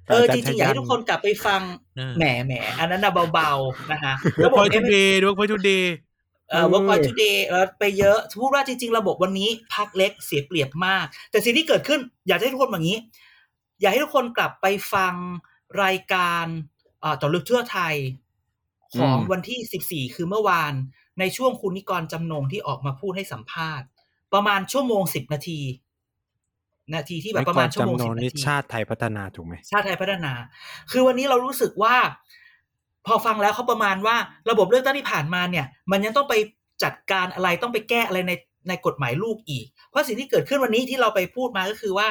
[0.09, 1.61] เอออาจจารย์ริงๆอยากให้ชัยยันทุกคนกลับไปฟัง
[1.97, 5.93] เออแหมแหมอันนั้นนะเบาๆนะคะเวิร์ระกบบพอยทู M เดย์เวิร์กพอยทูเดย์
[6.49, 12.97] เอ่อ work point today แล้วไปเยอะพูดว่าจริง ๆ ระบบวันนี้พักเล็กเสียเปรียบมาก แต่สิ่งที่เกิดขึ้น อยากให้ทุกคนแบบนี้
[13.81, 15.13] อยากให้ทุกคนกลับไปฟัง
[15.83, 16.45] รายการ
[17.03, 17.95] อ่าต่อลึกทั่วไทย
[18.97, 20.73] ของอืมวันที่ 14 คือเมื่อวาน
[21.19, 23.87] ในช่วงคุณนิกรจำนงที่ออกมาพูดให้สัมภาษณ์
[24.33, 25.59] ประมาณชั่วโมง10นาที
[26.95, 30.33] นาทีที่แบบประมาณชั่วโมงจำนสิวนบนานิทีชาติไทยพัฒนาถูกไหมชาติไทยพัฒนา
[30.91, 31.95] คือวันนี้เรารู้สึกว่า
[33.07, 34.15] พอฟังแล้วเขาประมาณว่า
[34.49, 36.35] ระบบเลือกตั้งที่ผ่านมาเนี่ย มันยังต้องไป
[36.83, 38.33] จัดการอะไรต้องไปแก้อะไรใน
[38.69, 42.07] ในกฎหมายลูกอีก เพราะสิ่งที่เกิดขึ้นวันนี้ที่เราไปพูดมาก็คือว่า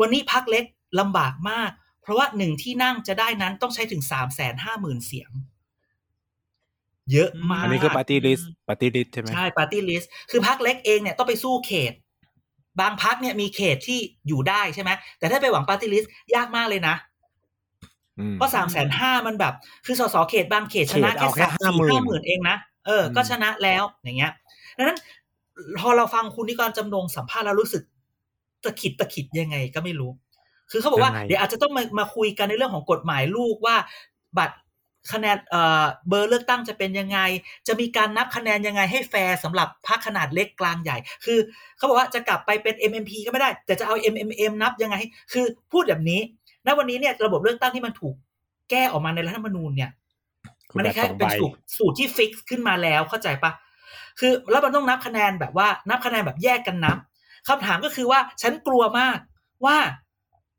[0.00, 0.64] วันนี้พรรคเล็ก
[1.00, 1.70] ลำบากมาก
[2.02, 5.30] เพราะว่าหนึ่งที่นั่งจะได้นั้นต้องใช้ถึงสามแสนห้าหมื่นเสียง
[7.12, 11.92] เยอะมาก อันนี้คือปาร์ตี้ลิสต์ปาร์ตี้ลิสต์ใช่ไหมใช่ปาร์ตี้ลิสต์คือพรรคเล็กเองเนี่ยต้องไปสู้เขต
[12.80, 13.98] บางพรรคเนี่ยมีเขตที่
[14.28, 16.94] อยู่ได้ใช่ไหมแต่ถ้าไปหวังปาร์ตี้ลิสต์ยากมากเลยนะ
[18.18, 19.54] อืมเพราะสามแสนห้ามันแบบ
[19.86, 22.56] คือสสเขตบางเขตชนะเขตแค่เอาแค่สามสี่50,000ห้าหมื่นเองนะ
[22.86, 24.32] เออ ก็อืมชนะแล้วอย่างเงี้ย
[24.76, 24.98] ดังนั้น
[25.80, 27.82] พอเราฟังคุณนิกรจำนงสัมภาษณ์แล้วรู้สึก
[28.64, 30.10] ตะขิดตะขิดยังไงก็ไม่รู้
[30.70, 33.76] คือเขาบอกว่ายังไงเดี๋ยวอาจจะต้องมามาคุยกันในเรื่องของกฎหมายลูกว่า
[34.38, 34.56] บัตร
[35.12, 37.18] คะแนนเอ่อเบอร์เลือกตั้งจะเป็นยังไง
[37.68, 41.38] จะมีการนับคะแนนยังไงให้แฟร์สำหรับพรรคขนาดเล็กกลางใหญ่ คือ
[41.76, 46.20] เขาบอกว่าจะกลับไปเป็น MMP ก็ไม่ได้ แต่จะเอา MMM นับยังไงให้คือพูดแบบนี้
[46.66, 48.14] ณวันนี้เนี่ยระบบเลือกตั้งที่มันถูก
[48.70, 49.90] แก้ออกมาในรัฐธรรมนูญเนี่ย
[50.70, 53.52] คือมันแบได้แค่สองใบเป็นสูตรสูตรที่ fix ขึ้นมาแล้วเข้าใจปะ
[54.20, 56.98] คือแล้วมันต้องนับคะแนนแบบว่านับคะแนนแบบแยกกันนับ
[57.48, 59.18] คำถามก็คือว่าฉันกลัวมาก
[59.64, 59.78] ว่า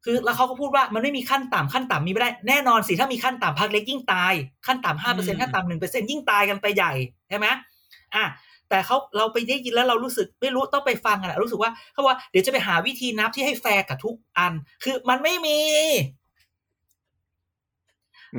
[0.06, 4.34] คือแล้วเขาก็พูดว่ามันไม่มีขั้นต่ำขั้นต่ำมีไม่ได้แน่นอนสิถ้ามีขั้นต่ำพรรคเล็กยิ่งตาย
[4.68, 6.93] ขั้นต่ำห้าเปอร์เซ็นต์ขั้นต่ำหนึ่งเปอร์เซ็นต์ยิ่งตายกันไปใหญ่
[7.30, 7.47] ใช่ไหม
[8.16, 8.26] อะ
[8.70, 15.60] แต่เขาเราไปได้ยินแล้วเรารู้สึกไม่รู้ต้องไปฟังกันอะรู้สึกว่าเขาบอกว่าเดี๋ยวจะไปหาวิธีนับที่ให้แฟร์กับทุกอัน คือมันไม่มี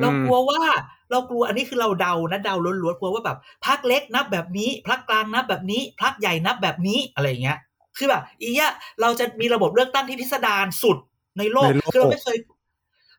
[0.01, 0.61] เรากลัวว่า
[1.11, 7.59] เรากลัวอันนี้คือเราเดานะเดาล้วนๆกลัวว่าแบบพักเล็กนับแบบนี้พักกลางนับแบบนี้พักใหญ่นับแบบนี้อะไรอย่างเงี้ย
[7.99, 10.99] คือแบบอีเนี้ยเราจะมีระบบเลือกตั้งที่พิสดารสุด
[11.39, 12.37] ในโลกในโลกคือเราไม่เคย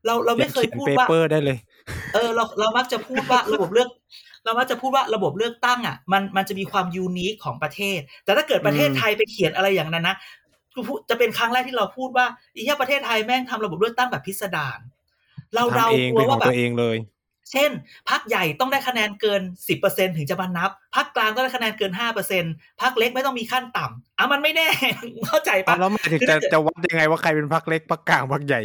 [0.05, 1.57] เราเราไม่เคยขีนพูดเปว่าเปอร์ได้เลย
[2.13, 3.89] เออ เราเรามักจะพูดว่าระบบเลือก
[4.45, 10.15] เรามักจะพูดว่าระบบเลือกตั้งอะ มันมันจะมีความยูนิคของประเทศ แต่ถ้าเกิดประเทศอืมไทยไปเขียนอะไรอย่างนั้นนะ
[10.73, 14.79] คือพูดจะเป็นครั้งแรกที่เราพูดว่าอีเนี้ยประเทศไทยแม่งทำระบบเลือกตั้งแบบพิสดาร
[15.55, 16.97] เราเราทำเองกลัเป็วนขอว่างแบตับวเองเลย
[17.51, 17.69] เช่น
[18.09, 19.41] พักใหญ่ต้องได้คะแนนเกิน
[19.79, 21.91] 10%ถึงจะมานับพักกลางต้องได้คะแนนเกิน
[22.37, 24.67] 5%พักเล็กไม่ต้องมีขั้นต่ำอะมันไม่แน่
[25.27, 28.61] เข้าใจปะแล้วหมายถึงคือจะถ้าเกิดจะวัดยังไงว่าใครเป็นพักเล็กพักกลางพักใหญ่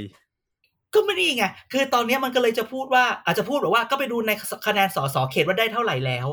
[0.95, 4.31] ก็ไม่นี่ไง คือตอนเนี้ยมันก็เลยจะพูดว่า อาจจะพูดแบบว่าก็ไปดูใน
[4.67, 6.29] คะแนนสสเขตว่าได้เท่าไหร่แล้ว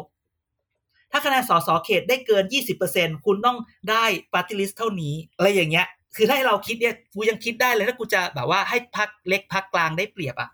[1.12, 2.44] ถ้าคะแนนสสเขตได้เกิน
[2.86, 3.58] 20%คุณต้อง
[3.90, 10.50] ได้ปาร์ตี้ลิสต์เท่านี้ อะไรอย่างเงี้ย คือถ้าให้เราคิดเนี่ย กูยังคิดได้เลยถ้ากูจะแบบว่าให้พรรคเล็กพรรคกลางได้เปรียบอะ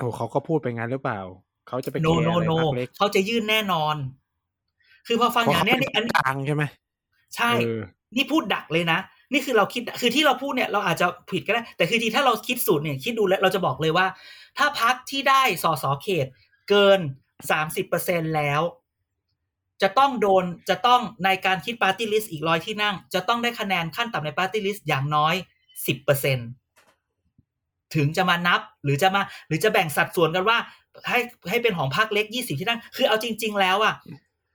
[0.00, 1.20] โอ้เขาก็พูดไปงั้นหรือเปล่า
[1.68, 3.96] เขาจะไป no care no อะไร no พรรคเล็กเขาจะยื่นแน่นอน
[5.06, 6.64] คือพอฟังเพอราะย่างเขาเนี้ยเป็นนี่อันกลางใช่ไหม
[7.36, 7.80] ใช่เออ
[8.16, 8.98] นี่พูดดักเลยนะ
[9.32, 14.06] นี่คือเราคิดคือที่เราพูดเนี่ยเราอาจจะผิดก็ได้ แต่คือทีถ้าเราคิดสูตรเนี่ยคิดดูแล้วเราจะบอกเลยว่า
[14.58, 16.26] ถ้าพรรคที่ได้สสเขต
[16.70, 17.00] เกิน
[17.50, 18.60] สามสิบเปอร์เซ็นต์แล้ว
[19.82, 25.34] จะต้องโดนจะต้องในการคิดปาร์ตี้ลิสต์อีกร้อยที่นั่ง จะต้องได้คะแนนขั้นต่ำในปาร์ตี้ลิสต์อย่างน้อย
[25.86, 26.38] สิบเปอร์เซ็นต์
[27.94, 30.58] ถึงจะมานับหรือจะมาหรือจะแบ่งสัดส่วนกันว่า
[31.08, 31.18] ให้
[31.48, 33.94] ให้เป็นของพรรคเล็กยี่สิบที่นั่ง คือเอาจริง ๆ แล้วอะ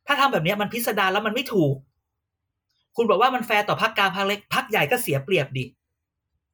[0.07, 1.75] ถ้าทำแบบเนี้ยมันพิสดารแล้วมันไม่ถูก
[2.95, 5.65] คุณบอกว่ามันแฟร์ต่อพรรคกลางพรรคเล็กพรรคใหญ่ก็เสียเปรียบดิ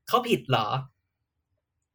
[0.08, 0.68] เขาผิดเหรอ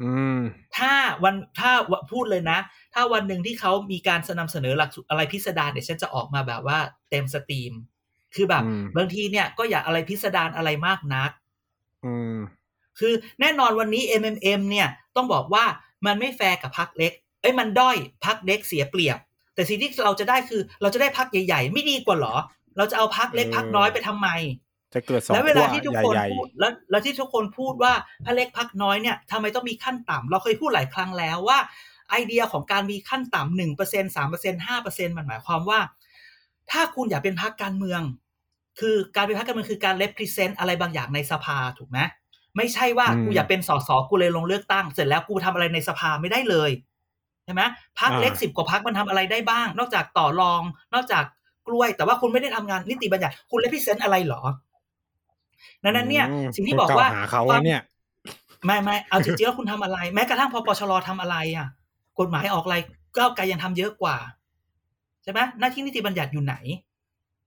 [0.03, 0.41] อืม
[0.77, 0.93] ถ้า
[1.25, 1.71] วันถ้า
[2.13, 2.59] พูดเลยนะ
[2.95, 6.79] ถ้าวันหนึ่งที่เขามีการนำเสนอหลักสูตรอะไรพิสดารเดี๋ยวฉันจะออกมาแบบว่า
[7.11, 7.73] เต็ม stream
[8.35, 11.31] คือแบบอืมบางทีเนี่ยก็อย่าอะไรพิสดารอะไรมากนัก
[12.05, 12.37] อืม
[13.01, 15.65] คือแน่นอนวันนี้ MMM เนี่ยต้องบอกว่า
[16.07, 19.19] มันไม่แฟร์กับพรรคเล็ก เอ้ยมันด้อยพรรคเล็กเสียเปรียบ
[19.55, 22.35] แต่สิ่งที่เราจะได้คือ เราจะได้พรรคใหญ่ๆ ไม่ดีกว่าเหรอ
[22.77, 24.29] เราจะเอาพรรคเล็กเออพรรคน้อยไปทำไม
[24.95, 27.93] จะเกิดสองขั้วใหญ่แล้วเวขั้ลาที่ทุกคนพูดแล้วแล้วที่ทุกคนพูดว่า
[28.25, 31.59] พักเล็กพักน้อยเนี่ยทำไมต้องมีขั้นต่ำเราเคยพูดหลายครั้งแล้วว่า
[32.11, 35.81] ไอเดียของการมีขั้นต่ำหนึ่งเปอร์เซ็นสามเปอร์เซ็นห้าเปอร์เซ็นมันหมายความว่า
[36.71, 38.01] ถ้าคุณอยากเป็นพักการเมือง
[38.81, 41.99] คือการเป็นพักการเมืองคือการ represent อะไรบางอย่างในสภาถูกไหม
[42.57, 46.71] ไม่ใช่ว่าอืมกูอยากเป็นสสกูเลยลงเลือกตั้ง เสร็จแล้วกูทำอะไรในสภาไม่ได้เลย
[47.45, 47.63] ใช่ไหม
[47.99, 50.63] พักเล็กอ่าสิบกว่าพักมันทำอะไรได้บ้าง นอกจากต่อรอง
[50.95, 51.25] นอกจาก
[51.67, 54.43] กล้วย แต่ว่าคุณไม่ได้ทำงานนิติบัญญัติคุณ represent อะไรหรอ
[55.85, 57.83] ดังนั้นเนี่ยอืมสิ่งที่บอกว่าคุณล่หาเขาความอะเนี่ย
[58.65, 61.69] ไม่ไม่เอาจริงๆแล้วคุณทำอะไร แม้กระทั่งพอปชรทำอะไรอะ
[62.19, 62.77] กฎหมายออกอะไร
[63.17, 64.17] ก้าวไกลยังทำเยอะกว่า
[65.23, 66.55] ใช่ไหมหน้าที่นิติบัญญัติอยู่ไหน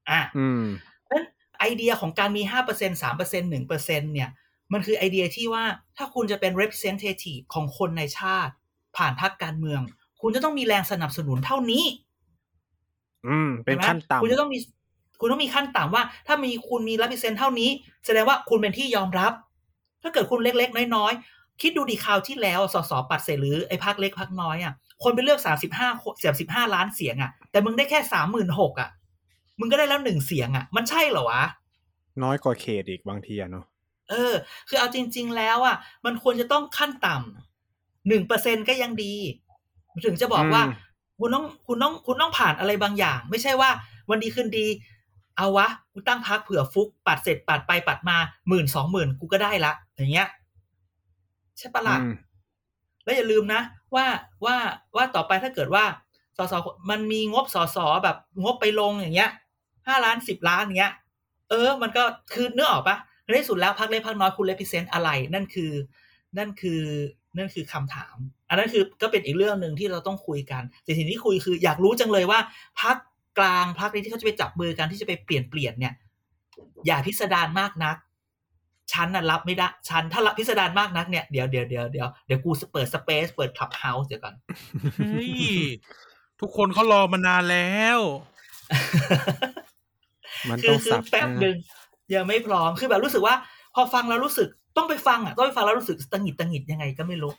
[0.09, 0.63] อะอืม
[1.05, 1.25] เพราะฉะนั้น
[1.59, 4.29] ไอเดียของการมีห้าเปอร์เซ็นสามเปอร์เซ็นหนึ่งเปอร์เซ็นเนี่ย
[4.73, 5.63] มันคือไอเดียที่ว่า
[5.97, 8.53] ถ้าคุณจะเป็น representative ของคนในชาติ
[8.97, 9.81] ผ่านพรรคการเมือง
[10.21, 11.83] คุณจะต้องมีแรงสนับสนุนเท่านี้
[13.27, 14.59] อืม เป็นใช่ไหมขั้นต่ำคุณจะต้องมี
[15.19, 17.69] คุณต้องมีขั้นต่ำว่า ถ้ามีคุณมีรับเปอร์เซ็นเท่านี้
[18.05, 19.31] แสดงว่าคุณเป็นที่ยอมรับ
[20.03, 28.89] ถ้าเกิดคุณเล็กๆ น้อยๆ คิดดูดีคราวที่แล้วสสปัดเสรีหรือไอ้พักเล็กพักน้อยอะคนไปเลือกสามสิบห้าเสียบสิบห้าล้านเสียงอะ แต่มึงได้แค่สามหมื่นหกอะ
[29.59, 31.43] มึงก็ได้แล้วหนึ่งเสียงอะ มันใช่เหรอวะ
[32.23, 33.65] น้อยกว่าเขตอีกบางทีอะเนาะ
[34.11, 34.33] เออ
[34.67, 39.13] คือเอาจริง ๆ แล้วอะมันควรจะต้องขั้นต่ำหนึ่งเปอร์เซ็นก็ยังดี
[40.05, 40.73] ถึงจะบอกว่าอืม
[41.19, 43.69] คุณต้องคุณต้องคุณต้องผ่านอะไรบางอย่าง ไม่ใช่ว่า
[44.09, 44.67] วันดีคืนดี
[45.37, 50.27] เอาวะกูตั้งพักเผื่อฟุก ปัดเสร็จปัดไปปัดมาหมื่นสองหมื่นกูก็ได้ละ อย่างเงี้ย
[51.57, 52.13] ใช่ปะล่ะอืม
[53.03, 53.61] แล้วอย่าลืมนะ
[53.95, 54.05] ว่า
[54.45, 54.55] ว่า
[54.95, 55.85] ว่าต่อไปถ้าเกิดว่า
[56.37, 56.53] สส
[56.89, 59.31] มันมีงบสสแบบงบไปลงอย่างเงี้ย
[59.87, 60.93] ห้าล้านสิบล้านอย่างเงี้ย
[61.49, 62.03] เออ มันก็
[62.33, 62.97] คือเนื้อออกปะ
[63.31, 65.71] ในที่สุดแล้วพรรคเล็กพรรคน้อยคุณ represent อะไร นั่นคือ
[66.37, 66.81] นั่นคือ
[67.37, 68.15] นั่นคือคำถาม
[68.49, 72.39] อันนั้นคือก็เป็นอีกเรื่องหนึ่งที่เราต้องคุยกันแต่สิ่งที่คุยคือ อยากรู้จังเลยว่า
[72.81, 72.97] พรรค
[73.37, 75.93] กลางพรรคนี้ที่เขาจะไปจับมือกันที่จะไปเปลี่ยนเปลี่ยนเนี่ย
[76.87, 77.97] อย่าพิสดารมากนัก
[78.93, 84.35] ฉันน่ะรับไม่ได้ฉันถ้ารับพิสดารมากนักเนี่ยเดี๋ยวเดี๋ยวเดี๋ยวเดี๋ยวเดี๋ยวกูเปิด Space เปิด Clubhouse เดี๋ยวก่อน
[84.97, 85.31] เฮ้ย
[86.41, 87.99] ทุกคนเขารอมานานแล้ว
[90.49, 91.55] มันคือต้องคือสับแป๊บหนึ่ง
[92.15, 93.35] ยังไม่พร้อมคือแบบรู้สึกว่า
[93.75, 94.47] พอฟังแล้วรู้สึก
[94.77, 97.33] ต้องไปฟังอะต้องไปฟังแล้วรู้สึกตังหงิดตังหงิดยังไงก็ไม่รู้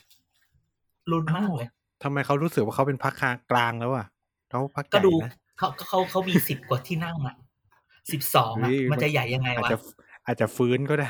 [1.10, 1.68] รุนแรงมากเลย
[2.02, 3.14] ทำไมเขารู้สึกว่าเขาเป็นพรรค
[3.50, 4.06] กลางแล้วอะ
[4.50, 7.34] เขาก็ดูพรรคใหญ่นะเขาเขาเขามีสิบกว่าที่นั่งอะ
[8.12, 9.76] สิบสองอะเฮ้ยมันจะใหญ่ยังไงวะอาจจะ
[10.26, 11.08] อาจจะฟื้นก็ได้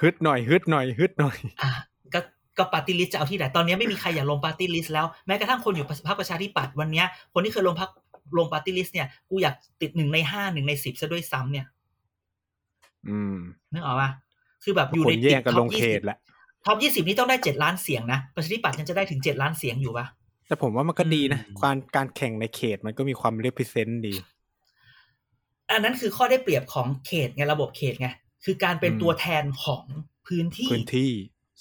[0.00, 1.70] ฮึดหน่อยฮึดหน่อยฮึดหน่อยอะ
[2.14, 2.20] ก็
[2.58, 7.90] ก็ party list จะเอาที่ไหนตอนนี้ไม่มีใครอยากลง party list แล้วแม้กระทั่งคนอยู่พรรคประชาธิปัตย์วันเนี้ยคนที่เคยลงพรรค
[8.38, 11.77] ลง party list เนี่ยกูอยากติดหนึ่งในห้าหนึ่งในสิบซะด้วยซ้ำเนี่ยอืม
[13.72, 14.10] นึกออกปะ
[14.62, 16.18] คือแบบคนในอยู่แย่งกันลงเขต top ยี่สิบแหละ
[16.64, 20.06] top ยี่สิบนี้ต้องได้เจ็ดล้านเสียงนะประชาธิปัตย์ยังจะได้ถึงเจ็ดล้านเสียงอยู่ปะ
[20.46, 24.14] แต่ผมว่ามันก็ดีนะอืมการการแข่งในเขตมันก็มีความ represent ดี
[25.70, 28.08] อันนั้นคือข้อได้เปรียบของเขตไงระบบเขตไง
[28.44, 29.84] คือการเป็นอืมตัวแทนของ
[30.26, 31.12] พื้นที่พื้นที่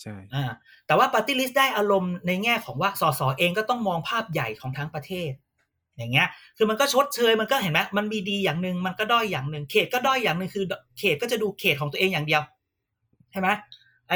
[0.01, 0.45] ใช่อ่า
[0.87, 5.31] แต่ว่า party list ได้อารมณ์ในแง่ของว่าส.ส.เองก็ต้องมองภาพใหญ่ของทั้งประเทศ
[5.97, 6.27] อย่างเงี้ย
[6.57, 10.65] คือมันก็ชดเชย มันก็เห็นไหมมันมีดีอย่างหนึ่งมันก็ด้อยอย่างหนึ่งเขตก็ด้อยอย่างหนึ่งคือ
[10.99, 12.41] เขตก็จะดูเขตของตัวเองอย่างเดียว
[13.31, 13.49] ใช่ไหม
[14.09, 14.13] ไอ้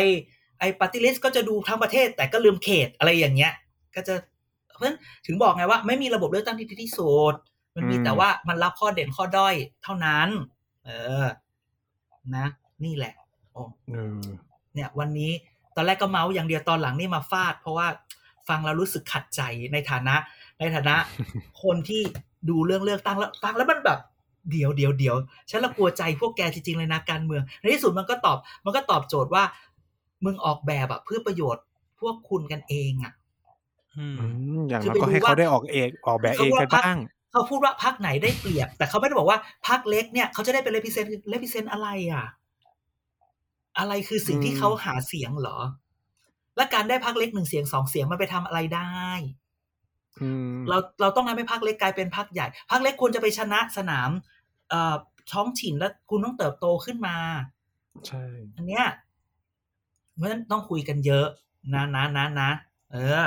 [0.59, 3.53] ไอ้ party list ก็จะดูทั้งประเทศ แต่ก็ลืมเขตอะไรอย่างเงี้ย
[3.95, 4.13] ก็จะ
[4.75, 7.33] เพราะฉะนั้นถึงบอกไงว่าไม่มีระบบเลือกตั้งที่ดีที่สุด
[7.75, 10.27] มันมีอืมแต่ว่ามันรับข้อเด่นข้อด้อยเท่านั้น
[10.85, 10.89] เอ
[11.23, 11.25] อ
[12.35, 12.45] นะ
[12.85, 13.13] นี่แหละ
[13.53, 14.21] โอ้เออ
[14.73, 15.31] เนี่ย วันนี้
[15.75, 17.87] ตอนแรกก็เมาส์อย่างเดียวตอนหลังนี่มาฟาด เพราะว่า
[18.47, 19.41] ฟังแล้วรู้สึกขัดใจ
[19.73, 20.15] ในฐานะ
[20.61, 20.95] ในฐานะ
[21.63, 22.01] คนที่
[22.49, 23.99] ดูเรื่องเลือกตั้งแล้วฟังแล้วมันแบบ
[24.51, 25.15] เดี๋ยวเดี๋ยวเดี๋ยว
[25.49, 29.43] ฉันละกลัวใจพวกแกจริงๆเลยนะการเมือง ในที่สุดมันก็ตอบ มันก็ตอบโจทย์ว่า
[30.25, 31.63] มึงออกแบบอะเพื่อประโยชน์
[31.99, 33.13] พวกคุณกันเองอะ
[33.97, 34.25] อืมอื
[34.57, 36.95] มอย่างคือน้อยไปก็ดูให้เขาว่าได้ออกเองออกแบบเองกันบ้าง
[37.31, 42.25] เขาพูดว่าพักไหนได้เปรียบ แต่เขาไม่ได้บอกว่าพักเล็กเนี่ยเขาจะได้เป็นเลพิเซนเลพิเซนอะไรอะ
[43.79, 45.57] อะไรคือสิ่งที่อืมเขาหาเสียงเหรอ
[46.55, 49.40] และการได้พักเล็กหนึ่งเสียงสองเสียงมันไปทำอะไรได้อืม
[50.69, 54.09] เราเราต้องทำให้พักเล็กกลายเป็นพักใหญ่พักเล็กควรจะไปชนะสนาม
[54.69, 54.95] เอ่อ
[55.33, 57.15] ท้องถิ่นแล้วคุณต้องเติบโตขึ้นมา
[58.07, 58.23] ใช่
[58.57, 58.85] อันเนี้ย
[60.15, 61.27] เพราะฉะนั้นต้องคุยกันเยอะ
[61.73, 62.49] นะนะนะนะ
[62.93, 63.23] เออ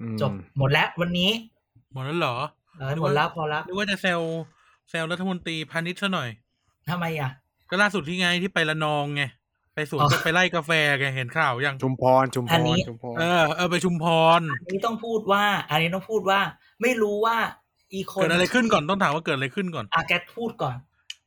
[0.00, 1.30] อืมจบหมดแล้ววันนี้
[1.92, 2.36] หมดแล้วเหรอ
[2.78, 4.20] เออหมดแล้วพอแล้วหรือว่าจะแซว
[4.90, 6.28] แซวรัฐมนตรีพาณิชย์ซะหน่อย
[6.90, 7.30] ทำไมอะ
[7.70, 9.22] ก็ล่าสุดที่ไงที่ไประนองไง
[9.76, 14.06] ไปสวนอ๋อก็ไปไล่กาแฟไงเห็นข่าวยังชุมพรชุมพอันรนี้ชุมพรเออเออไปชุมพ
[14.38, 16.40] รอันนี้ต้องพูดว่า อันนี้ต้องพูดว่า
[16.82, 17.36] ไม่รู้ว่า
[17.94, 20.76] อีคนเกิดอะไรขึ้นก่อนต้องถามว่าเกิดอะไรขึ้นก่อนอาแกพูดก่อน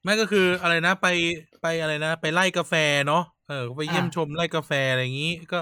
[0.04, 1.08] ไม่ก็คืออะไรนะไป
[1.62, 2.74] ไปอะไรนะ ไปไล่กาแฟ
[3.08, 5.60] เนาะเออไปเยี่ยมอ่าชมไล่กาแฟอะไรอย่างนี้ก็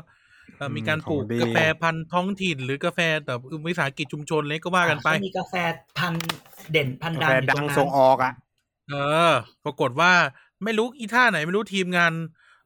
[0.57, 5.53] เอ่อมีการปลูกของดีกาแฟพันธุ์ท้องถิ่นหรือกาแฟแบบวิสาหกิจชุมชนอะไรก็ว่ากันไปเขามีกาแฟ
[5.97, 6.25] พันธุ์
[6.71, 8.33] เด่นพันธุ์ดังแฟอยู่ตรงนั้นส่งออกอะ
[8.89, 8.95] เอ
[9.29, 9.31] อ
[9.65, 10.11] ปรากฏว่า
[10.63, 12.13] ไม่รู้อีท่าไหนไม่รู้ทีมงาน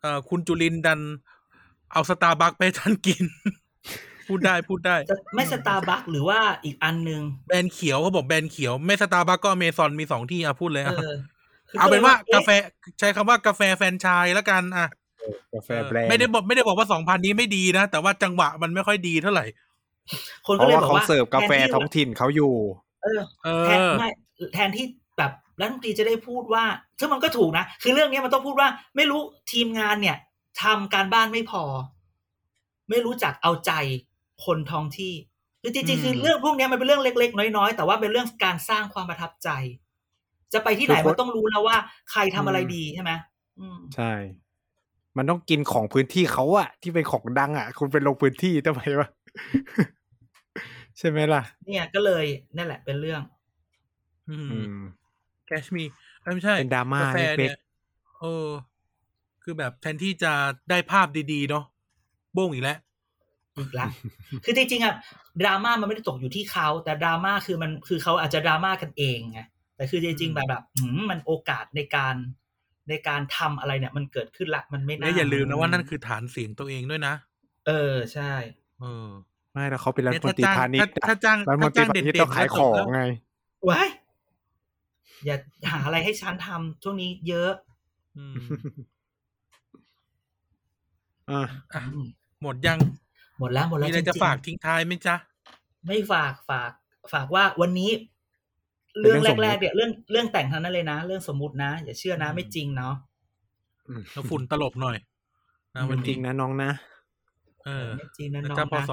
[0.01, 0.99] เอ่อคุณจุรินทร์ดัน
[1.91, 3.23] เอาสตาร์บัคไปให้ท่านกิน
[4.27, 11.13] พูดได้พูดได้จะไม่สตาร์บัคหรือว่าอีกอันหนึ่งแบรนด์เขียวเขาบอกแบรนด์เขียว ไม่สตาร์บัคก็อเมซอนมีสองที่อะพูดเลยเอออะ
[11.69, 12.49] คือเอาเป็นว่าอ๊ะกาแฟ
[12.99, 14.87] ใช้คำว่ากาแฟแฟรนไชส์แล้วกันอะ
[15.55, 19.45] กาแฟแบรนด์ไม่ได้บอกไม่ได้บอกว่าสองพันนี้ไม่ดีนะ แต่ว่าจังหวะมันไม่ค่อยดีเท่าไหร่
[20.47, 22.53] คนเพก็ราะเลยว่าบอกเขาว่าเสิร์ฟกาแฟทนที่ท้องถิ่นเขาอยู่
[23.03, 24.09] เออเอแทนอไม่
[24.53, 24.85] แทนที่
[25.17, 25.31] แบบ
[25.61, 26.65] รัฐมนตรีจะได้พูดว่า
[26.99, 30.17] ซึ่งมันก็ถูกนะ คือเรื่องนี้มันต้องพูดว่า ไม่รู้ทีมงานเนี่ย
[30.63, 31.63] ทำการบ้านไม่พอ
[32.89, 33.71] ไม่รู้จักเอาใจ
[34.45, 35.13] คนท้องที่
[35.61, 39.49] คือจริงๆคืออืมเรื่องพวกนี้มันเป็นเรื่องเล็ก ๆ น้อยๆ แต่ว่าเป็นเรื่องการสร้างความประทับใจ
[40.53, 41.77] จะไปที่ไหนคือคนมันต้องรู้แล้วว่า
[42.11, 43.11] ใครทำอะไรอืมดีใช่ไหม
[43.59, 44.13] อืมใช่
[45.17, 49.09] มันต้องกินของพื้นที่เขาอะที่เป็นของดังอะคุณเป็นลงพื้นที่ทำไมวะ
[50.97, 52.25] ใช่ไหมล่ะ เนี่ยก็เลย
[52.57, 53.21] นั่นแหละเป็นเรื่อง
[54.29, 54.77] อือืมม
[55.51, 55.83] แคชมี
[56.33, 57.57] ไม่ใช่เป็นดราม่ากาแฟเล็เนี่กย
[58.21, 58.47] เออ
[59.43, 60.33] คือแบบแทนที่จะ
[60.69, 61.63] ได้ภาพดีๆ เนาะ
[62.33, 62.77] โบ้งอีกแล้ว
[63.57, 63.87] อีกละ
[64.45, 64.93] คือจริงๆอะ
[65.41, 69.41] ดราม่ามันไม่ได้ตกอยู่ที่เขาแต่ดราม่าคือมันคือเขาอาจจะดราม่ากันเองไง
[69.75, 72.15] แต่คือจริงๆแบบแบบอืมมันโอกาสในการ
[72.89, 77.13] ในการทำอะไรเนี่ย มันเกิดขึ้นละมันไม่น่าและอย่าลืมนะว่านั่นคือฐานเสียงตัวเองด้วยนะ
[77.67, 78.31] เออใช่
[78.81, 79.07] เออ
[79.53, 83.01] ไม่แล้วเขาเป็นรัฐเนี่ยมนตรีถ้าจ้างพาณิชย์ถ้าถ้าจ้างรัฐมนตรีถ้าจ้างพาณิชย์เด่นๆต้องขายของแล้วจบแล้วไง
[83.69, 83.87] ว้าย
[85.25, 85.37] อย่า
[85.71, 87.51] หาอะไรให้ฉันทำช่วงนี้เยอะ
[88.17, 88.41] อืม
[91.29, 91.41] อะ
[91.73, 92.07] อะอืม
[92.41, 92.79] หมดยัง
[93.39, 95.15] หมดแล้วหมดแล้วมีอะไรจะริงๆฝากทิ้งท้ายไหมจ๊ะ
[95.85, 96.71] ไม่ฝากฝาก
[97.13, 97.91] ฝากว่าวันนี้
[99.01, 102.95] เรื่องแรกๆเนี่ยเรื่องเรื่องแต่งเท่านั้นเลยนะ เรื่องสมมุตินะ อย่าเชื่อนะไม่จริงเนาะ
[103.87, 104.97] อืมแล้วฝุ่นตลบหน่อย
[105.75, 106.71] นะวัมันนจรินี้งนะน้องนะ
[107.65, 108.91] เออไม่จริงนะนะน้องจ๊ะพนะศ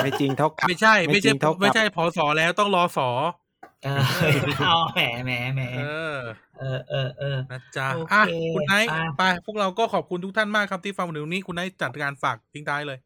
[0.00, 3.08] ไม่จริงเท่ากับไม่ใช่ ไม่จใช่ริงเท่ากับไม่ใช่พศแล้วต้องรอสอ
[3.84, 4.00] เออ
[4.64, 5.82] เอาแหมแหมแหมเอ
[6.16, 6.18] อ
[6.58, 8.22] เออเออเออนะจ๊ะโอเคอะ
[8.54, 12.98] คุณไนท์อะไปพวกเราก็ขอบคุณทุกท่านมากครับที่ฟังมาถึงนี้คุณไนท์จัดการฝากทิ้งท้ายเลย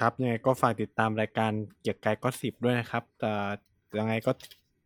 [0.00, 3.32] ครับยังไงก็ฝากติดตามรายการเกียกกายกระซิบด้วยนะครับแต่
[3.98, 4.30] ยังไงก็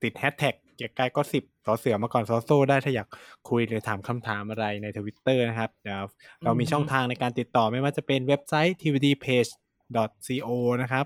[0.03, 3.09] ติดแฮชแท็กเกียกกายกระซิบสอเสือมาก่อนซอโซ่ได้ถ้าอยาก
[3.51, 6.03] คุยหรือถามคำถามอะไรในทวิตเตอร์นะครับเดี๋ยว
[6.45, 10.51] เรามีช่องทางในการติดต่อไม่ว่าจะเป็นเว็บไซต์ tpdpage.co
[10.83, 11.05] นะครับ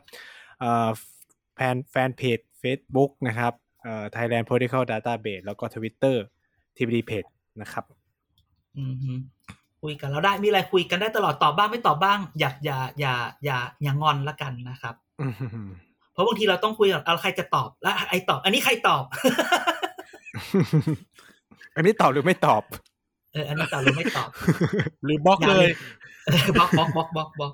[0.61, 0.89] เอ่อ
[1.55, 3.53] แฟนแฟนเพจ Facebook นะครับ
[3.85, 6.17] เอ่อ Thailand Political Database แล้วก็ Twitter
[6.77, 7.29] tpdpage
[7.61, 7.85] นะครับ
[8.79, 9.13] อืมฮึ
[9.83, 13.15] คุยกันแล้วได้มีอะไรคุยกันได้ตลอดตอบบ้างไม่ตอบบ้าง อย่าอย่าอย่า
[13.45, 15.69] อย่าอย่างอนละกันนะครับอืม
[16.13, 19.05] เพราะบางทีเราต้องคุยกับเอาใครจะตอบแล้วไอ้ตอบ อันนี้ใครตอบ
[21.77, 22.63] อันนี้ตอบหรือไม่ตอบ
[23.33, 24.29] เอออันนี้ตอบหรือไม่ตอบ
[25.05, 25.69] หรือบล็อกเลย
[26.27, 27.53] เออบล็อกบล็อกบล็อกบล็อกบล็อก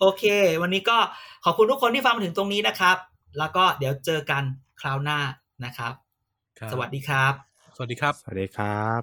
[0.00, 0.24] โอเค
[0.62, 0.96] วันนี้ก็
[1.44, 2.96] ขอบคุณทุกคนที่ฟังมาถึงตรงนี้นะครับ
[3.38, 4.42] แล้วก็เดี๋ยวเจอกัน
[4.80, 5.18] คราวหน้า
[5.64, 5.94] นะครับ
[6.72, 7.32] สวัสดีครับ
[7.76, 9.02] สวัสดีครับ สวัสดีครับ